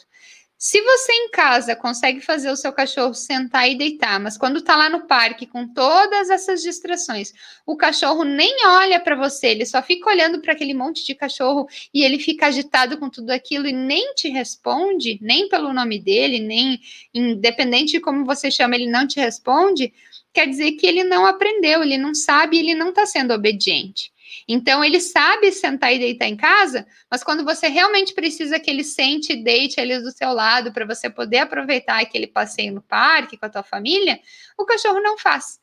Se 0.60 0.80
você 0.82 1.12
em 1.12 1.30
casa 1.30 1.76
consegue 1.76 2.20
fazer 2.20 2.50
o 2.50 2.56
seu 2.56 2.72
cachorro 2.72 3.14
sentar 3.14 3.70
e 3.70 3.78
deitar, 3.78 4.18
mas 4.18 4.36
quando 4.36 4.60
tá 4.60 4.74
lá 4.74 4.90
no 4.90 5.06
parque 5.06 5.46
com 5.46 5.68
todas 5.68 6.30
essas 6.30 6.62
distrações, 6.62 7.32
o 7.64 7.76
cachorro 7.76 8.24
nem 8.24 8.66
olha 8.66 8.98
para 8.98 9.14
você, 9.14 9.50
ele 9.50 9.64
só 9.64 9.80
fica 9.80 10.10
olhando 10.10 10.40
para 10.40 10.52
aquele 10.54 10.74
monte 10.74 11.06
de 11.06 11.14
cachorro 11.14 11.68
e 11.94 12.02
ele 12.02 12.18
fica 12.18 12.46
agitado 12.46 12.98
com 12.98 13.08
tudo 13.08 13.30
aquilo 13.30 13.68
e 13.68 13.72
nem 13.72 14.14
te 14.14 14.28
responde, 14.30 15.16
nem 15.22 15.48
pelo 15.48 15.72
nome 15.72 16.00
dele, 16.00 16.40
nem 16.40 16.80
independente 17.14 17.92
de 17.92 18.00
como 18.00 18.24
você 18.24 18.50
chama, 18.50 18.74
ele 18.74 18.90
não 18.90 19.06
te 19.06 19.20
responde, 19.20 19.94
quer 20.32 20.48
dizer 20.48 20.72
que 20.72 20.88
ele 20.88 21.04
não 21.04 21.24
aprendeu, 21.24 21.84
ele 21.84 21.96
não 21.96 22.12
sabe, 22.16 22.58
ele 22.58 22.74
não 22.74 22.88
está 22.88 23.06
sendo 23.06 23.32
obediente. 23.32 24.12
Então, 24.48 24.82
ele 24.82 24.98
sabe 24.98 25.52
sentar 25.52 25.92
e 25.94 25.98
deitar 25.98 26.26
em 26.26 26.36
casa, 26.36 26.86
mas 27.10 27.22
quando 27.22 27.44
você 27.44 27.68
realmente 27.68 28.14
precisa 28.14 28.58
que 28.58 28.70
ele 28.70 28.82
sente 28.82 29.34
e 29.34 29.44
deite 29.44 29.78
ali 29.78 30.00
do 30.00 30.10
seu 30.10 30.32
lado 30.32 30.72
para 30.72 30.86
você 30.86 31.10
poder 31.10 31.40
aproveitar 31.40 32.00
aquele 32.00 32.26
passeio 32.26 32.72
no 32.72 32.80
parque 32.80 33.36
com 33.36 33.44
a 33.44 33.50
tua 33.50 33.62
família, 33.62 34.18
o 34.56 34.64
cachorro 34.64 35.02
não 35.02 35.18
faz. 35.18 35.60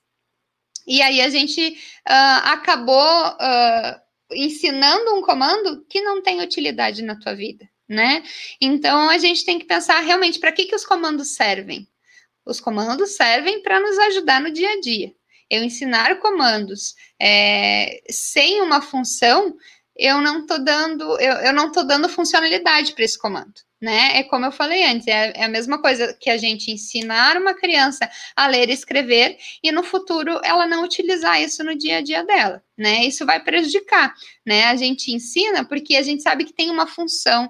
E 0.85 1.01
aí 1.01 1.19
a 1.19 1.29
gente 1.29 1.79
uh, 2.07 2.41
acabou 2.43 3.27
uh, 3.27 3.99
ensinando 4.31 5.15
um 5.15 5.21
comando 5.23 5.83
que 5.89 6.01
não 6.01 6.21
tem 6.21 6.43
utilidade 6.43 7.01
na 7.01 7.19
tua 7.19 7.33
vida, 7.33 7.67
né? 7.89 8.23
Então 8.61 9.09
a 9.09 9.17
gente 9.17 9.43
tem 9.43 9.57
que 9.57 9.65
pensar 9.65 9.99
realmente 10.01 10.39
para 10.39 10.51
que, 10.51 10.65
que 10.65 10.75
os 10.75 10.85
comandos 10.85 11.29
servem. 11.29 11.87
Os 12.45 12.59
comandos 12.59 13.15
servem 13.15 13.63
para 13.63 13.79
nos 13.79 13.97
ajudar 13.97 14.39
no 14.39 14.51
dia 14.51 14.69
a 14.69 14.79
dia 14.79 15.11
eu 15.49 15.63
ensinar 15.63 16.19
comandos 16.19 16.95
é, 17.21 18.01
sem 18.10 18.62
uma 18.62 18.81
função, 18.81 19.55
eu 19.97 20.19
não 20.21 20.41
estou 20.41 20.63
dando, 20.63 21.03
eu, 21.19 21.34
eu 21.36 21.53
não 21.53 21.71
tô 21.71 21.84
dando 21.84 22.10
funcionalidade 22.10 22.93
para 22.93 23.05
esse 23.05 23.17
comando. 23.17 23.53
Né? 23.81 24.17
É 24.17 24.23
como 24.23 24.45
eu 24.45 24.51
falei 24.51 24.84
antes, 24.84 25.05
é, 25.05 25.31
é, 25.36 25.43
a 25.43 25.49
mesma 25.49 25.79
coisa 25.79 26.13
que 26.19 26.29
a 26.29 26.38
gente 26.38 26.71
ensinar 26.71 27.38
uma 27.38 27.53
criança 27.53 28.10
a 28.36 28.47
ler 28.47 28.69
e 28.69 28.73
escrever 28.73 29.38
e 29.62 29.71
no 29.71 29.84
futuro 29.84 30.39
ela 30.43 30.65
não 30.65 30.84
utilizar 30.84 31.39
isso 31.41 31.63
no 31.63 31.77
dia 31.77 31.97
a 31.97 32.01
dia 32.01 32.23
dela, 32.23 32.63
né? 32.75 33.05
Isso 33.05 33.25
vai 33.25 33.43
prejudicar, 33.43 34.13
né? 34.45 34.63
A 34.65 34.75
gente 34.75 35.12
ensina 35.12 35.63
porque 35.65 35.97
a 35.97 36.01
gente 36.01 36.23
sabe 36.23 36.45
que 36.45 36.53
tem 36.53 36.71
uma 36.71 36.88
função, 36.88 37.49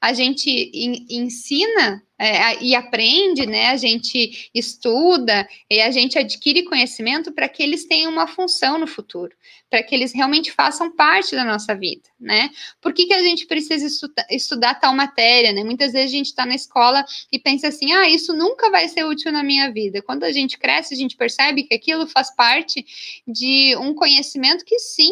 a 0.00 0.12
gente 0.12 0.50
in, 0.74 1.06
ensina 1.10 2.02
é, 2.18 2.62
e 2.62 2.74
aprende, 2.74 3.46
né? 3.46 3.70
A 3.70 3.76
gente 3.76 4.50
estuda 4.54 5.48
e 5.68 5.80
a 5.80 5.90
gente 5.90 6.18
adquire 6.18 6.62
conhecimento 6.64 7.32
para 7.32 7.48
que 7.48 7.62
eles 7.62 7.84
tenham 7.84 8.12
uma 8.12 8.26
função 8.26 8.78
no 8.78 8.86
futuro, 8.86 9.34
para 9.68 9.82
que 9.82 9.94
eles 9.94 10.12
realmente 10.12 10.52
façam 10.52 10.94
parte 10.94 11.34
da 11.34 11.44
nossa 11.44 11.74
vida, 11.74 12.08
né? 12.20 12.50
Por 12.80 12.92
que, 12.92 13.06
que 13.06 13.14
a 13.14 13.22
gente 13.22 13.46
precisa 13.46 13.86
estudar, 14.30 14.74
tal 14.74 14.94
matéria, 14.94 15.52
né? 15.52 15.64
Muitas 15.64 15.92
vezes 15.92 16.12
a 16.12 16.16
gente 16.16 16.26
está 16.26 16.46
na 16.46 16.54
escola 16.54 17.04
e 17.32 17.38
pensa 17.38 17.68
assim, 17.68 17.92
ah, 17.92 18.08
isso 18.08 18.32
nunca 18.34 18.70
vai 18.70 18.88
ser 18.88 19.04
útil 19.04 19.32
na 19.32 19.42
minha 19.42 19.72
vida. 19.72 20.02
Quando 20.02 20.24
a 20.24 20.32
gente 20.32 20.58
cresce, 20.58 20.94
a 20.94 20.96
gente 20.96 21.16
percebe 21.16 21.64
que 21.64 21.74
aquilo 21.74 22.06
faz 22.06 22.34
parte 22.34 22.86
de 23.26 23.74
um 23.76 23.94
conhecimento 23.94 24.64
que 24.64 24.78
sim 24.78 25.10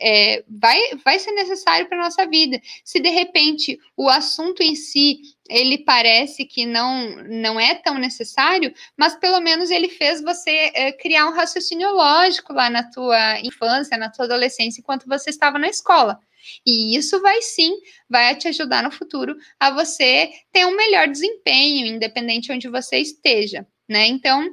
é, 0.00 0.42
vai, 0.48 0.78
vai 1.04 1.18
ser 1.18 1.32
necessário 1.32 1.86
para 1.88 1.98
a 1.98 2.04
nossa 2.04 2.26
vida. 2.26 2.60
Se 2.84 2.98
de 3.00 3.08
repente 3.10 3.78
o 3.96 4.08
assunto 4.08 4.62
em 4.62 4.74
si 4.74 5.20
ele 5.52 5.78
parece 5.78 6.44
que 6.44 6.64
não, 6.66 7.10
não 7.28 7.60
é 7.60 7.74
tão 7.74 7.98
necessário, 7.98 8.72
mas 8.96 9.14
pelo 9.16 9.40
menos 9.40 9.70
ele 9.70 9.88
fez 9.88 10.22
você 10.22 10.70
é, 10.74 10.92
criar 10.92 11.26
um 11.26 11.32
raciocínio 11.32 11.92
lógico 11.92 12.52
lá 12.52 12.70
na 12.70 12.90
tua 12.90 13.40
infância, 13.40 13.96
na 13.96 14.10
tua 14.10 14.24
adolescência, 14.24 14.80
enquanto 14.80 15.06
você 15.06 15.30
estava 15.30 15.58
na 15.58 15.68
escola. 15.68 16.18
E 16.66 16.96
isso 16.96 17.20
vai 17.20 17.40
sim, 17.42 17.72
vai 18.08 18.34
te 18.34 18.48
ajudar 18.48 18.82
no 18.82 18.90
futuro 18.90 19.36
a 19.60 19.70
você 19.70 20.30
ter 20.52 20.66
um 20.66 20.76
melhor 20.76 21.06
desempenho, 21.08 21.86
independente 21.86 22.50
onde 22.50 22.68
você 22.68 22.98
esteja, 22.98 23.66
né? 23.88 24.06
Então, 24.06 24.52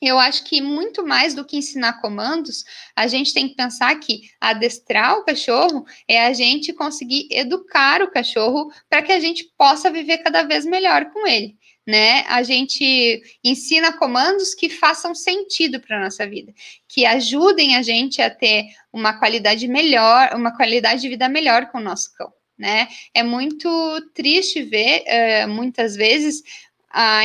eu 0.00 0.18
acho 0.18 0.44
que 0.44 0.62
muito 0.62 1.06
mais 1.06 1.34
do 1.34 1.44
que 1.44 1.58
ensinar 1.58 2.00
comandos, 2.00 2.64
a 2.96 3.06
gente 3.06 3.34
tem 3.34 3.48
que 3.48 3.54
pensar 3.54 3.94
que 3.96 4.22
adestrar 4.40 5.18
o 5.18 5.24
cachorro 5.24 5.84
é 6.08 6.24
a 6.24 6.32
gente 6.32 6.72
conseguir 6.72 7.28
educar 7.30 8.02
o 8.02 8.10
cachorro 8.10 8.72
para 8.88 9.02
que 9.02 9.12
a 9.12 9.20
gente 9.20 9.44
possa 9.58 9.90
viver 9.90 10.18
cada 10.18 10.42
vez 10.42 10.64
melhor 10.64 11.10
com 11.10 11.26
ele. 11.26 11.56
Né? 11.86 12.20
A 12.28 12.42
gente 12.42 13.20
ensina 13.42 13.92
comandos 13.92 14.54
que 14.54 14.68
façam 14.68 15.14
sentido 15.14 15.80
para 15.80 15.98
a 15.98 16.04
nossa 16.04 16.26
vida, 16.26 16.52
que 16.88 17.04
ajudem 17.04 17.76
a 17.76 17.82
gente 17.82 18.22
a 18.22 18.30
ter 18.30 18.66
uma 18.92 19.18
qualidade 19.18 19.66
melhor, 19.66 20.30
uma 20.34 20.54
qualidade 20.56 21.02
de 21.02 21.08
vida 21.08 21.28
melhor 21.28 21.70
com 21.70 21.78
o 21.78 21.82
nosso 21.82 22.14
cão. 22.14 22.32
Né? 22.56 22.88
É 23.12 23.22
muito 23.22 23.68
triste 24.14 24.62
ver, 24.62 25.02
uh, 25.02 25.48
muitas 25.48 25.96
vezes, 25.96 26.42
a 26.90 27.22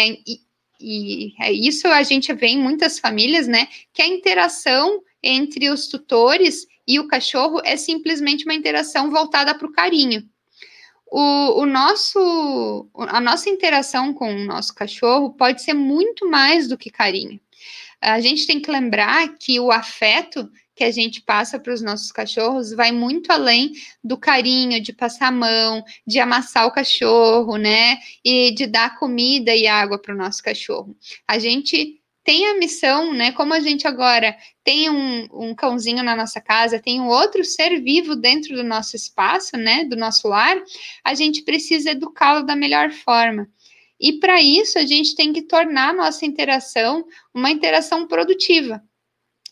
e 0.79 1.33
é 1.39 1.51
isso 1.51 1.88
a 1.88 2.03
gente 2.03 2.31
vê 2.33 2.47
em 2.47 2.61
muitas 2.61 2.99
famílias, 2.99 3.47
né? 3.47 3.67
Que 3.93 4.01
a 4.01 4.07
interação 4.07 5.01
entre 5.21 5.69
os 5.69 5.88
tutores 5.88 6.67
e 6.88 6.99
o 6.99 7.07
cachorro 7.07 7.61
é 7.63 7.75
simplesmente 7.77 8.45
uma 8.45 8.53
interação 8.53 9.10
voltada 9.10 9.56
para 9.56 9.67
o 9.67 9.71
carinho. 9.71 10.23
O, 11.08 11.62
o, 11.62 11.65
nosso, 11.65 12.89
a 12.95 13.19
nossa 13.21 13.50
interação 13.50 14.13
com 14.13 14.33
o 14.33 14.45
nosso 14.45 14.73
cachorro 14.73 15.31
pode 15.31 15.62
ser 15.62 15.73
muito 15.73 16.29
mais 16.29 16.67
do 16.67 16.77
que 16.77 16.89
carinho. 16.89 17.39
A 18.02 18.19
gente 18.19 18.45
tem 18.45 18.60
que 18.60 18.69
lembrar 18.69 19.35
que 19.37 19.60
o 19.60 19.71
afeto 19.71 20.50
que 20.76 20.84
a 20.84 20.92
gente 20.92 21.21
passa 21.21 21.58
para 21.58 21.73
os 21.73 21.82
nossos 21.82 22.12
cachorros 22.12 22.73
vai 22.73 22.92
muito 22.92 23.32
além 23.32 23.71
do 24.04 24.17
carinho, 24.17 24.82
de 24.82 24.92
passar 24.92 25.28
a 25.28 25.32
mão, 25.32 25.84
de 26.06 26.19
amassar 26.19 26.67
o 26.67 26.71
cachorro, 26.71 27.56
né? 27.56 27.98
E 28.23 28.52
de 28.52 28.67
dar 28.67 29.00
comida 29.00 29.56
e 29.56 29.67
água 29.67 29.98
para 29.98 30.13
o 30.13 30.17
nosso 30.17 30.44
cachorro. 30.44 30.96
A 31.28 31.40
gente 31.40 32.02
tem 32.26 32.48
a 32.48 32.58
missão, 32.58 33.13
né? 33.13 33.32
Como 33.32 33.54
a 33.54 33.60
gente 33.60 33.88
agora 33.88 34.36
tem 34.63 34.90
um, 34.90 35.28
um 35.32 35.56
cãozinho 35.56 36.04
na 36.04 36.15
nossa 36.15 36.42
casa, 36.42 36.80
tem 36.80 37.00
um 37.00 37.08
outro 37.08 37.46
ser 37.46 37.80
vivo 37.82 38.15
dentro 38.15 38.56
do 38.56 38.63
nosso 38.63 38.96
espaço, 38.96 39.56
né? 39.56 39.86
Do 39.86 39.96
nosso 39.96 40.28
lar, 40.28 40.58
a 41.04 41.13
gente 41.13 41.44
precisa 41.44 41.92
educá-lo 41.92 42.44
da 42.44 42.56
melhor 42.56 42.92
forma. 42.92 43.48
E 44.00 44.13
para 44.19 44.42
isso, 44.42 44.78
a 44.78 44.86
gente 44.86 45.15
tem 45.15 45.32
que 45.32 45.44
tornar 45.44 45.92
a 45.92 45.94
nossa 45.94 46.26
interação 46.26 47.06
uma 47.34 47.50
interação 47.50 48.08
produtiva. 48.08 48.84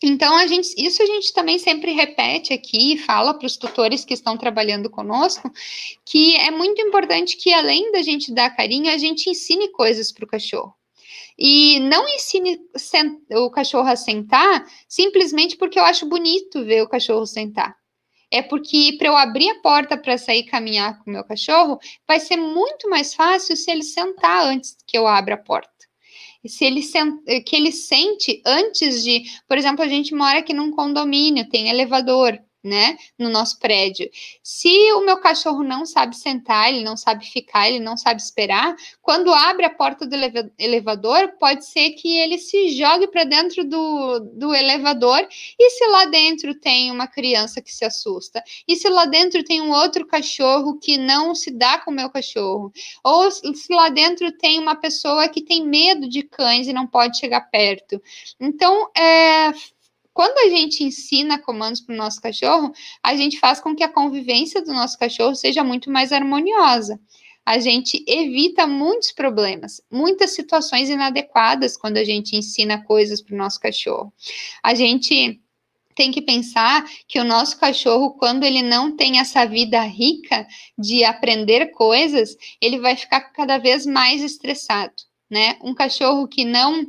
Então, 0.02 0.36
a 0.36 0.46
gente, 0.46 0.74
isso 0.76 1.02
a 1.02 1.06
gente 1.06 1.32
também 1.32 1.58
sempre 1.58 1.92
repete 1.92 2.52
aqui, 2.52 2.98
fala 2.98 3.32
para 3.32 3.46
os 3.46 3.56
tutores 3.56 4.04
que 4.04 4.12
estão 4.12 4.36
trabalhando 4.36 4.90
conosco, 4.90 5.50
que 6.04 6.36
é 6.36 6.50
muito 6.50 6.80
importante 6.82 7.36
que, 7.36 7.52
além 7.52 7.92
da 7.92 8.02
gente 8.02 8.32
dar 8.32 8.54
carinho, 8.54 8.90
a 8.90 8.98
gente 8.98 9.30
ensine 9.30 9.68
coisas 9.68 10.12
para 10.12 10.24
o 10.24 10.28
cachorro. 10.28 10.74
E 11.38 11.80
não 11.80 12.08
ensine 12.08 12.60
o 13.32 13.50
cachorro 13.50 13.88
a 13.88 13.96
sentar 13.96 14.64
simplesmente 14.88 15.56
porque 15.56 15.78
eu 15.78 15.84
acho 15.84 16.06
bonito 16.06 16.64
ver 16.64 16.82
o 16.82 16.88
cachorro 16.88 17.26
sentar. 17.26 17.76
É 18.30 18.42
porque 18.42 18.96
para 18.98 19.08
eu 19.08 19.16
abrir 19.16 19.48
a 19.50 19.60
porta 19.60 19.96
para 19.96 20.18
sair 20.18 20.44
caminhar 20.44 20.98
com 20.98 21.10
o 21.10 21.12
meu 21.12 21.24
cachorro, 21.24 21.78
vai 22.06 22.20
ser 22.20 22.36
muito 22.36 22.88
mais 22.88 23.14
fácil 23.14 23.56
se 23.56 23.70
ele 23.70 23.82
sentar 23.82 24.44
antes 24.46 24.76
que 24.86 24.98
eu 24.98 25.06
abra 25.06 25.34
a 25.34 25.38
porta 25.38 25.74
se 26.48 26.64
ele 26.64 26.82
que 27.46 27.56
ele 27.56 27.72
sente 27.72 28.42
antes 28.44 29.02
de, 29.02 29.22
por 29.48 29.56
exemplo, 29.56 29.82
a 29.84 29.88
gente 29.88 30.14
mora 30.14 30.38
aqui 30.38 30.52
num 30.52 30.70
condomínio, 30.70 31.48
tem 31.48 31.68
elevador 31.68 32.38
né, 32.64 32.96
no 33.18 33.28
nosso 33.28 33.58
prédio. 33.58 34.08
Se 34.42 34.92
o 34.94 35.04
meu 35.04 35.18
cachorro 35.18 35.62
não 35.62 35.84
sabe 35.84 36.16
sentar, 36.16 36.72
ele 36.72 36.82
não 36.82 36.96
sabe 36.96 37.26
ficar, 37.26 37.68
ele 37.68 37.78
não 37.78 37.94
sabe 37.94 38.22
esperar, 38.22 38.74
quando 39.02 39.32
abre 39.32 39.66
a 39.66 39.70
porta 39.70 40.06
do 40.06 40.16
elevador, 40.58 41.34
pode 41.38 41.66
ser 41.66 41.90
que 41.90 42.16
ele 42.16 42.38
se 42.38 42.70
jogue 42.70 43.06
para 43.06 43.24
dentro 43.24 43.64
do, 43.64 44.20
do 44.32 44.54
elevador. 44.54 45.28
E 45.58 45.70
se 45.70 45.86
lá 45.86 46.06
dentro 46.06 46.54
tem 46.54 46.90
uma 46.90 47.06
criança 47.06 47.60
que 47.60 47.72
se 47.72 47.84
assusta? 47.84 48.42
E 48.66 48.74
se 48.76 48.88
lá 48.88 49.04
dentro 49.04 49.44
tem 49.44 49.60
um 49.60 49.70
outro 49.70 50.06
cachorro 50.06 50.78
que 50.78 50.96
não 50.96 51.34
se 51.34 51.50
dá 51.50 51.78
com 51.78 51.90
o 51.90 51.94
meu 51.94 52.08
cachorro? 52.08 52.72
Ou 53.02 53.30
se 53.30 53.72
lá 53.72 53.90
dentro 53.90 54.32
tem 54.32 54.58
uma 54.58 54.74
pessoa 54.74 55.28
que 55.28 55.42
tem 55.42 55.66
medo 55.66 56.08
de 56.08 56.22
cães 56.22 56.66
e 56.66 56.72
não 56.72 56.86
pode 56.86 57.18
chegar 57.18 57.42
perto? 57.50 58.00
Então, 58.40 58.90
é, 58.96 59.52
quando 60.14 60.38
a 60.38 60.48
gente 60.48 60.84
ensina 60.84 61.38
comandos 61.38 61.80
para 61.80 61.92
o 61.92 61.98
nosso 61.98 62.22
cachorro, 62.22 62.72
a 63.02 63.16
gente 63.16 63.38
faz 63.38 63.60
com 63.60 63.74
que 63.74 63.82
a 63.82 63.88
convivência 63.88 64.62
do 64.62 64.72
nosso 64.72 64.96
cachorro 64.96 65.34
seja 65.34 65.64
muito 65.64 65.90
mais 65.90 66.12
harmoniosa. 66.12 67.00
A 67.44 67.58
gente 67.58 68.02
evita 68.06 68.66
muitos 68.66 69.10
problemas, 69.12 69.82
muitas 69.90 70.30
situações 70.30 70.88
inadequadas 70.88 71.76
quando 71.76 71.98
a 71.98 72.04
gente 72.04 72.36
ensina 72.36 72.82
coisas 72.84 73.20
para 73.20 73.34
o 73.34 73.38
nosso 73.38 73.60
cachorro. 73.60 74.14
A 74.62 74.72
gente 74.72 75.40
tem 75.96 76.10
que 76.10 76.22
pensar 76.22 76.84
que 77.08 77.20
o 77.20 77.24
nosso 77.24 77.58
cachorro, 77.58 78.12
quando 78.12 78.44
ele 78.44 78.62
não 78.62 78.96
tem 78.96 79.18
essa 79.18 79.44
vida 79.44 79.82
rica 79.82 80.46
de 80.78 81.04
aprender 81.04 81.66
coisas, 81.72 82.36
ele 82.60 82.78
vai 82.78 82.96
ficar 82.96 83.20
cada 83.32 83.58
vez 83.58 83.84
mais 83.84 84.22
estressado, 84.22 84.94
né? 85.28 85.56
Um 85.62 85.74
cachorro 85.74 86.26
que 86.26 86.44
não 86.44 86.86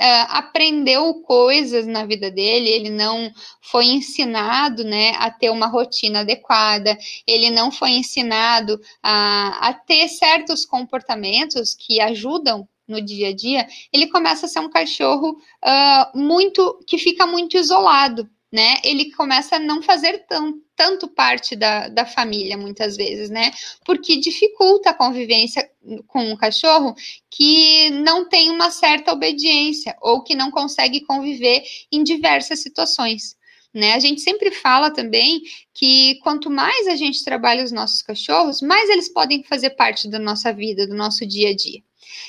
uh, 0.00 0.26
aprendeu 0.30 1.14
coisas 1.22 1.86
na 1.86 2.06
vida 2.06 2.30
dele, 2.30 2.68
ele 2.68 2.90
não 2.90 3.30
foi 3.60 3.86
ensinado 3.86 4.82
né, 4.82 5.10
a 5.18 5.30
ter 5.30 5.50
uma 5.50 5.66
rotina 5.66 6.20
adequada, 6.20 6.96
ele 7.26 7.50
não 7.50 7.70
foi 7.70 7.90
ensinado 7.90 8.80
a, 9.02 9.68
a 9.68 9.74
ter 9.74 10.08
certos 10.08 10.64
comportamentos 10.64 11.74
que 11.74 12.00
ajudam 12.00 12.66
no 12.88 13.00
dia 13.00 13.28
a 13.28 13.34
dia, 13.34 13.68
ele 13.92 14.08
começa 14.08 14.46
a 14.46 14.48
ser 14.48 14.58
um 14.58 14.70
cachorro 14.70 15.36
uh, 15.64 16.18
muito 16.18 16.82
que 16.86 16.98
fica 16.98 17.26
muito 17.26 17.56
isolado, 17.56 18.28
né? 18.52 18.78
Ele 18.82 19.12
começa 19.12 19.56
a 19.56 19.58
não 19.58 19.82
fazer 19.82 20.26
tão, 20.26 20.60
tanto 20.74 21.08
parte 21.08 21.54
da, 21.54 21.88
da 21.88 22.04
família, 22.04 22.56
muitas 22.56 22.96
vezes, 22.96 23.30
né? 23.30 23.52
Porque 23.84 24.16
dificulta 24.16 24.90
a 24.90 24.94
convivência 24.94 25.70
com 26.08 26.32
um 26.32 26.36
cachorro 26.36 26.94
que 27.30 27.90
não 27.90 28.28
tem 28.28 28.50
uma 28.50 28.70
certa 28.70 29.12
obediência 29.12 29.96
ou 30.00 30.22
que 30.22 30.34
não 30.34 30.50
consegue 30.50 31.00
conviver 31.02 31.62
em 31.92 32.02
diversas 32.02 32.60
situações. 32.60 33.38
Né? 33.72 33.94
A 33.94 34.00
gente 34.00 34.20
sempre 34.20 34.50
fala 34.50 34.90
também 34.90 35.42
que 35.72 36.16
quanto 36.22 36.50
mais 36.50 36.88
a 36.88 36.96
gente 36.96 37.24
trabalha 37.24 37.62
os 37.62 37.70
nossos 37.70 38.02
cachorros, 38.02 38.60
mais 38.60 38.90
eles 38.90 39.08
podem 39.08 39.44
fazer 39.44 39.70
parte 39.70 40.08
da 40.08 40.18
nossa 40.18 40.52
vida, 40.52 40.88
do 40.88 40.94
nosso 40.96 41.24
dia 41.24 41.50
a 41.50 41.54
dia. 41.54 41.80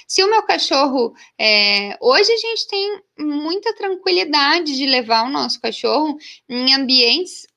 Se 0.08 0.24
o 0.24 0.30
meu 0.30 0.44
cachorro. 0.44 1.14
É, 1.40 1.98
hoje 2.02 2.32
a 2.32 2.38
gente 2.38 2.68
tem 2.68 3.02
muita 3.18 3.74
tranquilidade 3.76 4.76
de 4.76 4.86
levar 4.86 5.26
o 5.26 5.30
nosso 5.32 5.60
cachorro 5.60 6.18
em 6.50 6.74
ambientes 6.74 7.48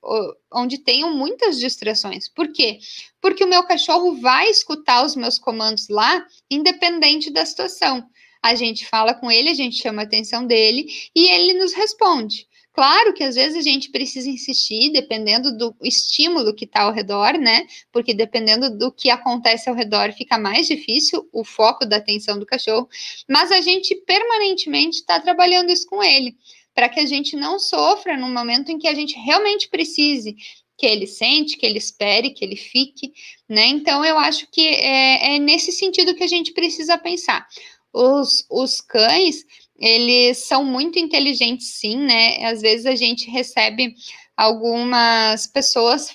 onde 0.53 0.79
tenham 0.79 1.15
muitas 1.15 1.59
distrações. 1.59 2.29
Por 2.29 2.53
quê? 2.53 2.79
Porque 3.21 3.45
o 3.45 3.49
meu 3.49 3.63
cachorro 3.65 4.21
vai 4.21 4.49
escutar 4.49 5.05
os 5.05 5.17
meus 5.17 5.39
comandos 5.39 5.89
lá, 5.89 6.25
independente 6.51 7.31
da 7.31 7.45
situação. 7.45 8.07
A 8.43 8.55
gente 8.55 8.87
fala 8.87 9.15
com 9.15 9.31
ele, 9.31 9.49
a 9.49 9.55
gente 9.55 9.81
chama 9.81 10.03
a 10.03 10.05
atenção 10.05 10.47
dele 10.47 10.87
e 11.17 11.31
ele 11.31 11.55
nos 11.55 11.73
responde. 11.73 12.47
Claro 12.75 13.15
que 13.15 13.23
às 13.23 13.37
vezes 13.37 13.57
a 13.57 13.63
gente 13.63 13.89
precisa 13.89 14.29
insistir, 14.29 14.91
dependendo 14.91 15.57
do 15.57 15.77
estímulo 15.81 16.53
que 16.53 16.65
está 16.65 16.83
ao 16.83 16.93
redor, 16.93 17.39
né? 17.39 17.69
Porque 17.93 18.13
dependendo 18.13 18.69
do 18.77 18.91
que 18.91 19.11
acontece 19.11 19.69
ao 19.69 19.77
redor, 19.77 20.13
fica 20.13 20.37
mais 20.37 20.67
difícil 20.67 21.29
o 21.33 21.45
foco 21.45 21.87
da 21.87 21.99
atenção 21.99 22.37
do 22.37 22.45
cachorro. 22.45 22.89
Mas 23.29 23.53
a 23.53 23.61
gente 23.61 23.95
permanentemente 23.95 24.97
está 24.97 25.21
trabalhando 25.21 25.71
isso 25.71 25.87
com 25.87 26.03
ele, 26.03 26.37
para 26.75 26.89
que 26.89 26.99
a 26.99 27.07
gente 27.07 27.37
não 27.37 27.61
sofra 27.61 28.17
no 28.17 28.29
momento 28.29 28.73
em 28.73 28.79
que 28.79 28.89
a 28.89 28.95
gente 28.95 29.17
realmente 29.17 29.69
precise 29.69 30.35
que 30.77 30.85
ele 30.85 31.07
sente, 31.07 31.57
que 31.57 31.65
ele 31.65 31.79
espere, 31.79 32.31
que 32.31 32.45
ele 32.45 32.57
fique, 32.57 33.13
né? 33.49 33.67
Então 33.67 34.05
eu 34.05 34.19
acho 34.19 34.49
que 34.51 34.67
é, 34.67 35.37
é 35.37 35.39
nesse 35.39 35.71
sentido 35.71 36.13
que 36.13 36.25
a 36.25 36.29
gente 36.29 36.53
precisa 36.53 36.99
pensar. 36.99 37.47
Os, 37.93 38.45
os 38.51 38.81
cães 38.81 39.45
eles 39.79 40.39
são 40.47 40.65
muito 40.65 40.99
inteligentes, 40.99 41.69
sim, 41.69 41.97
né? 41.97 42.45
Às 42.47 42.61
vezes 42.63 42.87
a 42.87 42.95
gente 42.95 43.31
recebe 43.31 43.95
algumas 44.37 45.47
pessoas 45.47 46.11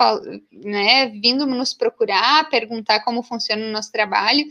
né, 0.52 1.08
vindo 1.08 1.46
nos 1.46 1.74
procurar, 1.74 2.50
perguntar 2.50 3.02
como 3.02 3.24
funciona 3.24 3.66
o 3.66 3.72
nosso 3.72 3.92
trabalho, 3.92 4.46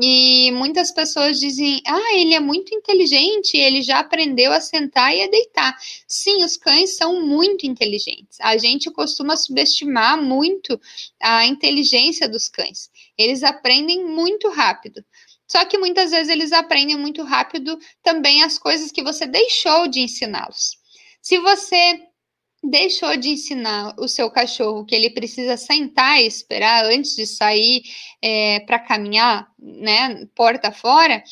e 0.00 0.50
muitas 0.52 0.90
pessoas 0.90 1.40
dizem: 1.40 1.80
ah, 1.86 2.14
ele 2.14 2.34
é 2.34 2.40
muito 2.40 2.74
inteligente, 2.74 3.56
ele 3.56 3.82
já 3.82 4.00
aprendeu 4.00 4.52
a 4.52 4.60
sentar 4.60 5.14
e 5.14 5.22
a 5.22 5.28
deitar. 5.28 5.74
Sim, 6.06 6.44
os 6.44 6.56
cães 6.56 6.96
são 6.96 7.26
muito 7.26 7.66
inteligentes. 7.66 8.38
A 8.40 8.56
gente 8.58 8.90
costuma 8.90 9.36
subestimar 9.36 10.20
muito 10.20 10.80
a 11.20 11.46
inteligência 11.46 12.28
dos 12.28 12.48
cães. 12.48 12.90
Eles 13.16 13.42
aprendem 13.42 14.04
muito 14.04 14.48
rápido. 14.50 15.04
Só 15.46 15.64
que 15.64 15.78
muitas 15.78 16.10
vezes 16.10 16.28
eles 16.28 16.52
aprendem 16.52 16.96
muito 16.96 17.22
rápido 17.22 17.78
também 18.02 18.42
as 18.42 18.58
coisas 18.58 18.90
que 18.90 19.02
você 19.02 19.26
deixou 19.26 19.86
de 19.88 20.00
ensiná-los. 20.00 20.78
Se 21.20 21.38
você 21.38 22.00
deixou 22.62 23.16
de 23.16 23.30
ensinar 23.30 23.94
o 23.98 24.08
seu 24.08 24.30
cachorro 24.30 24.86
que 24.86 24.94
ele 24.94 25.10
precisa 25.10 25.56
sentar 25.56 26.20
e 26.20 26.26
esperar 26.26 26.86
antes 26.86 27.14
de 27.14 27.26
sair 27.26 27.82
é, 28.22 28.60
para 28.60 28.78
caminhar, 28.78 29.46
né, 29.58 30.26
porta 30.34 30.72
fora, 30.72 31.22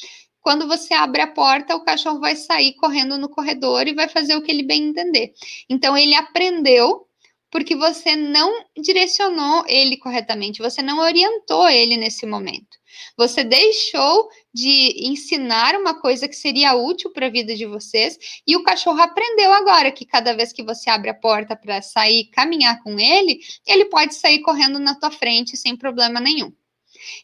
quando 0.42 0.66
você 0.66 0.92
abre 0.92 1.22
a 1.22 1.26
porta, 1.26 1.76
o 1.76 1.84
cachorro 1.84 2.20
vai 2.20 2.36
sair 2.36 2.74
correndo 2.74 3.16
no 3.16 3.28
corredor 3.28 3.86
e 3.86 3.94
vai 3.94 4.08
fazer 4.08 4.34
o 4.36 4.42
que 4.42 4.50
ele 4.50 4.64
bem 4.64 4.88
entender. 4.88 5.32
Então, 5.70 5.96
ele 5.96 6.14
aprendeu 6.14 7.06
porque 7.50 7.76
você 7.76 8.16
não 8.16 8.64
direcionou 8.76 9.64
ele 9.68 9.98
corretamente, 9.98 10.60
você 10.60 10.82
não 10.82 10.98
orientou 10.98 11.68
ele 11.68 11.96
nesse 11.96 12.26
momento. 12.26 12.81
Você 13.16 13.44
deixou 13.44 14.28
de 14.52 15.06
ensinar 15.06 15.74
uma 15.74 16.00
coisa 16.00 16.26
que 16.26 16.34
seria 16.34 16.74
útil 16.74 17.10
para 17.10 17.26
a 17.26 17.30
vida 17.30 17.54
de 17.54 17.66
vocês 17.66 18.18
e 18.46 18.56
o 18.56 18.62
cachorro 18.62 19.00
aprendeu 19.00 19.52
agora 19.52 19.92
que 19.92 20.04
cada 20.04 20.34
vez 20.34 20.52
que 20.52 20.62
você 20.62 20.88
abre 20.90 21.10
a 21.10 21.14
porta 21.14 21.54
para 21.54 21.82
sair 21.82 22.26
caminhar 22.26 22.82
com 22.82 22.98
ele, 22.98 23.40
ele 23.66 23.86
pode 23.86 24.14
sair 24.14 24.40
correndo 24.40 24.78
na 24.78 24.94
tua 24.94 25.10
frente 25.10 25.56
sem 25.56 25.76
problema 25.76 26.20
nenhum. 26.20 26.52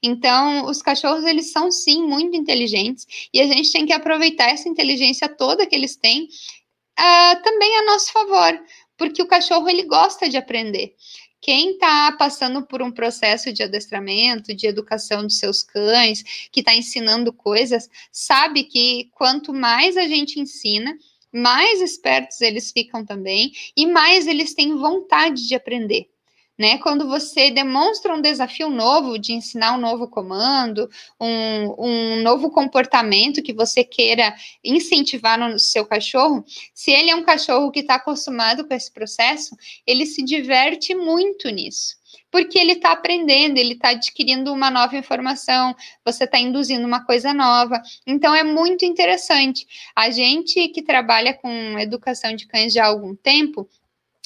Então, 0.02 0.66
os 0.66 0.82
cachorros, 0.82 1.24
eles 1.24 1.52
são 1.52 1.70
sim 1.70 2.02
muito 2.02 2.36
inteligentes 2.36 3.06
e 3.32 3.40
a 3.40 3.46
gente 3.46 3.70
tem 3.70 3.86
que 3.86 3.92
aproveitar 3.92 4.50
essa 4.50 4.68
inteligência 4.68 5.28
toda 5.28 5.66
que 5.66 5.74
eles 5.74 5.96
têm 5.96 6.24
uh, 6.24 7.42
também 7.42 7.76
a 7.78 7.84
nosso 7.84 8.12
favor, 8.12 8.60
porque 8.96 9.22
o 9.22 9.28
cachorro 9.28 9.68
ele 9.68 9.84
gosta 9.84 10.28
de 10.28 10.36
aprender. 10.36 10.94
Quem 11.40 11.72
está 11.72 12.12
passando 12.12 12.66
por 12.66 12.82
um 12.82 12.90
processo 12.90 13.52
de 13.52 13.62
adestramento, 13.62 14.54
de 14.54 14.66
educação 14.66 15.22
dos 15.22 15.38
seus 15.38 15.62
cães, 15.62 16.22
que 16.50 16.60
está 16.60 16.74
ensinando 16.74 17.32
coisas, 17.32 17.88
sabe 18.10 18.64
que 18.64 19.08
quanto 19.14 19.52
mais 19.52 19.96
a 19.96 20.08
gente 20.08 20.40
ensina, 20.40 20.96
mais 21.32 21.80
espertos 21.80 22.40
eles 22.40 22.72
ficam 22.72 23.04
também 23.04 23.52
e 23.76 23.86
mais 23.86 24.26
eles 24.26 24.54
têm 24.54 24.76
vontade 24.76 25.46
de 25.46 25.54
aprender. 25.54 26.10
Né? 26.58 26.78
Quando 26.78 27.06
você 27.06 27.50
demonstra 27.50 28.14
um 28.14 28.20
desafio 28.20 28.68
novo 28.68 29.18
de 29.18 29.32
ensinar 29.32 29.74
um 29.74 29.80
novo 29.80 30.08
comando, 30.08 30.90
um, 31.20 31.74
um 31.78 32.22
novo 32.22 32.50
comportamento 32.50 33.42
que 33.42 33.52
você 33.52 33.84
queira 33.84 34.34
incentivar 34.64 35.38
no 35.38 35.58
seu 35.58 35.86
cachorro, 35.86 36.44
se 36.74 36.90
ele 36.90 37.10
é 37.10 37.14
um 37.14 37.22
cachorro 37.22 37.70
que 37.70 37.80
está 37.80 37.94
acostumado 37.94 38.66
com 38.66 38.74
esse 38.74 38.92
processo, 38.92 39.56
ele 39.86 40.04
se 40.04 40.24
diverte 40.24 40.94
muito 40.94 41.48
nisso 41.48 41.98
porque 42.30 42.58
ele 42.58 42.72
está 42.72 42.92
aprendendo, 42.92 43.58
ele 43.58 43.74
está 43.74 43.90
adquirindo 43.90 44.52
uma 44.52 44.70
nova 44.70 44.96
informação, 44.96 45.74
você 46.04 46.24
está 46.24 46.38
induzindo 46.38 46.86
uma 46.86 47.04
coisa 47.04 47.32
nova. 47.32 47.80
Então 48.06 48.34
é 48.34 48.42
muito 48.42 48.84
interessante. 48.84 49.66
A 49.94 50.10
gente 50.10 50.68
que 50.68 50.82
trabalha 50.82 51.34
com 51.34 51.78
educação 51.78 52.34
de 52.34 52.46
cães 52.46 52.72
já 52.72 52.84
há 52.84 52.88
algum 52.88 53.14
tempo, 53.14 53.68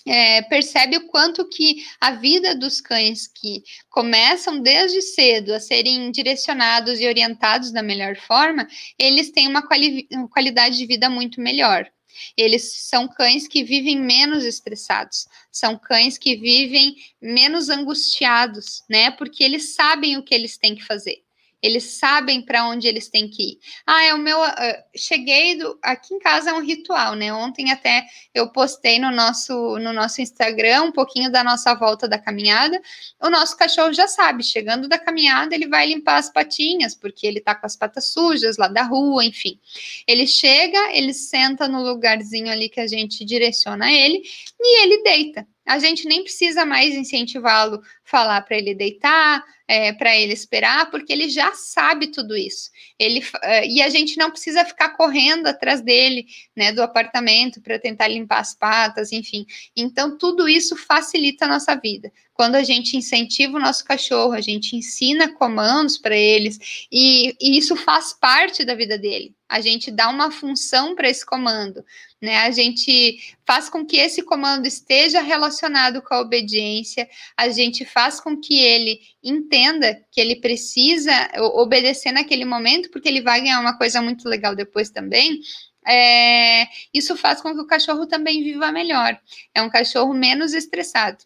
é, 0.07 0.43
percebe 0.43 0.97
o 0.97 1.07
quanto 1.07 1.49
que 1.49 1.85
a 2.01 2.13
vida 2.13 2.55
dos 2.55 2.81
cães 2.81 3.27
que 3.27 3.63
começam 3.89 4.61
desde 4.61 5.01
cedo 5.01 5.55
a 5.55 5.61
serem 5.61 6.11
direcionados 6.11 7.01
e 7.01 7.07
orientados 7.07 7.71
da 7.71 7.83
melhor 7.83 8.17
forma, 8.17 8.67
eles 8.99 9.31
têm 9.31 9.49
uma, 9.49 9.67
quali 9.67 10.09
uma 10.13 10.29
qualidade 10.29 10.77
de 10.77 10.87
vida 10.87 11.09
muito 11.09 11.41
melhor. 11.41 11.91
Eles 12.37 12.89
são 12.89 13.09
cães 13.09 13.49
que 13.49 13.65
vivem 13.65 13.99
menos 13.99 14.45
estressados, 14.45 15.27
são 15.51 15.79
cães 15.79 16.19
que 16.19 16.37
vivem 16.37 16.95
menos 17.21 17.71
angustiados, 17.71 18.83
né? 18.89 19.11
Porque 19.11 19.43
eles 19.43 19.75
sabem 19.75 20.17
o 20.17 20.23
que 20.23 20.35
eles 20.35 20.59
têm 20.59 20.75
que 20.75 20.85
fazer. 20.85 21.23
Eles 21.63 21.85
sabem 21.85 22.43
para 22.43 22.67
onde 22.67 22.89
eles 22.89 23.09
têm 23.09 23.29
que 23.29 23.53
ir. 23.53 23.59
Ah, 23.87 24.05
é 24.05 24.15
o 24.15 24.19
meu. 24.19 24.41
Uh, 24.41 24.83
cheguei 24.97 25.57
do, 25.57 25.79
aqui 25.83 26.15
em 26.15 26.19
casa 26.19 26.51
é 26.51 26.53
um 26.53 26.61
ritual, 26.61 27.15
né? 27.15 27.33
Ontem 27.33 27.71
até 27.71 28.05
eu 28.35 28.51
postei 28.51 28.99
no 28.99 29.11
nosso 29.11 29.79
no 29.79 29.93
nosso 29.93 30.21
Instagram 30.21 30.83
um 30.85 30.93
pouquinho 30.93 31.31
da 31.31 31.45
nossa 31.45 31.75
volta 31.75 32.09
da 32.09 32.19
caminhada. 32.19 32.81
O 33.21 33.31
nosso 33.31 33.57
cachorro 33.57 33.93
já 33.93 34.09
sabe, 34.09 34.43
chegando 34.43 34.89
da 34.89 34.99
caminhada, 34.99 35.55
ele 35.55 35.69
vai 35.69 35.87
limpar 35.87 36.17
as 36.17 36.31
patinhas, 36.33 36.95
porque 36.95 37.27
ele 37.27 37.41
tá 37.41 37.55
com 37.55 37.67
as 37.67 37.77
patas 37.77 38.09
sujas 38.13 38.57
lá 38.57 38.69
da 38.69 38.83
rua, 38.83 39.25
enfim. 39.25 39.59
Ele 40.07 40.27
chega, 40.27 40.93
ele 40.93 41.15
senta 41.15 41.69
no 41.69 41.83
lugarzinho 41.83 42.51
ali 42.51 42.69
que 42.69 42.81
a 42.81 42.87
gente 42.87 43.25
direciona 43.25 43.91
ele 43.93 44.23
e 44.59 44.83
ele 44.83 45.03
deita. 45.03 45.47
A 45.67 45.79
gente 45.79 46.07
nem 46.07 46.25
precisa 46.25 46.67
mais 46.67 46.95
incentivá-lo, 46.95 47.83
falar 48.05 48.41
para 48.43 48.59
ele 48.59 48.75
deitar, 48.75 49.45
é, 49.69 49.93
para 49.93 50.17
ele 50.17 50.33
esperar, 50.33 50.91
porque 50.91 51.13
ele 51.13 51.31
já 51.31 51.53
sabe 51.53 52.09
tudo 52.09 52.37
isso. 52.37 52.69
Ele 52.99 53.21
uh, 53.21 53.65
e 53.65 53.81
a 53.81 53.89
gente 53.89 54.19
não 54.19 54.31
precisa 54.31 54.65
ficar 54.65 54.91
correndo 54.91 55.47
atrás 55.47 55.81
dele, 55.81 56.27
né, 56.55 56.73
do 56.73 56.83
apartamento 56.83 57.61
para 57.61 57.79
tentar 57.79 58.09
limpar 58.09 58.41
as 58.41 58.55
patas, 58.55 59.13
enfim. 59.13 59.47
Então 59.77 60.19
tudo 60.19 60.49
isso 60.49 60.77
facilita 60.77 61.45
a 61.45 61.49
nossa 61.49 61.75
vida. 61.77 62.13
Quando 62.35 62.57
a 62.57 62.63
gente 62.63 62.97
incentiva 62.97 63.57
o 63.57 63.61
nosso 63.61 63.85
cachorro, 63.85 64.33
a 64.33 64.41
gente 64.41 64.75
ensina 64.75 65.33
comandos 65.33 65.97
para 65.97 66.17
eles 66.17 66.87
e, 66.91 67.37
e 67.41 67.57
isso 67.57 67.77
faz 67.77 68.13
parte 68.13 68.65
da 68.65 68.75
vida 68.75 68.99
dele. 68.99 69.35
A 69.49 69.61
gente 69.61 69.91
dá 69.91 70.09
uma 70.09 70.31
função 70.31 70.97
para 70.97 71.09
esse 71.09 71.25
comando 71.25 71.85
né? 72.23 72.39
A 72.39 72.53
gente 72.53 73.19
faz 73.45 73.69
com 73.69 73.85
que 73.85 73.97
esse 73.97 74.23
comando 74.23 74.65
esteja 74.65 75.21
relacionado 75.21 76.01
com 76.01 76.15
a 76.15 76.21
obediência, 76.21 77.09
a 77.37 77.49
gente 77.49 77.85
faz 77.85 78.21
com 78.21 78.41
que 78.41 78.61
ele 78.63 79.01
entenda 79.23 80.01
que 80.13 80.21
ele 80.21 80.37
precisa 80.37 81.13
obedecer 81.55 82.13
naquele 82.13 82.45
momento, 82.45 82.91
porque 82.91 83.09
ele 83.09 83.21
vai 83.21 83.41
ganhar 83.41 83.61
uma 83.61 83.77
coisa 83.77 84.01
muito 84.01 84.29
legal 84.29 84.55
depois 84.55 84.89
também. 84.89 85.41
É, 85.85 86.69
isso 86.95 87.17
faz 87.17 87.41
com 87.43 87.53
que 87.53 87.61
o 87.61 87.67
cachorro 87.67 88.07
também 88.07 88.45
viva 88.45 88.71
melhor. 88.71 89.19
É 89.53 89.61
um 89.61 89.69
cachorro 89.69 90.15
menos 90.15 90.55
estressado. 90.55 91.19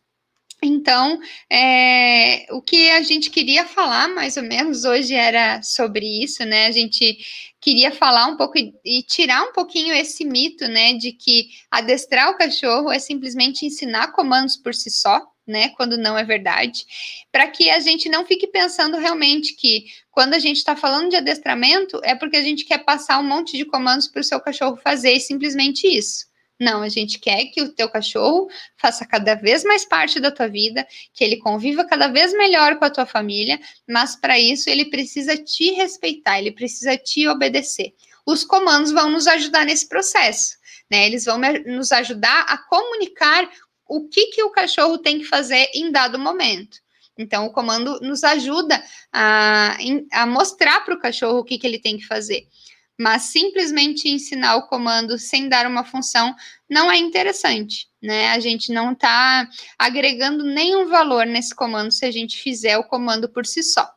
Então, 0.62 1.20
é, 1.50 2.46
o 2.50 2.62
que 2.62 2.90
a 2.90 3.02
gente 3.02 3.30
queria 3.30 3.66
falar, 3.66 4.08
mais 4.08 4.36
ou 4.36 4.42
menos, 4.42 4.84
hoje 4.84 5.14
era 5.14 5.62
sobre 5.62 6.06
isso, 6.24 6.44
né? 6.44 6.66
A 6.66 6.70
gente 6.70 7.18
queria 7.60 7.92
falar 7.92 8.26
um 8.26 8.36
pouco 8.36 8.56
e, 8.58 8.72
e, 8.84 9.02
tirar 9.02 9.42
um 9.42 9.52
pouquinho 9.52 9.92
esse 9.92 10.24
mito, 10.24 10.66
né, 10.68 10.94
de 10.94 11.12
que 11.12 11.48
adestrar 11.70 12.30
o 12.30 12.36
cachorro 12.36 12.92
é 12.92 12.98
simplesmente 12.98 13.66
ensinar 13.66 14.12
comandos 14.12 14.56
por 14.56 14.74
si 14.74 14.90
só, 14.90 15.20
né, 15.46 15.70
quando 15.70 15.98
não 15.98 16.16
é 16.16 16.24
verdade, 16.24 16.84
para 17.32 17.48
que 17.48 17.68
a 17.68 17.80
gente 17.80 18.08
não 18.08 18.24
fique 18.24 18.46
pensando 18.46 18.96
realmente 18.98 19.54
que 19.54 19.86
quando 20.10 20.34
a 20.34 20.38
gente 20.38 20.58
está 20.58 20.76
falando 20.76 21.10
de 21.10 21.16
adestramento 21.16 22.00
é 22.04 22.14
porque 22.14 22.36
a 22.36 22.42
gente 22.42 22.64
quer 22.64 22.84
passar 22.84 23.18
um 23.18 23.24
monte 23.24 23.56
de 23.56 23.64
comandos 23.64 24.08
para 24.08 24.20
o 24.20 24.24
seu 24.24 24.40
cachorro 24.40 24.76
fazer 24.76 25.12
e 25.12 25.20
simplesmente 25.20 25.86
isso. 25.86 26.26
Não, 26.58 26.82
a 26.82 26.88
gente 26.88 27.18
quer 27.18 27.46
que 27.46 27.60
o 27.62 27.72
teu 27.72 27.88
cachorro 27.88 28.48
faça 28.76 29.04
cada 29.04 29.34
vez 29.34 29.62
mais 29.62 29.84
parte 29.84 30.18
da 30.18 30.30
tua 30.30 30.48
vida, 30.48 30.86
que 31.12 31.22
ele 31.22 31.36
conviva 31.36 31.84
cada 31.84 32.08
vez 32.08 32.32
melhor 32.32 32.78
com 32.78 32.84
a 32.86 32.90
tua 32.90 33.04
família, 33.04 33.60
mas 33.86 34.16
para 34.16 34.38
isso 34.38 34.70
ele 34.70 34.86
precisa 34.86 35.36
te 35.36 35.72
respeitar, 35.72 36.38
ele 36.38 36.52
precisa 36.52 36.96
te 36.96 37.28
obedecer. 37.28 37.94
Os 38.24 38.42
comandos 38.42 38.90
vão 38.90 39.10
nos 39.10 39.26
ajudar 39.26 39.66
nesse 39.66 39.86
processo, 39.86 40.56
né? 40.90 41.06
Eles 41.06 41.26
vão 41.26 41.38
nos 41.66 41.92
ajudar 41.92 42.46
a 42.48 42.56
comunicar 42.56 43.48
o 43.86 44.08
que, 44.08 44.28
que 44.28 44.42
o 44.42 44.50
cachorro 44.50 44.98
tem 44.98 45.18
que 45.18 45.24
fazer 45.24 45.68
em 45.74 45.92
dado 45.92 46.18
momento. 46.18 46.78
Então, 47.18 47.46
o 47.46 47.52
comando 47.52 48.00
nos 48.00 48.24
ajuda 48.24 48.82
a, 49.12 49.76
a 50.12 50.26
mostrar 50.26 50.80
para 50.84 50.94
o 50.94 50.98
cachorro 50.98 51.38
o 51.38 51.44
que, 51.44 51.58
que 51.58 51.66
ele 51.66 51.78
tem 51.78 51.96
que 51.96 52.06
fazer 52.06 52.46
mas 52.98 53.22
simplesmente 53.22 54.08
ensinar 54.08 54.56
o 54.56 54.66
comando 54.66 55.18
sem 55.18 55.48
dar 55.48 55.66
uma 55.66 55.84
função 55.84 56.34
não 56.68 56.90
é 56.90 56.96
interessante, 56.96 57.88
né? 58.02 58.30
A 58.30 58.40
gente 58.40 58.72
não 58.72 58.92
está 58.92 59.48
agregando 59.78 60.44
nenhum 60.44 60.86
valor 60.88 61.26
nesse 61.26 61.54
comando 61.54 61.90
se 61.90 62.04
a 62.04 62.10
gente 62.10 62.38
fizer 62.38 62.78
o 62.78 62.84
comando 62.84 63.28
por 63.28 63.44
si 63.44 63.62
só. 63.62 63.88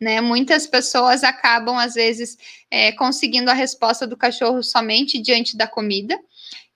Né? 0.00 0.20
Muitas 0.20 0.66
pessoas 0.66 1.24
acabam, 1.24 1.76
às 1.76 1.94
vezes, 1.94 2.36
é, 2.70 2.92
conseguindo 2.92 3.50
a 3.50 3.54
resposta 3.54 4.06
do 4.06 4.16
cachorro 4.16 4.62
somente 4.62 5.20
diante 5.20 5.56
da 5.56 5.66
comida, 5.66 6.16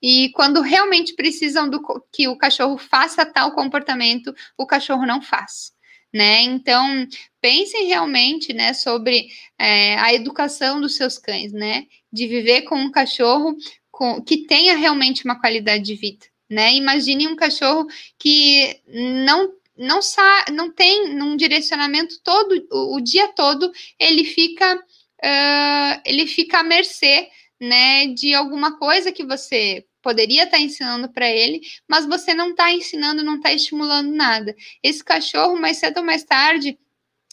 e 0.02 0.30
quando 0.34 0.60
realmente 0.60 1.14
precisam 1.14 1.70
do, 1.70 1.80
que 2.12 2.26
o 2.26 2.36
cachorro 2.36 2.76
faça 2.76 3.24
tal 3.24 3.52
comportamento, 3.52 4.34
o 4.58 4.66
cachorro 4.66 5.06
não 5.06 5.22
faz 5.22 5.72
né? 6.12 6.42
Então, 6.42 7.06
pensem 7.40 7.86
realmente, 7.86 8.52
né, 8.52 8.74
sobre 8.74 9.28
é, 9.58 9.96
a 9.98 10.12
educação 10.12 10.80
dos 10.80 10.96
seus 10.96 11.18
cães, 11.18 11.52
né? 11.52 11.86
De 12.12 12.26
viver 12.26 12.62
com 12.62 12.76
um 12.76 12.90
cachorro 12.90 13.56
com, 13.90 14.22
que 14.22 14.46
tenha 14.46 14.76
realmente 14.76 15.24
uma 15.24 15.40
qualidade 15.40 15.84
de 15.84 15.94
vida, 15.94 16.26
né? 16.50 16.74
Imagine 16.74 17.28
um 17.28 17.36
cachorro 17.36 17.86
que 18.18 18.80
não 18.86 19.52
não 19.74 20.02
sa 20.02 20.44
não 20.52 20.70
tem 20.70 21.18
um 21.20 21.34
direcionamento 21.34 22.20
todo 22.22 22.52
o, 22.70 22.96
o 22.96 23.00
dia 23.00 23.28
todo 23.28 23.72
ele 23.98 24.22
fica 24.22 24.76
uh, 24.76 26.00
ele 26.04 26.26
fica 26.26 26.58
à 26.60 26.62
mercê 26.62 27.30
né 27.58 28.06
de 28.08 28.34
alguma 28.34 28.78
coisa 28.78 29.10
que 29.10 29.24
você 29.24 29.86
poderia 30.02 30.44
estar 30.44 30.56
tá 30.56 30.62
ensinando 30.62 31.08
para 31.08 31.30
ele, 31.30 31.60
mas 31.88 32.04
você 32.06 32.34
não 32.34 32.50
está 32.50 32.72
ensinando, 32.72 33.22
não 33.22 33.36
está 33.36 33.52
estimulando 33.52 34.10
nada. 34.12 34.54
Esse 34.82 35.02
cachorro, 35.02 35.56
mais 35.56 35.78
cedo 35.78 35.98
ou 35.98 36.04
mais 36.04 36.24
tarde, 36.24 36.78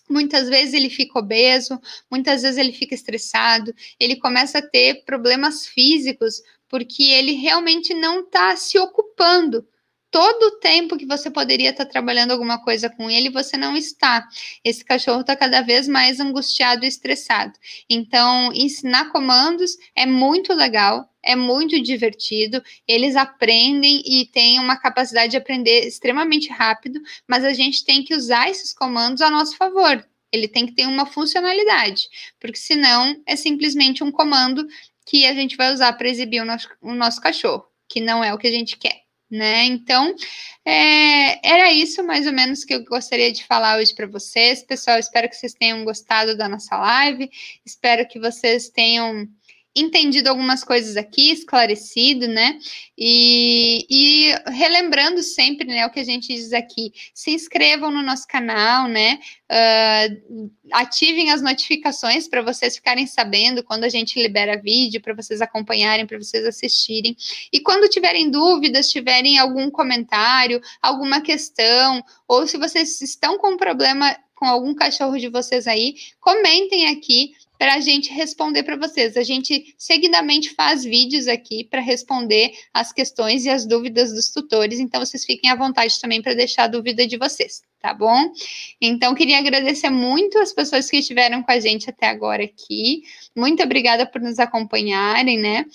Muitas 0.09 0.49
vezes 0.49 0.73
ele 0.73 0.89
fica 0.89 1.19
obeso, 1.19 1.79
muitas 2.09 2.41
vezes 2.41 2.57
ele 2.57 2.73
fica 2.73 2.95
estressado, 2.95 3.71
ele 3.99 4.15
começa 4.15 4.57
a 4.57 4.61
ter 4.67 5.05
problemas 5.05 5.67
físicos, 5.67 6.41
porque 6.67 7.03
ele 7.03 7.33
realmente 7.33 7.93
não 7.93 8.21
está 8.21 8.55
se 8.55 8.79
ocupando 8.79 9.63
todo 10.11 10.43
o 10.47 10.59
tempo 10.59 10.97
que 10.97 11.05
você 11.05 11.29
poderia 11.29 11.69
estar 11.69 11.85
trabalhando 11.85 12.31
alguma 12.31 12.59
coisa 12.63 12.89
com 12.89 13.09
ele, 13.09 13.29
você 13.29 13.55
não 13.55 13.75
está. 13.75 14.27
Esse 14.63 14.83
cachorro 14.83 15.21
está 15.21 15.35
cada 15.35 15.61
vez 15.61 15.87
mais 15.87 16.19
angustiado 16.19 16.83
e 16.83 16.87
estressado. 16.87 17.53
Então, 17.89 18.51
ensinar 18.53 19.11
comandos 19.11 19.77
é 19.95 20.05
muito 20.05 20.53
legal, 20.53 21.07
é 21.23 21.35
muito 21.35 21.81
divertido, 21.81 22.61
eles 22.87 23.15
aprendem 23.15 24.01
e 24.05 24.25
têm 24.27 24.59
uma 24.59 24.77
capacidade 24.77 25.31
de 25.31 25.37
aprender 25.37 25.85
extremamente 25.87 26.49
rápido, 26.49 26.99
mas 27.27 27.43
a 27.43 27.53
gente 27.53 27.85
tem 27.85 28.03
que 28.03 28.15
usar 28.15 28.49
esses 28.49 28.73
comandos 28.73 29.21
a 29.21 29.29
nosso 29.29 29.55
favor. 29.57 30.05
Ele 30.31 30.47
tem 30.47 30.65
que 30.65 30.73
ter 30.73 30.85
uma 30.85 31.05
funcionalidade, 31.05 32.07
porque 32.39 32.57
senão 32.57 33.21
é 33.25 33.35
simplesmente 33.35 34.03
um 34.03 34.11
comando 34.11 34.67
que 35.05 35.25
a 35.25 35.33
gente 35.33 35.57
vai 35.57 35.73
usar 35.73 35.93
para 35.93 36.07
exibir 36.07 36.41
o 36.41 36.45
nosso, 36.45 36.69
o 36.81 36.93
nosso 36.93 37.19
cachorro, 37.19 37.65
que 37.87 37.99
não 37.99 38.23
é 38.23 38.33
o 38.33 38.37
que 38.37 38.47
a 38.47 38.51
gente 38.51 38.77
quer 38.77 39.09
né? 39.29 39.65
Então, 39.65 40.15
é, 40.65 41.47
era 41.47 41.71
isso 41.71 42.03
mais 42.03 42.25
ou 42.25 42.33
menos 42.33 42.63
que 42.63 42.73
eu 42.73 42.83
gostaria 42.83 43.31
de 43.31 43.45
falar 43.45 43.77
hoje 43.77 43.93
para 43.93 44.07
vocês. 44.07 44.63
Pessoal, 44.63 44.97
espero 44.97 45.29
que 45.29 45.35
vocês 45.35 45.53
tenham 45.53 45.83
gostado 45.85 46.35
da 46.35 46.49
nossa 46.49 46.75
live, 46.77 47.29
espero 47.63 48.07
que 48.07 48.19
vocês 48.19 48.69
tenham 48.69 49.27
entendido 49.79 50.29
algumas 50.29 50.63
coisas 50.63 50.97
aqui, 50.97 51.31
esclarecido, 51.31 52.27
né? 52.27 52.59
E, 52.97 53.85
e, 53.89 54.51
relembrando 54.51 55.23
sempre, 55.23 55.67
né, 55.67 55.85
o 55.85 55.89
que 55.89 55.99
a 55.99 56.03
gente 56.03 56.27
diz 56.27 56.53
aqui, 56.53 56.91
se 57.13 57.31
inscrevam 57.31 57.89
no 57.91 58.01
nosso 58.01 58.27
canal, 58.27 58.87
né? 58.87 59.19
Uh, 59.49 60.51
ativem 60.71 61.31
as 61.31 61.41
notificações 61.41 62.27
para 62.27 62.41
vocês 62.41 62.75
ficarem 62.75 63.07
sabendo 63.07 63.63
quando 63.63 63.83
a 63.83 63.89
gente 63.89 64.21
libera 64.21 64.61
vídeo, 64.61 65.01
para 65.01 65.13
vocês 65.13 65.41
acompanharem, 65.41 66.05
para 66.05 66.17
vocês 66.17 66.45
assistirem. 66.45 67.15
E 67.51 67.59
quando 67.59 67.89
tiverem 67.89 68.29
dúvidas, 68.29 68.89
tiverem 68.89 69.39
algum 69.39 69.71
comentário, 69.71 70.61
alguma 70.81 71.21
questão, 71.21 72.03
ou 72.27 72.45
se 72.45 72.57
vocês 72.57 73.01
estão 73.01 73.37
com 73.37 73.57
problema 73.57 74.15
com 74.39 74.45
algum 74.45 74.73
cachorro 74.73 75.17
de 75.17 75.27
vocês 75.27 75.67
aí, 75.67 75.95
comentem 76.19 76.87
aqui 76.87 77.33
para 77.59 77.73
a 77.73 77.81
gente 77.81 78.09
responder 78.13 78.63
para 78.63 78.77
vocês. 78.77 79.17
A 79.17 79.21
gente 79.21 79.75
seguidamente 79.77 80.55
faz 80.55 80.85
vídeos 80.85 81.27
aqui 81.27 81.65
para 81.65 81.81
responder 81.81 82.53
as 82.73 82.93
questões 82.93 83.43
e 83.43 83.49
as 83.49 83.67
dúvidas 83.67 84.13
dos 84.13 84.31
tutores, 84.31 84.79
então 84.79 85.05
vocês 85.05 85.25
fiquem 85.25 85.51
à 85.51 85.55
vontade 85.55 85.99
também 85.99 86.21
para 86.21 86.33
deixar 86.33 86.63
a 86.63 86.67
dúvida 86.67 87.05
de 87.05 87.17
vocês, 87.17 87.61
tá 87.81 87.93
bom? 87.93 88.31
Então, 88.79 89.13
queria 89.13 89.39
agradecer 89.39 89.89
muito 89.89 90.39
as 90.39 90.53
pessoas 90.53 90.89
que 90.89 90.97
estiveram 90.97 91.43
com 91.43 91.51
a 91.51 91.59
gente 91.59 91.89
até 91.89 92.07
agora 92.07 92.45
aqui. 92.45 93.03
Muito 93.35 93.61
obrigada 93.61 94.05
por 94.05 94.21
nos 94.21 94.39
acompanharem, 94.39 95.37
né? 95.37 95.65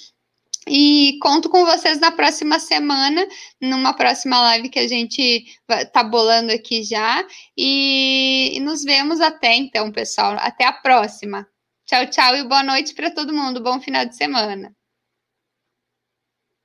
E 0.66 1.18
conto 1.20 1.50
com 1.50 1.66
vocês 1.66 2.00
na 2.00 2.10
próxima 2.10 2.58
semana, 2.58 3.28
numa 3.60 3.92
próxima 3.92 4.40
live 4.40 4.70
que 4.70 4.78
a 4.78 4.88
gente 4.88 5.44
tá 5.92 6.02
bolando 6.02 6.50
aqui 6.50 6.82
já. 6.82 7.22
E, 7.54 8.56
e 8.56 8.60
nos 8.60 8.82
vemos 8.82 9.20
até 9.20 9.54
então, 9.54 9.92
pessoal. 9.92 10.36
Até 10.38 10.64
a 10.64 10.72
próxima. 10.72 11.46
Tchau, 11.86 12.06
tchau 12.10 12.36
e 12.36 12.44
boa 12.44 12.62
noite 12.62 12.94
para 12.94 13.10
todo 13.10 13.32
mundo. 13.34 13.62
Bom 13.62 13.80
final 13.80 14.06
de 14.06 14.16
semana. 14.16 14.74